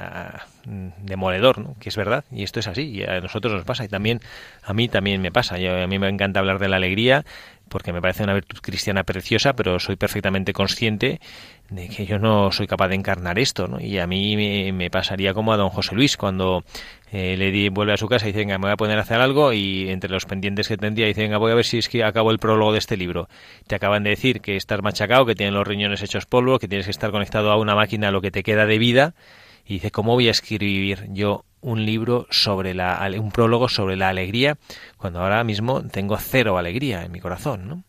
demoledor, 0.65 1.59
¿no? 1.59 1.77
que 1.79 1.87
es 1.87 1.95
verdad, 1.95 2.25
y 2.29 2.43
esto 2.43 2.59
es 2.59 2.67
así, 2.67 2.89
y 2.89 3.03
a 3.03 3.21
nosotros 3.21 3.53
nos 3.53 3.63
pasa, 3.63 3.85
y 3.85 3.87
también 3.87 4.19
a 4.61 4.73
mí 4.73 4.89
también 4.89 5.21
me 5.21 5.31
pasa. 5.31 5.55
a 5.55 5.87
mí 5.87 5.97
me 5.97 6.09
encanta 6.09 6.41
hablar 6.41 6.59
de 6.59 6.67
la 6.67 6.75
alegría, 6.75 7.23
porque 7.69 7.93
me 7.93 8.01
parece 8.01 8.23
una 8.23 8.33
virtud 8.33 8.57
cristiana 8.61 9.03
preciosa, 9.03 9.53
pero 9.53 9.79
soy 9.79 9.95
perfectamente 9.95 10.51
consciente 10.51 11.21
de 11.69 11.87
que 11.87 12.05
yo 12.05 12.19
no 12.19 12.51
soy 12.51 12.67
capaz 12.67 12.89
de 12.89 12.95
encarnar 12.95 13.39
esto, 13.39 13.67
¿no? 13.67 13.79
Y 13.79 13.99
a 13.99 14.07
mí 14.07 14.71
me, 14.73 14.89
pasaría 14.89 15.33
como 15.33 15.53
a 15.53 15.57
don 15.57 15.69
José 15.69 15.95
Luis 15.95 16.17
cuando 16.17 16.63
eh, 17.11 17.35
le 17.37 17.51
di, 17.51 17.69
vuelve 17.69 17.93
a 17.93 17.97
su 17.97 18.07
casa 18.07 18.25
y 18.25 18.29
dice, 18.29 18.39
venga, 18.39 18.57
me 18.57 18.63
voy 18.63 18.71
a 18.71 18.77
poner 18.77 18.97
a 18.97 19.01
hacer 19.01 19.19
algo 19.19 19.51
y 19.53 19.89
entre 19.89 20.09
los 20.11 20.25
pendientes 20.25 20.67
que 20.67 20.77
tendría 20.77 21.07
dice, 21.07 21.21
venga, 21.21 21.37
voy 21.37 21.51
a 21.51 21.55
ver 21.55 21.65
si 21.65 21.79
es 21.79 21.89
que 21.89 22.03
acabo 22.03 22.31
el 22.31 22.39
prólogo 22.39 22.71
de 22.71 22.79
este 22.79 22.97
libro. 22.97 23.27
Te 23.67 23.75
acaban 23.75 24.03
de 24.03 24.11
decir 24.11 24.41
que 24.41 24.55
estás 24.55 24.81
machacado, 24.81 25.25
que 25.25 25.35
tienes 25.35 25.53
los 25.53 25.67
riñones 25.67 26.03
hechos 26.03 26.25
polvo, 26.25 26.59
que 26.59 26.67
tienes 26.67 26.85
que 26.85 26.91
estar 26.91 27.11
conectado 27.11 27.51
a 27.51 27.57
una 27.57 27.75
máquina 27.75 28.11
lo 28.11 28.21
que 28.21 28.31
te 28.31 28.43
queda 28.43 28.65
de 28.65 28.77
vida 28.77 29.15
y 29.65 29.75
dice, 29.75 29.91
¿cómo 29.91 30.13
voy 30.13 30.27
a 30.27 30.31
escribir 30.31 31.07
yo 31.09 31.45
un 31.61 31.85
libro 31.85 32.25
sobre 32.29 32.73
la 32.73 33.09
un 33.19 33.31
prólogo 33.31 33.69
sobre 33.69 33.95
la 33.95 34.09
alegría 34.09 34.57
cuando 34.97 35.21
ahora 35.21 35.43
mismo 35.43 35.83
tengo 35.83 36.17
cero 36.17 36.57
alegría 36.57 37.03
en 37.03 37.11
mi 37.11 37.19
corazón, 37.19 37.67
¿no? 37.67 37.83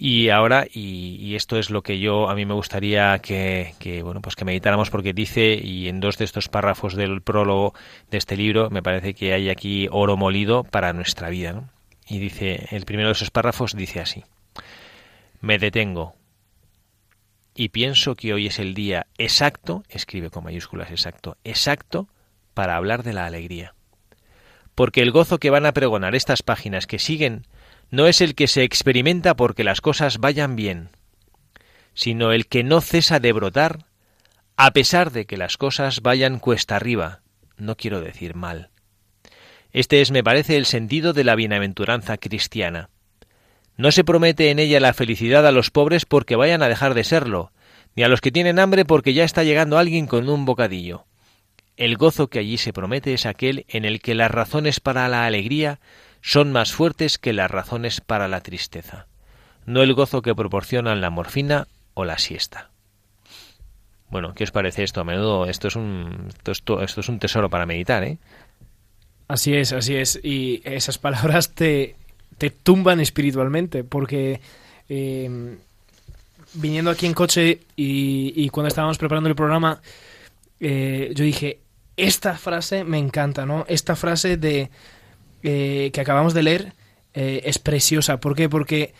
Y 0.00 0.28
ahora, 0.28 0.64
y, 0.72 1.34
esto 1.34 1.58
es 1.58 1.70
lo 1.70 1.82
que 1.82 1.98
yo 1.98 2.30
a 2.30 2.36
mí 2.36 2.46
me 2.46 2.54
gustaría 2.54 3.18
que, 3.18 3.74
bueno, 4.04 4.20
pues 4.22 4.36
que 4.36 4.44
meditáramos 4.44 4.90
porque 4.90 5.12
dice, 5.12 5.54
y 5.60 5.88
en 5.88 5.98
dos 5.98 6.18
de 6.18 6.24
estos 6.24 6.48
párrafos 6.48 6.94
del 6.94 7.20
prólogo 7.20 7.74
de 8.08 8.18
este 8.18 8.36
libro, 8.36 8.70
me 8.70 8.80
parece 8.80 9.12
que 9.12 9.32
hay 9.32 9.50
aquí 9.50 9.88
oro 9.90 10.16
molido 10.16 10.62
para 10.62 10.92
nuestra 10.92 11.30
vida. 11.30 11.68
Y 12.08 12.20
dice, 12.20 12.68
el 12.70 12.84
primero 12.84 13.08
de 13.08 13.14
esos 13.14 13.32
párrafos 13.32 13.74
dice 13.74 13.98
así, 13.98 14.22
me 15.40 15.58
detengo 15.58 16.14
y 17.52 17.70
pienso 17.70 18.14
que 18.14 18.32
hoy 18.32 18.46
es 18.46 18.60
el 18.60 18.74
día 18.74 19.08
exacto, 19.18 19.82
escribe 19.88 20.30
con 20.30 20.44
mayúsculas 20.44 20.92
exacto, 20.92 21.36
exacto, 21.42 22.06
para 22.54 22.76
hablar 22.76 23.02
de 23.02 23.14
la 23.14 23.26
alegría. 23.26 23.74
Porque 24.76 25.02
el 25.02 25.10
gozo 25.10 25.38
que 25.38 25.50
van 25.50 25.66
a 25.66 25.72
pregonar 25.72 26.14
estas 26.14 26.44
páginas 26.44 26.86
que 26.86 27.00
siguen 27.00 27.48
no 27.90 28.06
es 28.06 28.20
el 28.20 28.34
que 28.34 28.46
se 28.46 28.62
experimenta 28.62 29.34
porque 29.34 29.64
las 29.64 29.80
cosas 29.80 30.18
vayan 30.18 30.56
bien, 30.56 30.90
sino 31.94 32.32
el 32.32 32.46
que 32.46 32.64
no 32.64 32.80
cesa 32.80 33.20
de 33.20 33.32
brotar 33.32 33.86
a 34.56 34.72
pesar 34.72 35.12
de 35.12 35.24
que 35.24 35.36
las 35.36 35.56
cosas 35.56 36.02
vayan 36.02 36.40
cuesta 36.40 36.74
arriba, 36.74 37.20
no 37.56 37.76
quiero 37.76 38.00
decir 38.00 38.34
mal. 38.34 38.70
Este 39.72 40.00
es, 40.00 40.10
me 40.10 40.24
parece, 40.24 40.56
el 40.56 40.66
sentido 40.66 41.12
de 41.12 41.22
la 41.22 41.36
bienaventuranza 41.36 42.16
cristiana. 42.16 42.90
No 43.76 43.92
se 43.92 44.02
promete 44.02 44.50
en 44.50 44.58
ella 44.58 44.80
la 44.80 44.94
felicidad 44.94 45.46
a 45.46 45.52
los 45.52 45.70
pobres 45.70 46.06
porque 46.06 46.34
vayan 46.34 46.62
a 46.64 46.68
dejar 46.68 46.94
de 46.94 47.04
serlo, 47.04 47.52
ni 47.94 48.02
a 48.02 48.08
los 48.08 48.20
que 48.20 48.32
tienen 48.32 48.58
hambre 48.58 48.84
porque 48.84 49.14
ya 49.14 49.22
está 49.22 49.44
llegando 49.44 49.78
alguien 49.78 50.08
con 50.08 50.28
un 50.28 50.44
bocadillo. 50.44 51.04
El 51.76 51.96
gozo 51.96 52.26
que 52.26 52.40
allí 52.40 52.58
se 52.58 52.72
promete 52.72 53.14
es 53.14 53.26
aquel 53.26 53.64
en 53.68 53.84
el 53.84 54.00
que 54.00 54.16
las 54.16 54.32
razones 54.32 54.80
para 54.80 55.06
la 55.06 55.24
alegría 55.24 55.78
son 56.22 56.52
más 56.52 56.72
fuertes 56.72 57.18
que 57.18 57.32
las 57.32 57.50
razones 57.50 58.00
para 58.00 58.28
la 58.28 58.40
tristeza, 58.40 59.06
no 59.66 59.82
el 59.82 59.94
gozo 59.94 60.22
que 60.22 60.34
proporcionan 60.34 61.00
la 61.00 61.10
morfina 61.10 61.68
o 61.94 62.04
la 62.04 62.18
siesta. 62.18 62.70
Bueno, 64.10 64.32
¿qué 64.34 64.44
os 64.44 64.50
parece 64.50 64.84
esto? 64.84 65.00
A 65.00 65.04
menudo 65.04 65.46
esto 65.46 65.68
es 65.68 65.76
un, 65.76 66.28
esto, 66.46 66.82
esto 66.82 67.00
es 67.00 67.08
un 67.08 67.18
tesoro 67.18 67.50
para 67.50 67.66
meditar, 67.66 68.04
¿eh? 68.04 68.18
Así 69.28 69.54
es, 69.54 69.72
así 69.74 69.94
es. 69.94 70.18
Y 70.22 70.62
esas 70.64 70.96
palabras 70.96 71.54
te, 71.54 71.96
te 72.38 72.48
tumban 72.48 73.00
espiritualmente, 73.00 73.84
porque 73.84 74.40
eh, 74.88 75.58
viniendo 76.54 76.90
aquí 76.90 77.06
en 77.06 77.14
coche 77.14 77.60
y, 77.76 78.48
cuando 78.50 78.68
estábamos 78.68 78.98
preparando 78.98 79.28
el 79.28 79.34
programa, 79.34 79.80
eh, 80.60 81.12
yo 81.14 81.24
dije, 81.24 81.58
esta 81.96 82.38
frase 82.38 82.84
me 82.84 82.98
encanta, 82.98 83.44
¿no? 83.44 83.64
Esta 83.68 83.96
frase 83.96 84.36
de 84.36 84.70
eh, 85.42 85.90
que 85.92 86.00
acabamos 86.00 86.34
de 86.34 86.42
leer 86.42 86.72
es 87.14 87.58
preciosa. 87.58 88.20
¿Por 88.20 88.36
qué? 88.36 88.48
Porque 88.48 88.94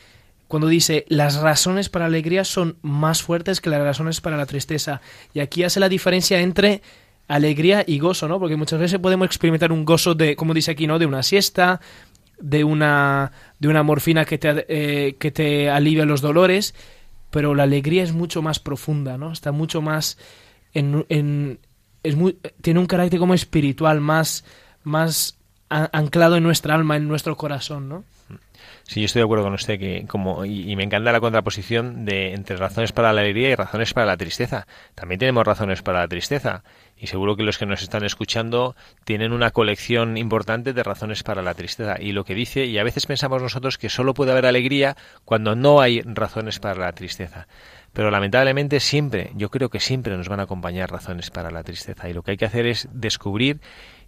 cuando 0.49 0.67
dice 0.67 1.05
las 1.09 1.37
razones 1.37 1.89
para 1.89 2.07
la 2.07 2.09
alegría 2.09 2.43
son 2.43 2.79
más 2.83 3.23
fuertes 3.23 3.61
que 3.61 3.71
las 3.71 3.81
razones 3.81 4.21
para 4.21 4.37
la 4.37 4.47
tristeza. 4.47 5.01
Y 5.35 5.41
aquí 5.41 5.63
hace 5.63 5.79
la 5.79 5.89
diferencia 5.89 6.41
entre 6.41 6.83
alegría 7.29 7.85
y 7.87 7.99
gozo, 7.99 8.27
¿no? 8.27 8.41
Porque 8.41 8.57
muchas 8.57 8.81
veces 8.81 8.99
podemos 8.99 9.27
experimentar 9.27 9.71
un 9.71 9.85
gozo 9.85 10.15
de, 10.15 10.35
como 10.35 10.55
dice 10.55 10.71
aquí, 10.71 10.87
¿no? 10.87 10.99
De 10.99 11.07
una 11.07 11.23
siesta, 11.23 11.81
de 12.41 12.65
una, 12.65 13.31
de 13.59 13.69
una 13.69 13.83
morfina 13.83 14.25
que 14.25 14.39
te, 14.39 14.65
eh, 14.69 15.17
que 15.19 15.31
te 15.31 15.71
alivia 15.71 16.07
los 16.07 16.23
dolores, 16.23 16.75
pero 17.31 17.55
la 17.55 17.65
alegría 17.65 18.03
es 18.03 18.13
mucho 18.13 18.41
más 18.41 18.59
profunda, 18.59 19.19
¿no? 19.19 19.33
Está 19.33 19.53
mucho 19.53 19.83
más 19.83 20.19
en, 20.73 21.05
en 21.11 21.59
es 22.03 22.17
muy, 22.17 22.39
tiene 22.63 22.81
un 22.81 22.87
carácter 22.87 23.19
como 23.19 23.35
espiritual, 23.35 24.01
más, 24.01 24.45
más 24.83 25.38
anclado 25.69 26.37
en 26.37 26.43
nuestra 26.43 26.75
alma, 26.75 26.97
en 26.97 27.09
nuestro 27.09 27.37
corazón, 27.37 27.89
¿no? 27.89 28.05
Sí, 28.85 29.01
yo 29.01 29.07
estoy 29.07 29.21
de 29.21 29.25
acuerdo 29.25 29.45
con 29.45 29.53
usted 29.53 29.79
que 29.79 30.07
como 30.09 30.47
y, 30.47 30.75
me 30.75 30.83
encanta 30.83 31.13
la 31.13 31.21
contraposición 31.21 32.07
de 32.07 32.33
entre 32.33 32.57
razones 32.57 32.93
para 32.93 33.13
la 33.13 33.21
alegría 33.21 33.51
y 33.51 33.55
razones 33.55 33.93
para 33.93 34.07
la 34.07 34.17
tristeza. 34.17 34.67
También 34.95 35.19
tenemos 35.19 35.47
razones 35.47 35.83
para 35.83 36.01
la 36.01 36.09
tristeza 36.09 36.65
y 36.97 37.07
seguro 37.07 37.37
que 37.37 37.43
los 37.43 37.59
que 37.59 37.67
nos 37.67 37.83
están 37.83 38.05
escuchando 38.05 38.77
tienen 39.05 39.33
una 39.33 39.51
colección 39.51 40.17
importante 40.17 40.73
de 40.73 40.83
razones 40.83 41.23
para 41.23 41.43
la 41.43 41.53
tristeza 41.53 41.97
y 42.01 42.13
lo 42.13 42.25
que 42.25 42.35
dice 42.35 42.65
y 42.65 42.79
a 42.79 42.83
veces 42.83 43.05
pensamos 43.05 43.43
nosotros 43.43 43.77
que 43.77 43.91
solo 43.91 44.15
puede 44.15 44.33
haber 44.33 44.47
alegría 44.47 44.97
cuando 45.27 45.55
no 45.55 45.83
hay 45.83 46.01
razones 46.01 46.59
para 46.59 46.81
la 46.81 46.93
tristeza. 46.93 47.47
Pero 47.93 48.11
lamentablemente 48.11 48.81
siempre, 48.81 49.33
yo 49.35 49.51
creo 49.51 49.69
que 49.69 49.81
siempre 49.81 50.17
nos 50.17 50.29
van 50.29 50.41
a 50.41 50.45
acompañar 50.45 50.91
razones 50.91 51.31
para 51.31 51.51
la 51.51 51.63
tristeza 51.63 52.09
y 52.09 52.15
lo 52.15 52.23
que 52.23 52.33
hay 52.33 52.37
que 52.39 52.47
hacer 52.47 52.67
es 52.67 52.89
descubrir 52.91 53.61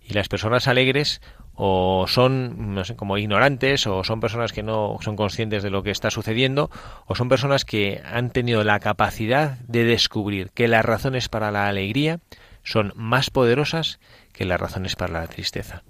y 0.02 0.14
las 0.14 0.28
personas 0.28 0.68
alegres 0.68 1.20
o 1.62 2.06
son 2.08 2.80
como 2.96 3.18
ignorantes 3.18 3.86
o 3.86 4.02
son 4.02 4.18
personas 4.18 4.50
que 4.50 4.62
no 4.62 4.96
son 5.02 5.14
conscientes 5.14 5.62
de 5.62 5.68
lo 5.68 5.82
que 5.82 5.90
está 5.90 6.10
sucediendo 6.10 6.70
o 7.04 7.14
son 7.14 7.28
personas 7.28 7.66
que 7.66 8.00
han 8.02 8.30
tenido 8.30 8.64
la 8.64 8.80
capacidad 8.80 9.58
de 9.68 9.84
descubrir 9.84 10.52
que 10.52 10.68
las 10.68 10.82
razones 10.82 11.28
para 11.28 11.50
la 11.50 11.68
alegría 11.68 12.20
son 12.64 12.94
más 12.96 13.28
poderosas 13.28 14.00
que 14.32 14.46
las 14.46 14.58
razones 14.58 14.96
para 14.96 15.20
la 15.20 15.26
tristeza. 15.26 15.82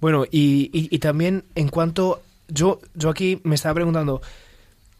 Bueno, 0.00 0.24
y, 0.30 0.70
y 0.72 0.98
también 1.00 1.42
en 1.56 1.68
cuanto 1.68 2.22
yo, 2.46 2.78
yo 2.94 3.10
aquí 3.10 3.40
me 3.42 3.56
estaba 3.56 3.74
preguntando, 3.74 4.22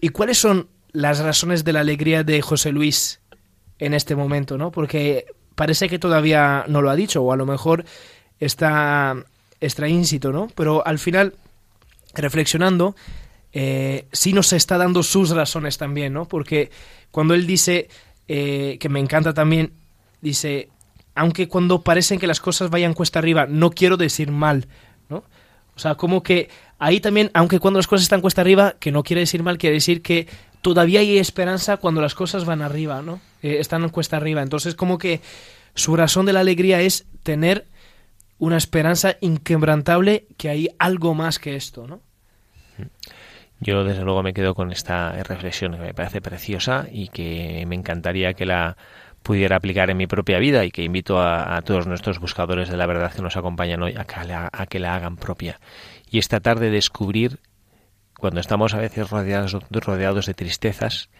¿y 0.01 0.09
cuáles 0.09 0.39
son 0.39 0.66
las 0.91 1.20
razones 1.20 1.62
de 1.62 1.72
la 1.72 1.80
alegría 1.80 2.24
de 2.24 2.43
José 2.43 2.72
Luis 2.72 3.20
en 3.78 3.95
este 3.95 4.16
momento, 4.16 4.59
¿no? 4.59 4.72
Porque 4.72 5.26
parece 5.59 5.89
que 5.89 5.99
todavía 5.99 6.65
no 6.69 6.83
lo 6.83 6.89
ha 6.89 6.95
dicho, 6.95 7.21
o 7.21 7.33
a 7.33 7.37
lo 7.37 7.45
mejor 7.45 7.85
está 8.39 9.17
extraíncito, 9.61 10.31
¿no? 10.31 10.47
Pero 10.55 10.87
al 10.87 11.01
final, 11.01 11.35
reflexionando, 12.15 12.95
eh, 13.53 14.07
sí 14.13 14.33
nos 14.33 14.53
está 14.53 14.79
dando 14.79 15.03
sus 15.03 15.31
razones 15.31 15.77
también, 15.77 16.13
¿no? 16.13 16.27
Porque 16.29 16.71
cuando 17.11 17.35
él 17.35 17.45
dice, 17.45 17.89
eh, 18.29 18.77
que 18.79 18.89
me 18.89 19.01
encanta 19.01 19.35
también, 19.35 19.73
dice, 20.21 20.69
aunque 21.17 21.49
cuando 21.49 21.83
parecen 21.83 22.21
que 22.21 22.29
las 22.29 22.39
cosas 22.39 22.71
vayan 22.71 22.95
cuesta 22.95 23.19
arriba, 23.19 23.47
no 23.49 23.71
quiero 23.71 23.97
decir 23.97 24.31
mal, 24.31 24.69
¿no? 25.09 25.25
O 25.75 25.79
sea, 25.81 25.97
como 25.97 26.23
que 26.23 26.51
ahí 26.79 27.01
también, 27.01 27.33
aunque 27.35 27.59
cuando 27.59 27.81
las 27.81 27.89
cosas 27.89 28.05
están 28.05 28.21
cuesta 28.21 28.43
arriba, 28.43 28.77
que 28.79 28.93
no 28.93 29.03
quiere 29.03 29.23
decir 29.23 29.43
mal, 29.43 29.59
quiere 29.59 29.75
decir 29.75 30.03
que 30.03 30.29
todavía 30.63 31.01
hay 31.01 31.19
esperanza 31.19 31.79
cuando 31.79 32.01
las 32.01 32.15
cosas 32.15 32.45
van 32.45 32.63
arriba, 32.63 33.03
¿no? 33.03 33.21
Eh, 33.43 33.59
están 33.61 33.89
cuesta 33.91 34.16
arriba. 34.16 34.43
Entonces, 34.43 34.74
como 34.74 34.99
que 34.99 35.20
su 35.74 35.97
razón 35.97 36.26
de 36.26 36.32
la 36.32 36.41
alegría 36.41 36.80
es 36.80 37.07
tener 37.22 37.66
una 38.39 38.57
esperanza 38.57 39.16
inquebrantable 39.20 40.26
que 40.36 40.49
hay 40.49 40.68
algo 40.78 41.14
más 41.14 41.39
que 41.39 41.57
esto, 41.57 41.86
¿no? 41.86 42.01
Yo 43.61 43.82
desde 43.82 44.05
luego 44.05 44.22
me 44.22 44.32
quedo 44.32 44.55
con 44.55 44.70
esta 44.70 45.12
reflexión 45.24 45.72
que 45.72 45.78
me 45.78 45.95
parece 45.95 46.20
preciosa 46.20 46.86
y 46.91 47.09
que 47.09 47.64
me 47.66 47.74
encantaría 47.74 48.34
que 48.34 48.47
la 48.47 48.76
pudiera 49.22 49.57
aplicar 49.57 49.91
en 49.91 49.97
mi 49.97 50.07
propia 50.07 50.39
vida 50.39 50.64
y 50.64 50.70
que 50.70 50.84
invito 50.84 51.20
a, 51.20 51.61
todos 51.62 51.89
nuestros 51.89 52.20
buscadores 52.20 52.68
de 52.68 52.76
la 52.76 52.86
verdad 52.86 53.12
que 53.12 53.20
nos 53.20 53.36
acompañan 53.36 53.82
hoy 53.82 53.95
a 53.97 54.05
que, 54.05 54.24
la, 54.24 54.49
a 54.53 54.66
que 54.66 54.78
la 54.78 54.95
hagan 54.95 55.16
propia. 55.16 55.59
Y 56.09 56.18
esta 56.18 56.39
tarde 56.39 56.70
descubrir 56.70 57.41
cuando 58.16 58.41
estamos 58.41 58.74
a 58.74 58.78
veces 58.78 59.11
rodeados, 59.11 59.57
rodeados 59.70 60.26
de 60.26 60.34
tristezas, 60.34 61.11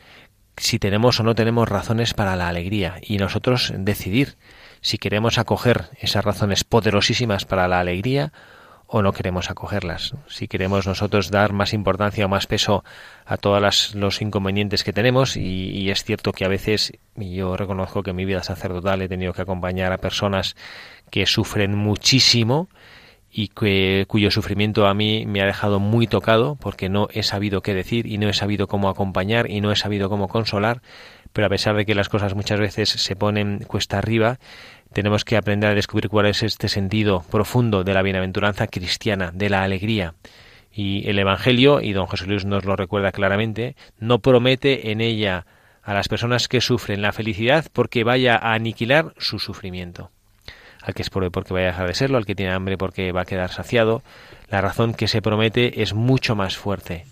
si 0.59 0.79
tenemos 0.79 1.21
o 1.21 1.23
no 1.23 1.35
tenemos 1.35 1.69
razones 1.69 2.15
para 2.15 2.37
la 2.37 2.49
alegría 2.49 2.97
y 3.03 3.19
nosotros 3.19 3.73
decidir 3.77 4.37
si 4.81 4.99
queremos 4.99 5.39
acoger 5.39 5.91
esas 6.01 6.25
razones 6.25 6.65
poderosísimas 6.65 7.45
para 7.45 7.69
la 7.69 7.81
alegría 7.81 8.33
o 8.91 9.03
no 9.03 9.13
queremos 9.13 9.51
acogerlas. 9.51 10.15
Si 10.29 10.49
queremos 10.49 10.87
nosotros 10.87 11.31
dar 11.31 11.53
más 11.53 11.75
importancia 11.75 12.25
o 12.25 12.29
más 12.29 12.47
peso 12.47 12.85
a 13.27 13.37
todos 13.37 13.95
los 13.95 14.23
inconvenientes 14.23 14.83
que 14.83 14.95
tenemos 14.95 15.37
y, 15.37 15.71
y, 15.71 15.91
es 15.91 16.05
cierto 16.05 16.33
que 16.33 16.47
a 16.47 16.49
veces, 16.49 16.95
y 17.15 17.35
yo 17.35 17.55
reconozco 17.57 18.03
que 18.03 18.11
en 18.11 18.17
mi 18.17 18.25
vida 18.25 18.43
sacerdotal 18.43 19.03
he 19.03 19.09
tenido 19.09 19.35
que 19.35 19.43
acompañar 19.43 19.93
a 19.93 19.99
personas 19.99 20.57
que 21.11 21.27
sufren 21.27 21.77
muchísimo 21.77 22.71
y 23.31 23.49
que, 23.49 24.07
cuyo 24.09 24.31
sufrimiento 24.31 24.87
a 24.87 24.95
mí 24.95 25.25
me 25.27 25.43
ha 25.43 25.47
dejado 25.47 25.81
muy 25.81 26.07
tocado 26.07 26.57
porque 26.57 26.89
no 26.89 27.09
he 27.13 27.23
sabido 27.23 27.61
qué 27.61 27.75
decir 27.75 28.07
y 28.07 28.19
no 28.19 28.29
he 28.29 28.33
sabido 28.33 28.67
cómo 28.69 28.89
acompañar 28.89 29.51
y 29.51 29.61
no 29.61 29.71
he 29.71 29.77
sabido 29.77 30.09
cómo 30.09 30.29
consolar, 30.29 30.83
pero 31.33 31.47
a 31.47 31.51
pesar 31.51 31.77
de 31.77 31.85
que 31.85 31.95
las 31.95 32.09
cosas 32.09 32.35
muchas 32.35 32.59
veces 32.59 32.89
se 32.89 33.17
ponen 33.17 33.61
cuesta 33.67 33.99
arriba, 33.99 34.39
tenemos 34.93 35.25
que 35.25 35.37
aprender 35.37 35.71
a 35.71 35.75
descubrir 35.75 36.09
cuál 36.09 36.27
es 36.27 36.43
este 36.43 36.69
sentido 36.69 37.25
profundo 37.31 37.85
de 37.85 37.95
la 37.95 38.03
bienaventuranza 38.03 38.67
cristiana, 38.67 39.31
de 39.35 39.51
la 39.51 39.63
alegría. 39.63 40.15
Y 40.73 41.09
el 41.09 41.19
Evangelio, 41.19 41.81
y 41.81 41.93
don 41.93 42.07
José 42.07 42.27
Luis 42.27 42.45
nos 42.45 42.65
lo 42.65 42.77
recuerda 42.77 43.13
claramente, 43.13 43.77
no 43.99 44.21
promete 44.21 44.91
en 44.91 45.01
ella 45.01 45.47
a 45.83 45.93
las 45.93 46.09
personas 46.09 46.49
que 46.49 46.61
sufren 46.61 47.03
la 47.03 47.13
felicidad 47.13 47.67
porque 47.73 48.05
vaya 48.05 48.37
a 48.37 48.55
aniquilar 48.55 49.15
su 49.19 49.39
sufrimiento 49.39 50.11
al 50.89 50.95
que 50.95 51.03
es 51.03 51.11
porque 51.11 51.53
vaya 51.53 51.69
a 51.69 51.73
dejar 51.73 51.87
de 51.87 51.95
serlo, 51.95 52.17
al 52.17 52.25
que 52.25 52.35
tiene 52.35 52.53
hambre 52.53 52.79
porque 52.79 53.13
va 53.13 53.21
a 53.21 53.27
quedar 53.27 53.51
saciado. 53.51 54.03
La 54.49 54.63
razón 54.63 54.95
que 54.95 55.07
se 55.07 55.21
promete 55.21 55.83
es 55.83 55.93
mucho 55.93 56.35
más 56.35 56.57
fuerte. 56.57 57.05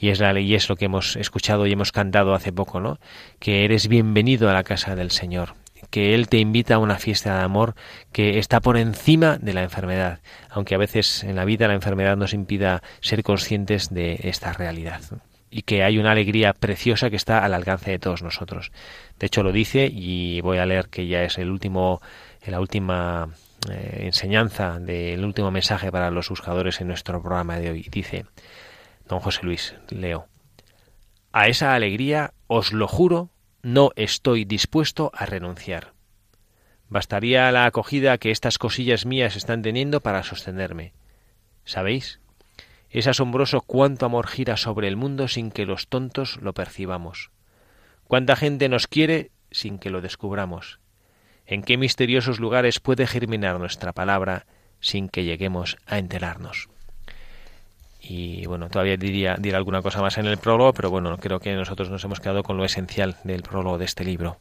Y 0.00 0.08
es, 0.08 0.18
la, 0.18 0.38
y 0.40 0.54
es 0.54 0.70
lo 0.70 0.76
que 0.76 0.86
hemos 0.86 1.14
escuchado 1.16 1.66
y 1.66 1.72
hemos 1.72 1.92
cantado 1.92 2.32
hace 2.32 2.52
poco, 2.52 2.80
¿no? 2.80 2.98
Que 3.38 3.66
eres 3.66 3.88
bienvenido 3.88 4.48
a 4.48 4.54
la 4.54 4.62
casa 4.62 4.96
del 4.96 5.10
Señor, 5.10 5.56
que 5.90 6.14
Él 6.14 6.28
te 6.28 6.38
invita 6.38 6.76
a 6.76 6.78
una 6.78 6.96
fiesta 6.96 7.36
de 7.36 7.44
amor 7.44 7.74
que 8.12 8.38
está 8.38 8.60
por 8.60 8.78
encima 8.78 9.36
de 9.36 9.52
la 9.52 9.62
enfermedad, 9.62 10.20
aunque 10.48 10.74
a 10.74 10.78
veces 10.78 11.22
en 11.24 11.36
la 11.36 11.44
vida 11.44 11.68
la 11.68 11.74
enfermedad 11.74 12.16
nos 12.16 12.32
impida 12.32 12.82
ser 13.00 13.22
conscientes 13.22 13.92
de 13.92 14.20
esta 14.22 14.54
realidad. 14.54 15.02
Y 15.50 15.62
que 15.62 15.82
hay 15.82 15.98
una 15.98 16.12
alegría 16.12 16.54
preciosa 16.54 17.10
que 17.10 17.16
está 17.16 17.44
al 17.44 17.52
alcance 17.52 17.90
de 17.90 17.98
todos 17.98 18.22
nosotros. 18.22 18.70
De 19.18 19.26
hecho 19.26 19.42
lo 19.42 19.52
dice 19.52 19.90
y 19.92 20.40
voy 20.40 20.58
a 20.58 20.66
leer 20.66 20.88
que 20.88 21.06
ya 21.06 21.24
es 21.24 21.36
el 21.36 21.50
último 21.50 22.00
la 22.46 22.60
última 22.60 23.28
eh, 23.70 24.02
enseñanza 24.04 24.78
del 24.78 25.24
último 25.24 25.50
mensaje 25.50 25.90
para 25.90 26.10
los 26.10 26.28
buscadores 26.28 26.80
en 26.80 26.88
nuestro 26.88 27.20
programa 27.20 27.58
de 27.58 27.70
hoy. 27.70 27.88
Dice 27.90 28.24
don 29.06 29.20
José 29.20 29.40
Luis, 29.42 29.74
leo, 29.88 30.28
a 31.32 31.48
esa 31.48 31.74
alegría, 31.74 32.34
os 32.46 32.72
lo 32.72 32.86
juro, 32.86 33.30
no 33.62 33.90
estoy 33.96 34.44
dispuesto 34.44 35.10
a 35.14 35.26
renunciar. 35.26 35.94
Bastaría 36.88 37.50
la 37.52 37.66
acogida 37.66 38.18
que 38.18 38.30
estas 38.30 38.58
cosillas 38.58 39.06
mías 39.06 39.36
están 39.36 39.62
teniendo 39.62 40.00
para 40.00 40.22
sostenerme. 40.22 40.92
¿Sabéis? 41.64 42.20
Es 42.90 43.06
asombroso 43.06 43.60
cuánto 43.60 44.06
amor 44.06 44.26
gira 44.26 44.56
sobre 44.56 44.88
el 44.88 44.96
mundo 44.96 45.28
sin 45.28 45.50
que 45.50 45.66
los 45.66 45.88
tontos 45.88 46.38
lo 46.40 46.54
percibamos. 46.54 47.30
Cuánta 48.04 48.36
gente 48.36 48.68
nos 48.68 48.86
quiere 48.86 49.30
sin 49.50 49.78
que 49.78 49.90
lo 49.90 50.00
descubramos 50.00 50.80
en 51.48 51.62
qué 51.62 51.78
misteriosos 51.78 52.38
lugares 52.38 52.78
puede 52.78 53.06
germinar 53.06 53.58
nuestra 53.58 53.92
palabra 53.92 54.44
sin 54.80 55.08
que 55.08 55.24
lleguemos 55.24 55.78
a 55.86 55.98
enterarnos. 55.98 56.68
Y 58.00 58.46
bueno, 58.46 58.68
todavía 58.68 58.96
diría, 58.96 59.36
diré 59.38 59.56
alguna 59.56 59.82
cosa 59.82 60.00
más 60.02 60.18
en 60.18 60.26
el 60.26 60.36
prólogo, 60.36 60.72
pero 60.74 60.90
bueno, 60.90 61.16
creo 61.16 61.40
que 61.40 61.54
nosotros 61.54 61.90
nos 61.90 62.04
hemos 62.04 62.20
quedado 62.20 62.42
con 62.42 62.56
lo 62.56 62.64
esencial 62.64 63.16
del 63.24 63.42
prólogo 63.42 63.78
de 63.78 63.86
este 63.86 64.04
libro, 64.04 64.38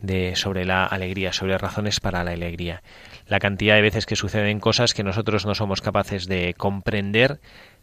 de 0.00 0.34
sobre 0.34 0.64
la 0.64 0.86
alegría, 0.86 1.32
sobre 1.32 1.56
razones 1.58 2.00
para 2.00 2.24
la 2.24 2.32
alegría. 2.32 2.82
La 3.26 3.38
cantidad 3.38 3.76
de 3.76 3.82
veces 3.82 4.06
que 4.06 4.16
suceden 4.16 4.60
cosas 4.60 4.94
que 4.94 5.04
nosotros 5.04 5.46
no 5.46 5.54
somos 5.54 5.82
capaces 5.82 6.26
de 6.26 6.54
comprender, 6.54 7.38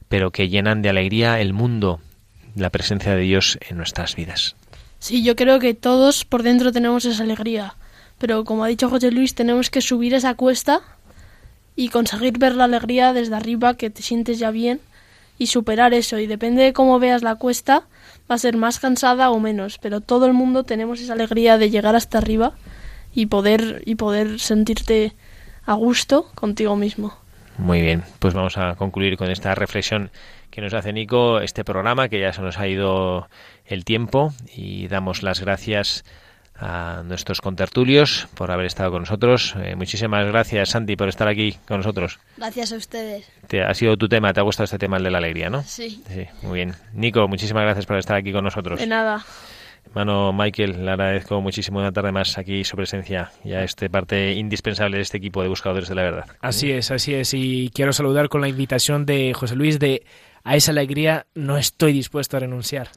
pero 0.09 0.31
que 0.31 0.49
llenan 0.49 0.81
de 0.81 0.89
alegría 0.89 1.39
el 1.39 1.53
mundo, 1.53 1.99
la 2.55 2.71
presencia 2.71 3.15
de 3.15 3.21
Dios 3.21 3.59
en 3.69 3.77
nuestras 3.77 4.15
vidas. 4.15 4.55
Sí, 4.99 5.23
yo 5.23 5.35
creo 5.35 5.59
que 5.59 5.75
todos 5.75 6.25
por 6.25 6.41
dentro 6.41 6.71
tenemos 6.71 7.05
esa 7.05 7.23
alegría 7.23 7.75
pero 8.17 8.43
como 8.43 8.63
ha 8.63 8.67
dicho 8.67 8.89
José 8.89 9.11
Luis, 9.11 9.35
tenemos 9.35 9.69
que 9.69 9.81
subir 9.81 10.13
esa 10.13 10.35
cuesta 10.35 10.81
y 11.75 11.89
conseguir 11.89 12.37
ver 12.37 12.55
la 12.55 12.63
alegría 12.63 13.13
desde 13.13 13.35
arriba, 13.35 13.75
que 13.75 13.89
te 13.89 14.01
sientes 14.01 14.39
ya 14.39 14.51
bien, 14.51 14.81
y 15.37 15.47
superar 15.47 15.93
eso. 15.93 16.17
Y 16.17 16.27
depende 16.27 16.63
de 16.63 16.73
cómo 16.73 16.99
veas 16.99 17.21
la 17.21 17.35
cuesta, 17.35 17.83
va 18.29 18.35
a 18.35 18.39
ser 18.39 18.57
más 18.57 18.79
cansada 18.79 19.29
o 19.29 19.39
menos, 19.39 19.77
pero 19.77 20.01
todo 20.01 20.25
el 20.25 20.33
mundo 20.33 20.63
tenemos 20.63 20.99
esa 20.99 21.13
alegría 21.13 21.57
de 21.57 21.69
llegar 21.69 21.95
hasta 21.95 22.17
arriba 22.17 22.53
y 23.13 23.27
poder, 23.27 23.83
y 23.85 23.95
poder 23.95 24.39
sentirte 24.39 25.13
a 25.65 25.73
gusto 25.75 26.29
contigo 26.33 26.75
mismo. 26.75 27.13
Muy 27.57 27.81
bien, 27.81 28.03
pues 28.19 28.33
vamos 28.33 28.57
a 28.57 28.75
concluir 28.75 29.17
con 29.17 29.31
esta 29.31 29.55
reflexión 29.55 30.11
que 30.51 30.61
nos 30.61 30.73
hace 30.73 30.93
Nico, 30.93 31.39
este 31.39 31.63
programa, 31.63 32.09
que 32.09 32.19
ya 32.19 32.33
se 32.33 32.41
nos 32.41 32.57
ha 32.57 32.67
ido 32.67 33.27
el 33.65 33.83
tiempo, 33.83 34.33
y 34.55 34.87
damos 34.87 35.23
las 35.23 35.41
gracias 35.41 36.05
a 36.59 37.03
nuestros 37.05 37.41
contertulios 37.41 38.27
por 38.35 38.51
haber 38.51 38.65
estado 38.65 38.91
con 38.91 39.01
nosotros. 39.01 39.55
Eh, 39.61 39.75
muchísimas 39.75 40.25
gracias, 40.27 40.69
Santi, 40.69 40.95
por 40.95 41.09
estar 41.09 41.27
aquí 41.27 41.57
con 41.67 41.77
nosotros. 41.77 42.19
Gracias 42.37 42.71
a 42.71 42.75
ustedes. 42.75 43.29
Te, 43.47 43.63
ha 43.63 43.73
sido 43.73 43.97
tu 43.97 44.07
tema, 44.07 44.33
te 44.33 44.39
ha 44.39 44.43
gustado 44.43 44.65
este 44.65 44.79
tema, 44.79 44.97
el 44.97 45.03
de 45.03 45.11
la 45.11 45.19
alegría, 45.19 45.49
¿no? 45.49 45.63
Sí. 45.63 46.01
Sí, 46.07 46.25
muy 46.41 46.55
bien. 46.55 46.75
Nico, 46.93 47.27
muchísimas 47.27 47.63
gracias 47.63 47.85
por 47.85 47.97
estar 47.97 48.17
aquí 48.17 48.31
con 48.31 48.43
nosotros. 48.43 48.79
De 48.79 48.87
nada. 48.87 49.25
Hermano 49.85 50.33
Michael, 50.33 50.85
le 50.85 50.91
agradezco 50.91 51.39
muchísimo 51.41 51.79
una 51.79 51.91
tarde 51.91 52.11
más 52.11 52.37
aquí 52.37 52.63
su 52.63 52.75
presencia 52.75 53.31
y 53.43 53.53
a 53.53 53.63
este 53.63 53.89
parte 53.89 54.33
indispensable 54.33 54.97
de 54.97 55.03
este 55.03 55.17
equipo 55.17 55.41
de 55.41 55.47
buscadores 55.47 55.87
de 55.87 55.95
la 55.95 56.03
verdad. 56.03 56.25
Así 56.41 56.71
es, 56.71 56.91
así 56.91 57.13
es. 57.13 57.33
Y 57.33 57.71
quiero 57.73 57.93
saludar 57.93 58.27
con 58.27 58.41
la 58.41 58.49
invitación 58.49 59.05
de 59.05 59.33
José 59.33 59.55
Luis 59.55 59.79
de 59.79 60.03
a 60.43 60.55
esa 60.55 60.71
alegría 60.71 61.25
no 61.35 61.57
estoy 61.57 61.93
dispuesto 61.93 62.37
a 62.37 62.41
renunciar. 62.41 62.89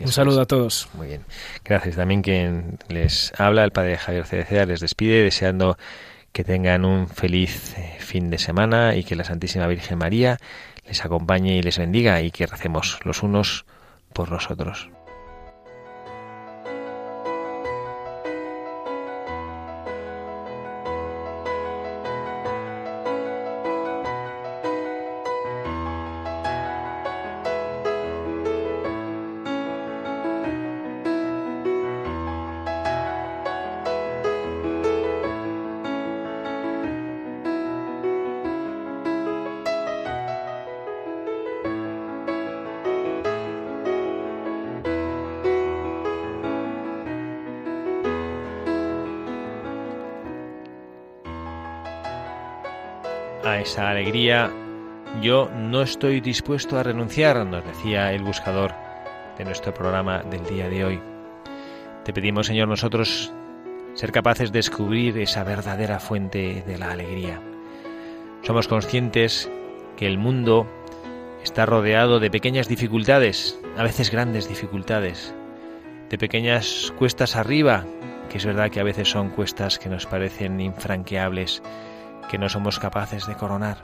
Un 0.00 0.08
saludo 0.08 0.40
a 0.40 0.46
todos. 0.46 0.88
Muy 0.94 1.08
bien. 1.08 1.24
Gracias. 1.64 1.96
También 1.96 2.22
quien 2.22 2.78
les 2.88 3.32
habla, 3.38 3.64
el 3.64 3.70
padre 3.70 3.98
Javier 3.98 4.26
Cereceda, 4.26 4.64
les 4.64 4.80
despide 4.80 5.22
deseando 5.22 5.76
que 6.32 6.44
tengan 6.44 6.84
un 6.84 7.08
feliz 7.08 7.74
eh, 7.76 7.96
fin 7.98 8.30
de 8.30 8.38
semana 8.38 8.94
y 8.94 9.04
que 9.04 9.16
la 9.16 9.24
Santísima 9.24 9.66
Virgen 9.66 9.98
María 9.98 10.38
les 10.86 11.04
acompañe 11.04 11.56
y 11.56 11.62
les 11.62 11.78
bendiga 11.78 12.22
y 12.22 12.30
que 12.30 12.46
recemos 12.46 12.98
los 13.04 13.22
unos 13.22 13.64
por 14.12 14.30
los 14.30 14.50
otros. 14.50 14.88
Esa 53.60 53.90
alegría, 53.90 54.50
yo 55.22 55.50
no 55.54 55.82
estoy 55.82 56.20
dispuesto 56.20 56.78
a 56.78 56.82
renunciar, 56.82 57.44
nos 57.46 57.64
decía 57.64 58.12
el 58.12 58.22
buscador 58.22 58.72
de 59.36 59.44
nuestro 59.44 59.74
programa 59.74 60.22
del 60.22 60.44
día 60.46 60.68
de 60.68 60.84
hoy. 60.84 61.00
Te 62.04 62.12
pedimos, 62.12 62.46
Señor, 62.46 62.68
nosotros 62.68 63.32
ser 63.94 64.12
capaces 64.12 64.52
de 64.52 64.58
descubrir 64.58 65.18
esa 65.18 65.44
verdadera 65.44 65.98
fuente 65.98 66.62
de 66.66 66.78
la 66.78 66.92
alegría. 66.92 67.40
Somos 68.42 68.68
conscientes 68.68 69.50
que 69.96 70.06
el 70.06 70.16
mundo 70.16 70.66
está 71.42 71.66
rodeado 71.66 72.20
de 72.20 72.30
pequeñas 72.30 72.68
dificultades, 72.68 73.60
a 73.76 73.82
veces 73.82 74.10
grandes 74.10 74.48
dificultades, 74.48 75.34
de 76.08 76.18
pequeñas 76.18 76.92
cuestas 76.98 77.36
arriba, 77.36 77.84
que 78.30 78.38
es 78.38 78.46
verdad 78.46 78.70
que 78.70 78.80
a 78.80 78.84
veces 78.84 79.10
son 79.10 79.30
cuestas 79.30 79.78
que 79.78 79.88
nos 79.88 80.06
parecen 80.06 80.60
infranqueables, 80.60 81.62
que 82.30 82.38
no 82.38 82.48
somos 82.48 82.78
capaces 82.78 83.26
de 83.26 83.34
coronar. 83.34 83.78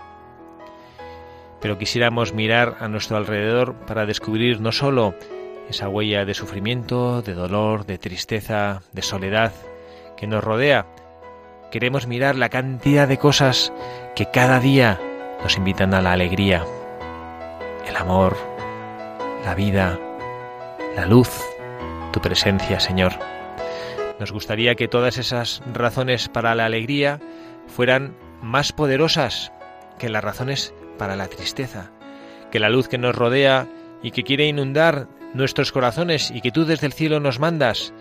Pero 1.60 1.78
quisiéramos 1.78 2.32
mirar 2.32 2.76
a 2.80 2.88
nuestro 2.88 3.16
alrededor 3.16 3.74
para 3.86 4.06
descubrir 4.06 4.60
no 4.60 4.70
sólo 4.70 5.14
esa 5.68 5.88
huella 5.88 6.24
de 6.24 6.34
sufrimiento, 6.34 7.22
de 7.22 7.34
dolor, 7.34 7.86
de 7.86 7.98
tristeza, 7.98 8.82
de 8.92 9.02
soledad 9.02 9.52
que 10.16 10.26
nos 10.28 10.44
rodea, 10.44 10.86
queremos 11.70 12.06
mirar 12.06 12.36
la 12.36 12.48
cantidad 12.48 13.08
de 13.08 13.18
cosas 13.18 13.72
que 14.14 14.30
cada 14.30 14.60
día 14.60 15.00
nos 15.42 15.56
invitan 15.56 15.92
a 15.92 16.00
la 16.00 16.12
alegría, 16.12 16.64
el 17.86 17.96
amor, 17.96 18.36
la 19.44 19.54
vida, 19.54 19.98
la 20.94 21.06
luz, 21.06 21.42
tu 22.12 22.20
presencia, 22.20 22.80
Señor. 22.80 23.12
Nos 24.18 24.32
gustaría 24.32 24.76
que 24.76 24.88
todas 24.88 25.18
esas 25.18 25.62
razones 25.74 26.28
para 26.28 26.54
la 26.54 26.64
alegría 26.64 27.20
fueran 27.66 28.14
más 28.42 28.72
poderosas 28.72 29.52
que 29.98 30.08
las 30.08 30.24
razones 30.24 30.74
para 30.98 31.16
la 31.16 31.28
tristeza, 31.28 31.90
que 32.50 32.60
la 32.60 32.68
luz 32.68 32.88
que 32.88 32.98
nos 32.98 33.14
rodea 33.14 33.66
y 34.02 34.10
que 34.10 34.22
quiere 34.22 34.46
inundar 34.46 35.08
nuestros 35.34 35.72
corazones 35.72 36.30
y 36.30 36.40
que 36.40 36.52
tú 36.52 36.64
desde 36.64 36.86
el 36.86 36.92
cielo 36.92 37.20
nos 37.20 37.38
mandas, 37.38 37.92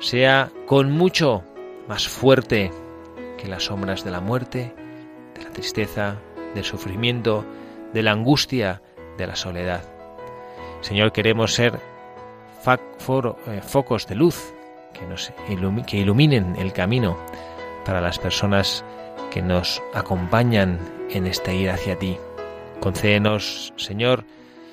sea 0.00 0.50
con 0.66 0.90
mucho 0.90 1.44
más 1.88 2.08
fuerte 2.08 2.70
que 3.38 3.48
las 3.48 3.64
sombras 3.64 4.04
de 4.04 4.10
la 4.10 4.20
muerte, 4.20 4.74
de 5.34 5.44
la 5.44 5.50
tristeza, 5.50 6.16
del 6.54 6.64
sufrimiento, 6.64 7.44
de 7.92 8.02
la 8.02 8.12
angustia, 8.12 8.82
de 9.16 9.26
la 9.26 9.36
soledad. 9.36 9.82
Señor, 10.80 11.12
queremos 11.12 11.54
ser 11.54 11.78
eh, 12.66 13.60
focos 13.62 14.06
de 14.06 14.14
luz 14.14 14.54
que, 14.92 15.06
nos 15.06 15.32
que 15.86 15.96
iluminen 15.98 16.56
el 16.56 16.72
camino 16.72 17.16
para 17.84 18.00
las 18.00 18.18
personas 18.18 18.84
que 19.30 19.42
nos 19.42 19.82
acompañan 19.94 20.78
en 21.10 21.26
esta 21.26 21.52
ida 21.52 21.74
hacia 21.74 21.98
ti. 21.98 22.18
Concédenos, 22.80 23.72
Señor, 23.76 24.24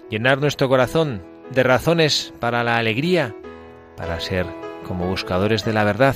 llenar 0.09 0.39
nuestro 0.39 0.67
corazón 0.69 1.21
de 1.51 1.63
razones 1.63 2.33
para 2.39 2.63
la 2.63 2.77
alegría, 2.77 3.35
para 3.95 4.19
ser 4.19 4.45
como 4.87 5.07
buscadores 5.07 5.65
de 5.65 5.73
la 5.73 5.83
verdad, 5.83 6.15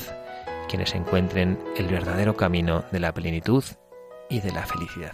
quienes 0.68 0.96
encuentren 0.96 1.60
el 1.78 1.88
verdadero 1.88 2.36
camino 2.36 2.84
de 2.92 3.00
la 3.00 3.14
plenitud 3.14 3.64
y 4.30 4.40
de 4.40 4.52
la 4.52 4.66
felicidad. 4.66 5.14